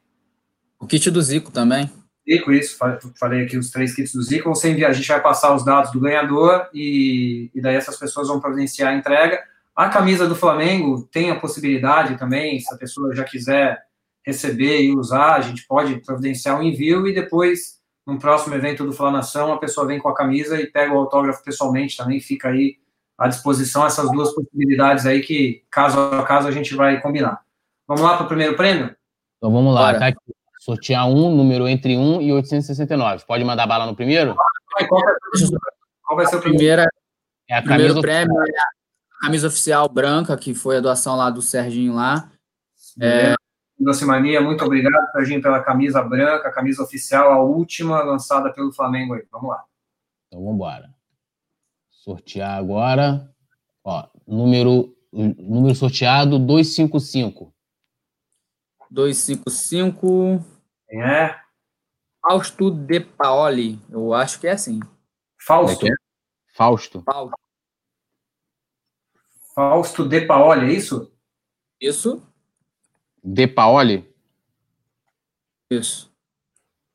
[0.84, 1.90] O kit do Zico também.
[2.30, 2.78] Zico, isso,
[3.18, 4.50] falei aqui os três kits do Zico.
[4.50, 8.28] Você envia, a gente vai passar os dados do ganhador e, e daí essas pessoas
[8.28, 9.42] vão providenciar a entrega.
[9.74, 13.82] A camisa do Flamengo tem a possibilidade também, se a pessoa já quiser
[14.26, 18.86] receber e usar, a gente pode providenciar o um envio e depois num próximo evento
[18.86, 22.50] do Flanação, a pessoa vem com a camisa e pega o autógrafo pessoalmente também, fica
[22.50, 22.76] aí
[23.18, 27.42] à disposição essas duas possibilidades aí que, caso a caso, a gente vai combinar.
[27.88, 28.94] Vamos lá para o primeiro prêmio?
[29.38, 30.43] Então vamos lá, tá aqui.
[30.64, 33.26] Sortear um, número entre 1 e 869.
[33.26, 34.34] Pode mandar bala no primeiro?
[34.88, 36.84] Qual vai, ser o primeiro?
[37.50, 41.42] É a primeiro prêmio é a camisa oficial branca, que foi a doação lá do
[41.42, 42.32] Serginho lá.
[43.02, 43.34] É,
[43.78, 49.16] Docimania, muito obrigado, Serginho, pela camisa branca, a camisa oficial, a última lançada pelo Flamengo
[49.16, 49.24] aí.
[49.30, 49.66] Vamos lá.
[50.28, 50.90] Então vamos embora.
[51.92, 53.30] Sortear agora.
[53.84, 57.54] Ó, número, número sorteado 255.
[58.90, 60.53] 255.
[60.94, 61.36] Quem é?
[62.22, 63.82] Fausto De Paoli.
[63.90, 64.80] Eu acho que é assim.
[65.40, 65.88] Fausto.
[65.88, 65.94] É é?
[66.54, 67.02] Fausto.
[67.02, 67.36] Fausto.
[69.56, 71.12] Fausto De Paoli, é isso?
[71.82, 72.22] Isso.
[73.24, 74.08] De Paoli?
[75.72, 76.14] Isso.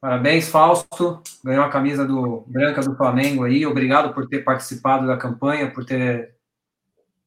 [0.01, 1.21] Parabéns, Fausto.
[1.43, 3.67] Ganhou a camisa do branca do Flamengo aí.
[3.67, 6.37] Obrigado por ter participado da campanha, por ter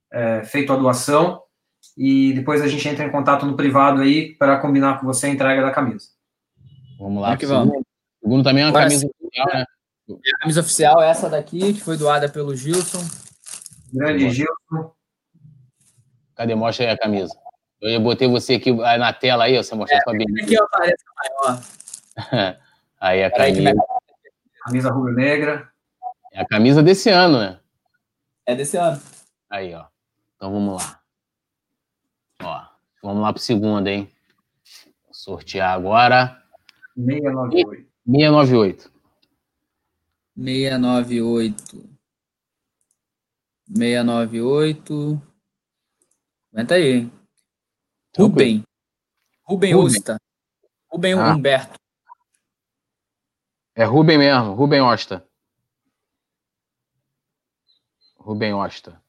[0.09, 1.43] é, feito a doação.
[1.97, 5.29] E depois a gente entra em contato no privado aí para combinar com você a
[5.31, 6.20] entrega da camisa.
[7.01, 7.35] Vamos lá.
[7.35, 7.75] que vamos.
[7.75, 7.83] O
[8.21, 9.65] segundo também é uma Agora, camisa oficial, né?
[10.11, 13.03] A camisa oficial é essa daqui, que foi doada pelo Gilson.
[13.91, 14.93] Grande Gilson.
[16.35, 16.53] Cadê?
[16.53, 17.33] Mostra aí a camisa.
[17.81, 20.43] Eu botei você aqui na tela aí, você mostrou é, sua beleza.
[20.43, 21.61] Aqui aparece maior.
[23.01, 23.73] aí a camisa.
[24.63, 25.71] Camisa rubro-negra.
[26.31, 27.59] É a camisa desse ano, né?
[28.45, 29.01] É desse ano.
[29.49, 29.85] Aí, ó.
[30.35, 30.99] Então vamos lá.
[32.43, 32.61] Ó.
[33.01, 34.07] Vamos lá para o segundo, hein?
[35.05, 36.40] Vou sortear agora.
[37.05, 37.87] 698.
[38.05, 38.91] 698.
[40.37, 41.91] 698.
[43.67, 45.21] 698.
[46.53, 47.11] Aguenta aí, hein?
[48.17, 48.63] Rubem.
[49.43, 50.17] Rubem Osta.
[50.91, 51.33] Rubem ah.
[51.33, 51.79] Humberto.
[53.73, 55.25] É Rubem mesmo, Rubem Osta.
[58.17, 59.01] Rubem Osta.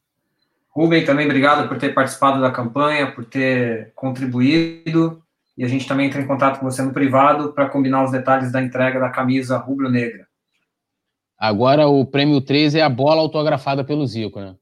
[0.70, 5.21] Rubem, também obrigado por ter participado da campanha, por ter contribuído.
[5.56, 8.50] E a gente também entra em contato com você no privado para combinar os detalhes
[8.50, 10.26] da entrega da camisa rubro-negra.
[11.38, 14.54] Agora o prêmio 3 é a bola autografada pelo Zico, né?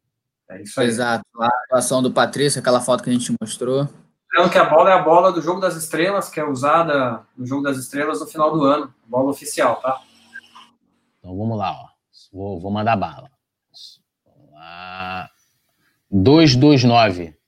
[0.49, 0.89] É isso aí.
[0.89, 1.25] Exato.
[1.39, 3.89] A atuação do Patrício, aquela foto que a gente mostrou.
[4.33, 7.47] Lembrando que a bola é a bola do Jogo das Estrelas, que é usada no
[7.47, 8.93] Jogo das Estrelas no final do ano.
[9.07, 10.01] Bola oficial, tá?
[11.19, 11.89] Então vamos lá, ó.
[12.33, 13.31] Vou, vou mandar bala.
[14.25, 15.29] Vamos lá.
[16.11, 17.40] 229.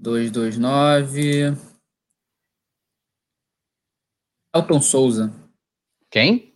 [0.00, 1.56] 229.
[4.54, 5.32] Elton Souza.
[6.10, 6.54] Quem?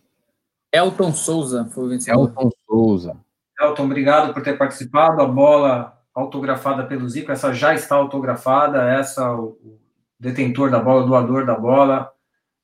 [0.73, 2.29] Elton Souza foi o vencedor.
[2.29, 3.17] Elton Souza.
[3.61, 5.21] Elton, obrigado por ter participado.
[5.21, 8.89] A bola autografada pelo Zico, essa já está autografada.
[8.89, 9.79] Essa, o
[10.19, 12.11] detentor da bola, o doador da bola,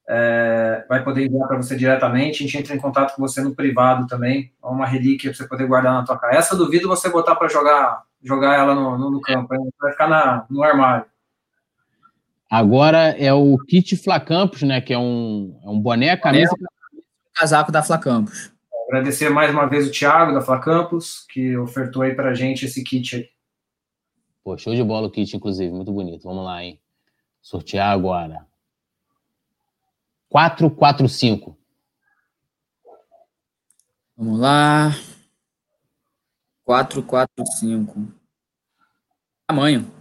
[0.09, 2.43] é, vai poder enviar para você diretamente.
[2.43, 4.51] A gente entra em contato com você no privado também.
[4.61, 6.35] É uma relíquia para você poder guardar na tua casa.
[6.35, 9.53] Essa duvido você botar para jogar, jogar ela no, no, no campo.
[9.53, 9.69] Hein?
[9.79, 11.05] Vai ficar na, no armário.
[12.49, 14.81] Agora é o kit Flacampos, né?
[14.81, 16.53] Que é um, é um boné, camisa.
[17.33, 18.51] Casaco da Flacampos.
[18.89, 23.15] Agradecer mais uma vez o Thiago da Flacampos, que ofertou aí pra gente esse kit
[23.15, 23.29] aí.
[24.43, 26.23] Pô, show de bola o kit, inclusive, muito bonito.
[26.23, 26.77] Vamos lá, hein?
[27.41, 28.45] Sortear agora.
[30.27, 31.57] 445.
[34.17, 34.91] Vamos lá.
[36.71, 38.07] 445.
[39.45, 39.91] Tamanho.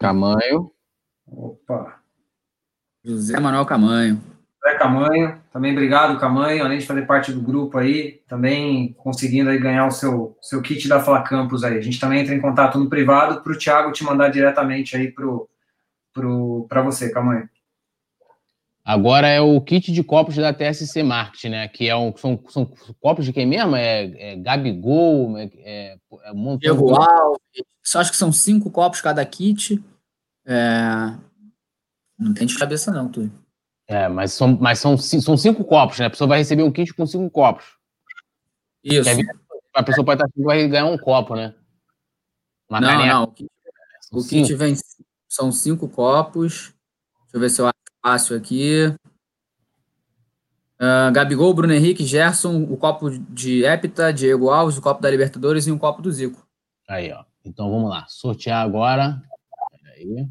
[0.00, 0.72] Tamanho.
[1.24, 2.00] Opa.
[3.04, 4.20] José Manuel Camanho.
[4.60, 9.58] José Camanho, também obrigado, Camanho, além de fazer parte do grupo aí, também conseguindo aí
[9.58, 11.78] ganhar o seu, seu kit da Fla Campus aí.
[11.78, 15.12] A gente também entra em contato no privado para o Thiago te mandar diretamente aí
[15.12, 15.24] para
[16.12, 17.48] pro, pro, você, Camanho.
[18.84, 21.66] Agora é o kit de copos da TSC Market, né?
[21.68, 22.70] Que é um, são, são
[23.00, 23.74] copos de quem mesmo?
[23.74, 27.40] É, é Gabigol, é, é, é um Diego Alves.
[27.82, 29.82] Só acho que são cinco copos cada kit.
[30.46, 31.16] É...
[32.18, 33.30] Não tem de cabeça, não, tu.
[33.86, 36.06] É, mas são, mas são, são cinco copos, né?
[36.06, 37.64] A pessoa vai receber um kit com cinco copos.
[38.82, 39.08] Isso.
[39.74, 41.54] A pessoa pode estar vai ganhar um copo, né?
[42.68, 43.14] Uma não, caneca.
[43.14, 43.22] não.
[43.24, 43.50] O kit,
[44.12, 44.74] o kit vem.
[45.26, 46.74] São cinco copos.
[47.22, 48.94] Deixa eu ver se eu acho fácil aqui.
[50.78, 55.66] Uh, Gabigol, Bruno Henrique, Gerson, o copo de Épita, Diego Alves, o copo da Libertadores
[55.66, 56.46] e um copo do Zico.
[56.86, 57.24] Aí, ó.
[57.42, 58.04] Então vamos lá.
[58.06, 59.22] Sortear agora.
[59.94, 60.28] Aí.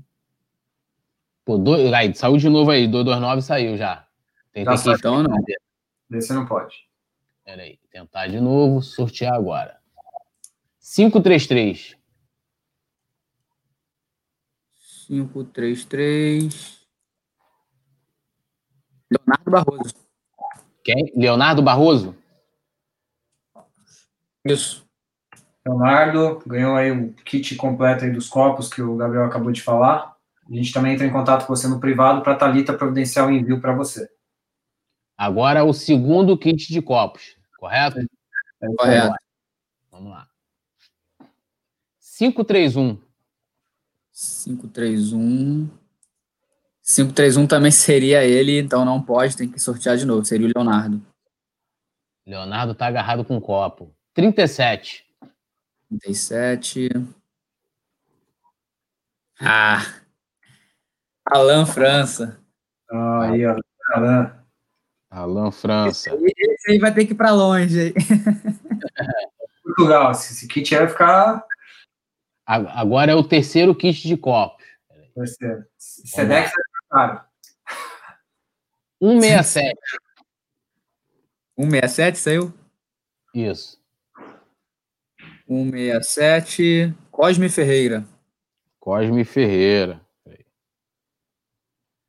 [1.43, 2.87] Pô, dois, aí, saiu de novo aí.
[2.87, 4.05] 229 saiu já.
[4.51, 5.35] Tem, já então não.
[6.11, 6.75] Esse não pode.
[7.43, 7.79] Peraí.
[7.91, 8.83] Tentar de novo.
[8.83, 9.79] Sortear agora.
[10.79, 11.97] 533.
[15.07, 16.82] 533.
[19.17, 19.95] Leonardo Barroso.
[20.83, 21.11] Quem?
[21.15, 22.15] Leonardo Barroso?
[24.43, 24.85] Isso.
[25.65, 30.15] Leonardo ganhou aí o kit completo aí dos copos que o Gabriel acabou de falar.
[30.49, 33.31] A gente também entra em contato com você no privado para a Thalita providenciar o
[33.31, 34.09] envio para você.
[35.17, 37.99] Agora o segundo kit de copos, correto?
[38.61, 39.15] É, correto.
[39.89, 40.27] Vamos lá.
[42.17, 42.99] 531.
[44.11, 45.69] 531.
[46.83, 50.25] 531 também seria ele, então não pode, tem que sortear de novo.
[50.25, 51.01] Seria o Leonardo.
[52.27, 53.95] Leonardo tá agarrado com o copo.
[54.13, 55.05] 37.
[55.89, 56.89] 37.
[59.39, 59.81] Ah.
[61.25, 62.39] Alan França.
[62.91, 63.43] Ah, aí,
[63.93, 64.43] Alan.
[65.09, 66.09] Alan França.
[66.13, 67.93] Esse aí vai ter que ir para longe.
[69.63, 71.45] Portugal, esse kit vai ficar.
[72.45, 74.61] Agora é o terceiro kit de copo.
[75.15, 75.65] Terceiro.
[75.77, 76.51] Sedex
[76.93, 77.21] Claro.
[79.01, 79.75] 167.
[81.59, 82.53] 167 saiu?
[83.33, 83.81] Isso.
[85.47, 86.93] 167.
[87.09, 88.05] Cosme Ferreira.
[88.79, 89.99] Cosme Ferreira.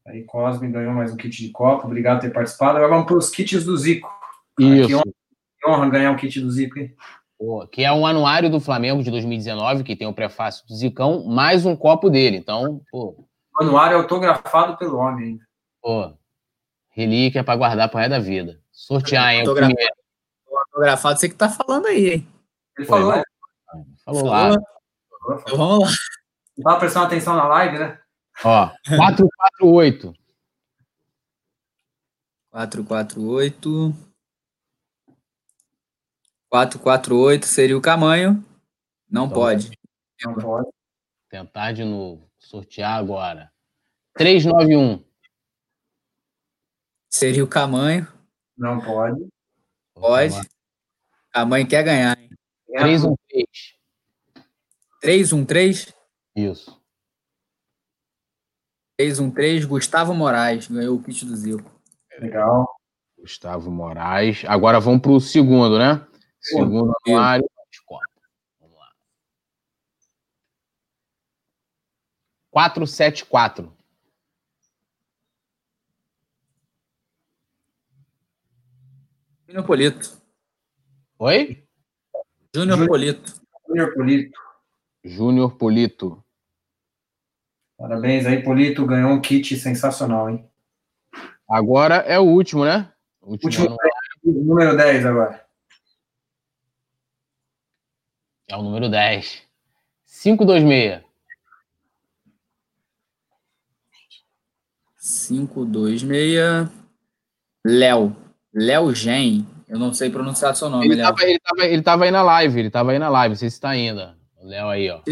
[0.07, 1.87] Aí Cosme ganhou mais um kit de copo.
[1.87, 2.77] Obrigado por ter participado.
[2.77, 4.13] Agora vamos para os kits do Zico.
[4.61, 4.89] Isso.
[4.89, 5.05] Que honra,
[5.61, 6.95] que honra ganhar um kit do Zico, hein?
[7.39, 11.25] Pô, que é um anuário do Flamengo de 2019, que tem o prefácio do Zicão,
[11.25, 12.37] mais um copo dele.
[12.37, 15.45] Então, pô, Manuário autografado pelo homem ainda.
[15.81, 16.17] Pô,
[16.91, 18.61] relíquia para guardar pro resto da vida.
[18.73, 19.41] Sortear, hein?
[19.41, 19.77] Autografado,
[20.47, 22.29] autografado, você que tá falando aí, hein?
[22.77, 23.13] Ele falou.
[24.05, 24.49] Falou, falou lá.
[24.49, 25.97] Então, vamos lá.
[26.57, 28.01] Não prestando atenção na live, né?
[28.45, 30.15] Ó, 448.
[32.51, 33.95] 448.
[36.49, 38.45] 448 seria o Camanho.
[39.11, 39.79] Não então, pode.
[40.25, 40.69] Não pode.
[41.29, 42.23] Tentar de novo.
[42.45, 43.53] Sortear agora.
[44.15, 45.05] 391.
[47.11, 48.07] Seria o Camanho.
[48.57, 49.27] Não pode.
[49.95, 50.35] Pode.
[51.33, 52.31] A mãe quer ganhar, hein?
[52.69, 53.79] 313.
[55.01, 55.95] 313?
[56.37, 56.81] Isso.
[58.97, 61.71] 313, Gustavo Moraes ganhou o kit do Zico.
[62.19, 62.69] Legal.
[63.19, 64.45] Gustavo Moraes.
[64.47, 66.07] Agora vamos para o segundo, né?
[66.41, 67.49] Segundo anuário.
[68.61, 68.93] Vamos lá.
[72.55, 73.77] 474.
[79.49, 80.23] Júnior Polito.
[81.19, 81.67] Oi?
[82.55, 83.43] Júnior Polito.
[83.67, 84.41] Júnior Polito.
[85.05, 86.25] Júnior Polito.
[87.77, 88.87] Parabéns aí, Polito.
[88.87, 90.49] Ganhou um kit sensacional, hein?
[91.49, 92.93] Agora é o último, né?
[93.21, 93.79] O último, último
[94.25, 95.45] número 10 agora.
[98.47, 99.43] É o número 10.
[100.07, 101.04] 526.
[105.05, 106.71] 526.
[107.67, 108.17] Léo.
[108.55, 109.47] Léo Gen.
[109.69, 111.07] Eu não sei pronunciar seu nome, ele Léo.
[111.07, 113.51] Tava, ele, tava, ele tava aí na live, ele tava aí na live, não sei
[113.51, 114.17] se está ainda.
[114.37, 115.03] O Léo aí, ó.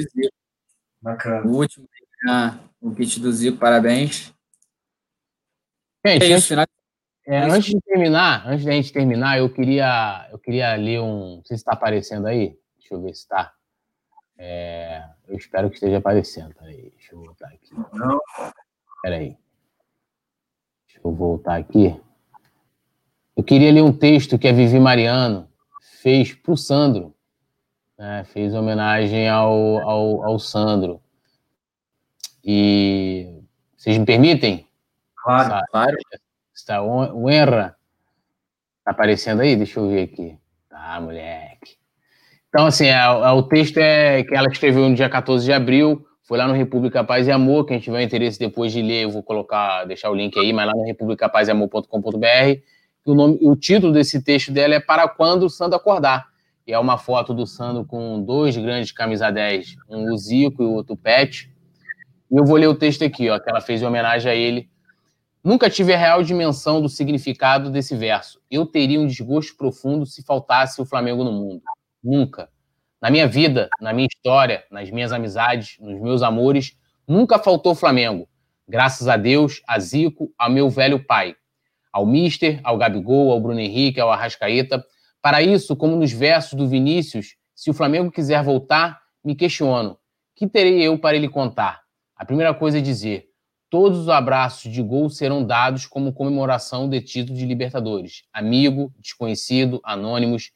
[1.00, 1.46] Bacana.
[1.46, 1.86] O último,
[2.28, 4.32] ah, o kit do Zico, parabéns.
[6.06, 6.74] Gente, é isso, antes,
[7.26, 11.36] é, antes de terminar, antes da gente terminar, eu queria, eu queria ler um.
[11.36, 12.56] Não sei se está aparecendo aí.
[12.78, 13.52] Deixa eu ver se está.
[14.38, 16.54] É, eu espero que esteja aparecendo.
[16.54, 17.74] Peraí, deixa eu voltar aqui.
[17.92, 18.20] Não.
[19.02, 19.41] Peraí.
[21.04, 21.98] Eu voltar aqui.
[23.36, 25.48] Eu queria ler um texto que a Vivi Mariano
[26.00, 27.14] fez para o Sandro.
[27.98, 28.24] Né?
[28.24, 31.00] Fez homenagem ao, ao, ao Sandro.
[32.44, 33.42] E
[33.76, 34.66] vocês me permitem?
[35.16, 35.96] Claro, claro.
[36.54, 37.76] Está o Enra.
[38.78, 39.56] Está aparecendo aí?
[39.56, 40.36] Deixa eu ver aqui.
[40.68, 41.76] Tá, moleque.
[42.48, 46.04] Então, assim, é, é, o texto é que ela escreveu no dia 14 de abril,
[46.22, 49.22] foi lá no República Paz e Amor, quem tiver interesse depois de ler, eu vou
[49.22, 52.62] colocar, deixar o link aí, mas lá no republicapazeamor.com.br
[53.04, 56.28] o, nome, o título desse texto dela é Para Quando o Sandro Acordar.
[56.66, 60.66] E é uma foto do Sandro com dois grandes camisa 10, um o Zico e
[60.66, 61.50] o outro Pet.
[62.30, 64.70] E eu vou ler o texto aqui, ó, que ela fez em homenagem a ele.
[65.42, 68.40] Nunca tive a real dimensão do significado desse verso.
[68.48, 71.62] Eu teria um desgosto profundo se faltasse o Flamengo no mundo.
[72.02, 72.48] Nunca.
[73.02, 78.28] Na minha vida, na minha história, nas minhas amizades, nos meus amores, nunca faltou Flamengo.
[78.68, 81.34] Graças a Deus, a Zico, ao meu velho pai,
[81.92, 84.84] ao Mister, ao Gabigol, ao Bruno Henrique, ao Arrascaeta.
[85.20, 89.98] Para isso, como nos versos do Vinícius, se o Flamengo quiser voltar, me questiono:
[90.36, 91.82] que terei eu para ele contar?
[92.14, 93.30] A primeira coisa é dizer:
[93.68, 98.22] todos os abraços de gol serão dados como comemoração de título de Libertadores.
[98.32, 100.52] Amigo, desconhecido, anônimos.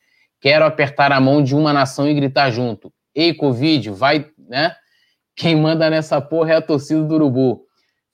[0.46, 4.76] Quero apertar a mão de uma nação e gritar junto: Ei, Covid, vai, né?
[5.34, 7.64] Quem manda nessa porra é a torcida do Urubu.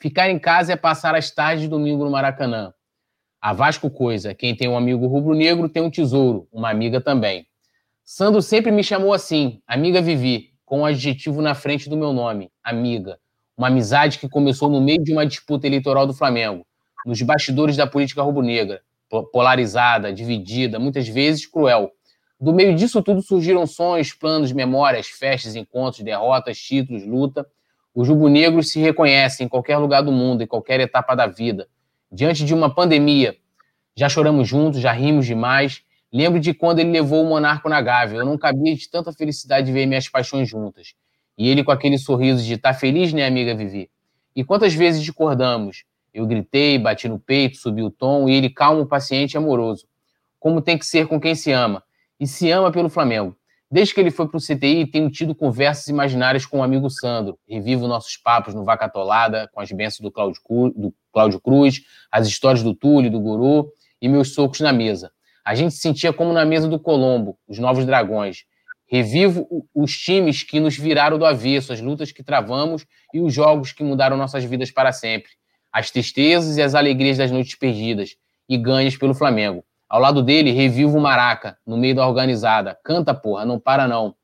[0.00, 2.72] Ficar em casa é passar as tardes de domingo no Maracanã.
[3.38, 7.46] A Vasco Coisa, quem tem um amigo rubro-negro tem um tesouro, uma amiga também.
[8.02, 12.50] Sandro sempre me chamou assim, amiga Vivi, com um adjetivo na frente do meu nome,
[12.64, 13.18] amiga.
[13.54, 16.66] Uma amizade que começou no meio de uma disputa eleitoral do Flamengo,
[17.04, 18.80] nos bastidores da política rubro-negra,
[19.30, 21.92] polarizada, dividida, muitas vezes cruel.
[22.43, 27.47] Do meio disso tudo surgiram sonhos, planos, memórias, festas, encontros, derrotas, títulos, luta.
[27.94, 31.69] Os rubro-negros se reconhecem em qualquer lugar do mundo, em qualquer etapa da vida
[32.12, 33.36] diante de uma pandemia.
[33.97, 35.82] Já choramos juntos, já rimos demais.
[36.12, 38.19] Lembro de quando ele levou o Monarco na Gávea.
[38.19, 40.94] Eu não cabia de tanta felicidade de ver minhas paixões juntas.
[41.39, 43.89] E ele com aquele sorriso de tá feliz, né, amiga Vivi?
[44.36, 45.85] E quantas vezes discordamos?
[46.12, 49.86] Eu gritei, bati no peito, subi o tom, e ele calmo, paciente e amoroso.
[50.39, 51.82] Como tem que ser com quem se ama.
[52.22, 53.36] E se ama pelo Flamengo.
[53.68, 57.36] Desde que ele foi para o CTI, tenho tido conversas imaginárias com o amigo Sandro.
[57.48, 60.12] Revivo nossos papos no Vaca Tolada, com as bênçãos do
[61.12, 61.80] Cláudio, Cruz,
[62.12, 65.10] as histórias do Túlio, do Guru e meus socos na mesa.
[65.44, 68.44] A gente se sentia como na mesa do Colombo, os Novos Dragões.
[68.86, 73.72] Revivo os times que nos viraram do avesso, as lutas que travamos e os jogos
[73.72, 75.32] que mudaram nossas vidas para sempre.
[75.72, 78.14] As tristezas e as alegrias das noites perdidas
[78.48, 79.64] e ganhas pelo Flamengo.
[79.93, 82.78] Ao lado dele, revivo o Maraca, no meio da organizada.
[82.82, 84.14] Canta, porra, não para não.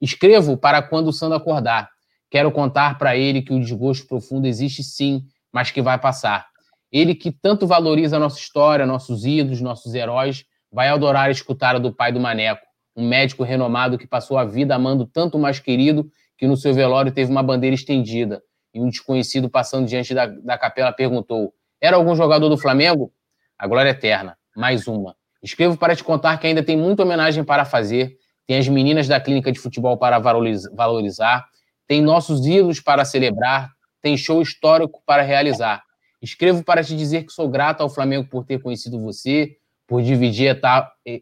[0.00, 1.90] Escrevo para quando o Sandro acordar.
[2.30, 5.22] Quero contar para ele que o desgosto profundo existe sim,
[5.52, 6.46] mas que vai passar.
[6.90, 11.78] Ele que tanto valoriza a nossa história, nossos ídolos, nossos heróis, vai adorar escutar a
[11.78, 12.66] do pai do Maneco,
[12.96, 16.72] um médico renomado que passou a vida amando tanto o mais querido que no seu
[16.72, 21.96] velório teve uma bandeira estendida e um desconhecido passando diante da, da capela perguntou: Era
[21.96, 23.12] algum jogador do Flamengo?
[23.58, 24.38] A glória eterna.
[24.56, 25.16] Mais uma.
[25.42, 28.16] Escrevo para te contar que ainda tem muita homenagem para fazer,
[28.46, 31.46] tem as meninas da clínica de futebol para valorizar,
[31.86, 33.70] tem nossos ídolos para celebrar,
[34.00, 35.82] tem show histórico para realizar.
[36.22, 39.56] Escrevo para te dizer que sou grato ao Flamengo por ter conhecido você,
[39.86, 40.58] por dividir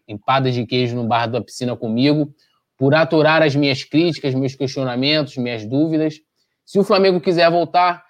[0.07, 2.33] empadas de queijo no bar da piscina comigo,
[2.77, 6.21] por aturar as minhas críticas, meus questionamentos, minhas dúvidas.
[6.65, 8.05] Se o Flamengo quiser voltar,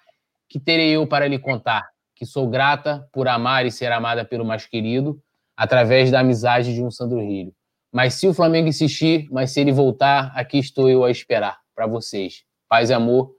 [0.47, 1.92] que terei eu para lhe contar?
[2.23, 5.21] Que sou grata por amar e ser amada pelo mais querido,
[5.57, 7.53] através da amizade de um Sandro Rio.
[7.91, 11.85] Mas se o Flamengo insistir, mas se ele voltar, aqui estou eu a esperar para
[11.85, 12.45] vocês.
[12.69, 13.35] Paz e amor.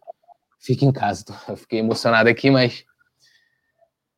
[0.60, 1.24] Fique em casa.
[1.48, 2.84] Eu fiquei emocionado aqui, mas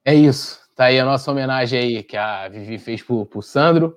[0.05, 0.59] é isso.
[0.75, 3.97] Tá aí a nossa homenagem aí que a Vivi fez pro, pro Sandro.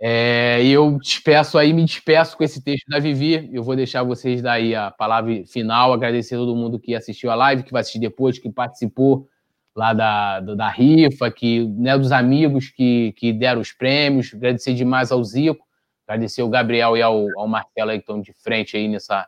[0.00, 3.50] É, e eu despeço aí, me despeço com esse texto da Vivi.
[3.52, 7.34] Eu vou deixar vocês daí a palavra final, agradecer a todo mundo que assistiu a
[7.34, 9.28] live, que vai assistir depois, que participou
[9.74, 14.32] lá da, da rifa, que, né, dos amigos que, que deram os prêmios.
[14.34, 15.66] Agradecer demais ao Zico,
[16.06, 19.26] agradecer ao Gabriel e ao, ao Marcelo aí que estão de frente aí nessa,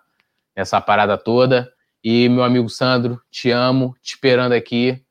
[0.56, 1.72] nessa parada toda.
[2.02, 5.02] E meu amigo Sandro, te amo, te esperando aqui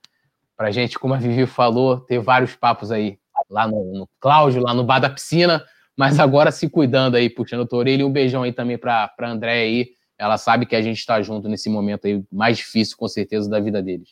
[0.56, 3.18] para gente, como a Vivi falou, ter vários papos aí,
[3.50, 5.66] lá no, no Cláudio, lá no bar da piscina,
[5.98, 8.02] mas agora se cuidando aí, puxando a orelha.
[8.02, 9.90] E um beijão aí também para a André aí.
[10.18, 13.60] Ela sabe que a gente está junto nesse momento aí mais difícil, com certeza, da
[13.60, 14.10] vida deles.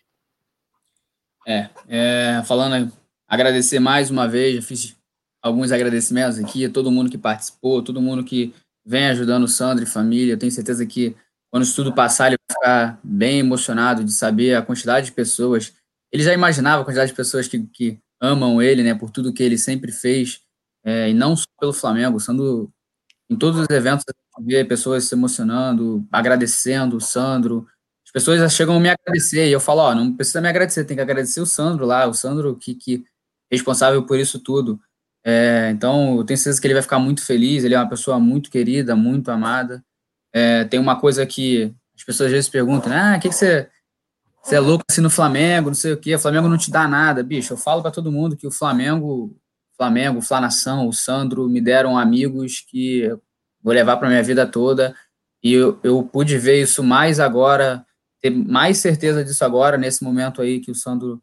[1.48, 2.92] É, é, falando,
[3.28, 4.96] agradecer mais uma vez, já fiz
[5.42, 8.54] alguns agradecimentos aqui a todo mundo que participou, todo mundo que
[8.86, 10.34] vem ajudando o Sandro e família.
[10.34, 11.16] Eu tenho certeza que
[11.50, 15.74] quando isso tudo passar, ele vai ficar bem emocionado de saber a quantidade de pessoas.
[16.12, 19.42] Ele já imaginava a quantidade de pessoas que, que amam ele, né, por tudo que
[19.42, 20.42] ele sempre fez,
[20.84, 22.72] é, e não só pelo Flamengo, sendo
[23.30, 24.06] em todos os eventos
[24.40, 27.68] vê pessoas se emocionando, agradecendo o Sandro,
[28.12, 30.98] as pessoas chegam a me agradecer e eu falo, ó, não precisa me agradecer, tem
[30.98, 33.06] que agradecer o Sandro lá, o Sandro que, que
[33.50, 34.78] responsável por isso tudo.
[35.24, 38.20] É, então, eu tenho certeza que ele vai ficar muito feliz, ele é uma pessoa
[38.20, 39.82] muito querida, muito amada.
[40.34, 43.70] É, tem uma coisa que as pessoas às vezes perguntam, ah, o que, que você,
[44.44, 46.90] você é louco assim no Flamengo, não sei o quê, o Flamengo não te dá
[46.90, 47.54] nada, bicho.
[47.54, 49.34] Eu falo para todo mundo que o Flamengo,
[49.78, 53.08] Flamengo, Flanação, o Sandro me deram amigos que
[53.64, 54.94] vou levar para minha vida toda
[55.42, 57.86] e eu, eu pude ver isso mais agora
[58.22, 61.22] ter mais certeza disso agora, nesse momento aí que o Sandro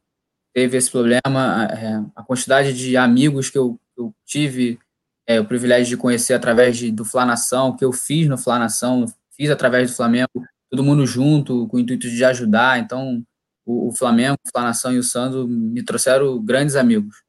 [0.54, 4.78] teve esse problema, é, a quantidade de amigos que eu, eu tive
[5.26, 9.04] é, o privilégio de conhecer através de, do Flanação, que eu fiz no Flanação,
[9.36, 10.30] fiz através do Flamengo,
[10.70, 13.22] todo mundo junto, com o intuito de ajudar, então
[13.64, 17.22] o, o Flamengo, o Flanação e o Sandro me trouxeram grandes amigos.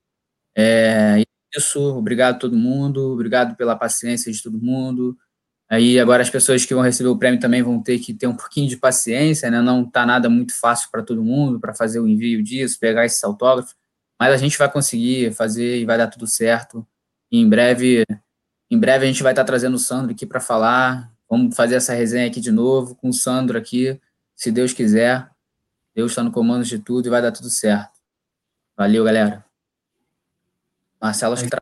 [0.58, 1.24] É,
[1.56, 5.18] isso, obrigado a todo mundo, obrigado pela paciência de todo mundo,
[5.70, 8.36] Aí agora as pessoas que vão receber o prêmio também vão ter que ter um
[8.36, 9.62] pouquinho de paciência, né?
[9.62, 13.24] Não tá nada muito fácil para todo mundo para fazer o envio disso, pegar esses
[13.24, 13.76] autógrafos,
[14.20, 16.86] mas a gente vai conseguir fazer e vai dar tudo certo.
[17.32, 18.04] E em breve,
[18.70, 21.14] em breve a gente vai estar tá trazendo o Sandro aqui para falar.
[21.30, 24.02] Vamos fazer essa resenha aqui de novo com o Sandro aqui,
[24.36, 25.30] se Deus quiser.
[25.94, 28.00] Deus está no comando de tudo e vai dar tudo certo.
[28.76, 29.46] Valeu, galera.
[31.00, 31.56] Marcelo, acho que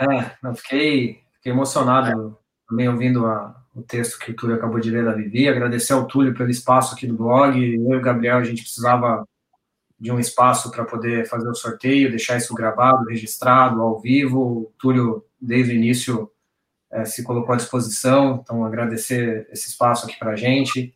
[0.00, 2.37] É, eu fiquei, fiquei emocionado
[2.68, 6.06] também ouvindo a, o texto que o Túlio acabou de ler da Vivi, agradecer ao
[6.06, 7.58] Túlio pelo espaço aqui do blog.
[7.58, 9.26] Eu e o Gabriel, a gente precisava
[9.98, 14.40] de um espaço para poder fazer o sorteio, deixar isso gravado, registrado, ao vivo.
[14.40, 16.30] O Túlio, desde o início,
[16.90, 20.94] é, se colocou à disposição, então agradecer esse espaço aqui para a gente.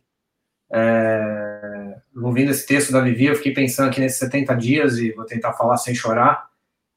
[0.71, 5.25] É, ouvindo esse texto da Vivi, eu fiquei pensando aqui nesses 70 dias, e vou
[5.25, 6.49] tentar falar sem chorar,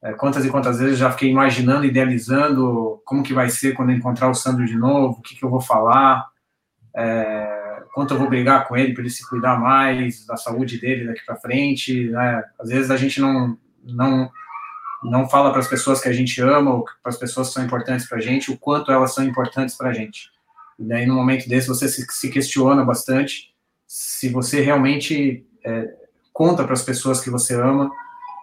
[0.07, 3.97] é, quantas e quantas vezes já fiquei imaginando, idealizando como que vai ser quando eu
[3.97, 6.29] encontrar o Sandro de novo, o que, que eu vou falar,
[6.95, 11.07] é, quanto eu vou brigar com ele para ele se cuidar mais da saúde dele
[11.07, 12.09] daqui para frente.
[12.09, 12.43] Né?
[12.57, 14.31] Às vezes a gente não, não,
[15.03, 17.65] não fala para as pessoas que a gente ama, ou para as pessoas que são
[17.65, 20.31] importantes para a gente, o quanto elas são importantes para a gente.
[20.79, 23.53] E daí, no momento desse, você se, se questiona bastante
[23.85, 25.93] se você realmente é,
[26.31, 27.91] conta para as pessoas que você ama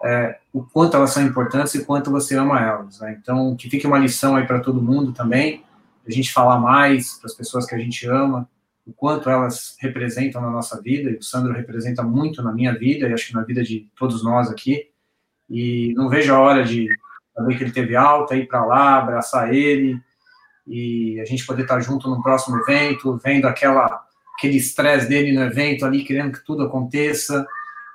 [0.05, 2.99] é, o quanto elas são importantes e quanto você ama elas.
[2.99, 3.17] Né?
[3.19, 5.63] Então, que fique uma lição aí para todo mundo também,
[6.07, 8.47] a gente falar mais para as pessoas que a gente ama,
[8.85, 13.09] o quanto elas representam na nossa vida, e o Sandro representa muito na minha vida,
[13.09, 14.89] e acho que na vida de todos nós aqui,
[15.49, 16.87] e não vejo a hora de
[17.35, 19.99] saber que ele teve alta, ir para lá, abraçar ele,
[20.67, 24.03] e a gente poder estar junto no próximo evento, vendo aquela
[24.37, 27.47] aquele estresse dele no evento ali, querendo que tudo aconteça,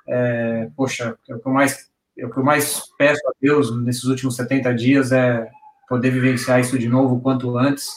[0.09, 4.05] é, poxa, é o que eu mais o que eu mais peço a Deus nesses
[4.05, 5.49] últimos 70 dias é
[5.89, 7.89] poder vivenciar isso de novo o quanto antes.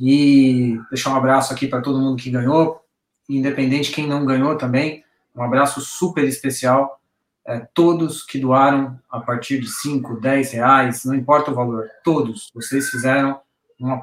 [0.00, 2.80] E deixar um abraço aqui para todo mundo que ganhou,
[3.28, 5.04] independente quem não ganhou também,
[5.34, 7.00] um abraço super especial.
[7.46, 12.50] É, todos que doaram a partir de 5, 10 reais, não importa o valor, todos,
[12.54, 13.40] vocês fizeram
[13.80, 14.02] uma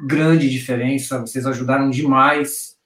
[0.00, 2.78] grande diferença, vocês ajudaram demais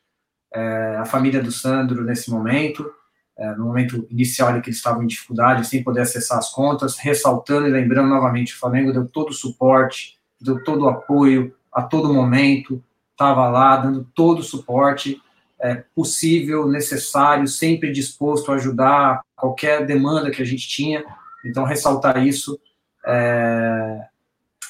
[0.53, 2.91] é, a família do Sandro nesse momento,
[3.39, 6.99] é, no momento inicial ali que eles estavam em dificuldade, sem poder acessar as contas,
[6.99, 11.83] ressaltando e lembrando novamente, o Flamengo deu todo o suporte, deu todo o apoio a
[11.83, 15.21] todo momento, estava lá dando todo o suporte
[15.61, 21.05] é, possível, necessário, sempre disposto a ajudar qualquer demanda que a gente tinha.
[21.45, 22.59] Então, ressaltar isso.
[23.07, 24.07] É,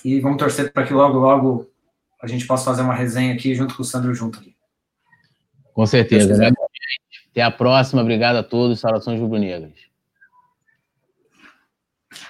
[0.04, 1.70] e vamos torcer para que logo, logo
[2.22, 4.54] a gente possa fazer uma resenha aqui junto com o Sandro junto aqui.
[5.72, 6.52] Com certeza.
[7.32, 8.02] Até a próxima.
[8.02, 8.80] Obrigado a todos.
[8.80, 9.91] Saudações rubro-negras.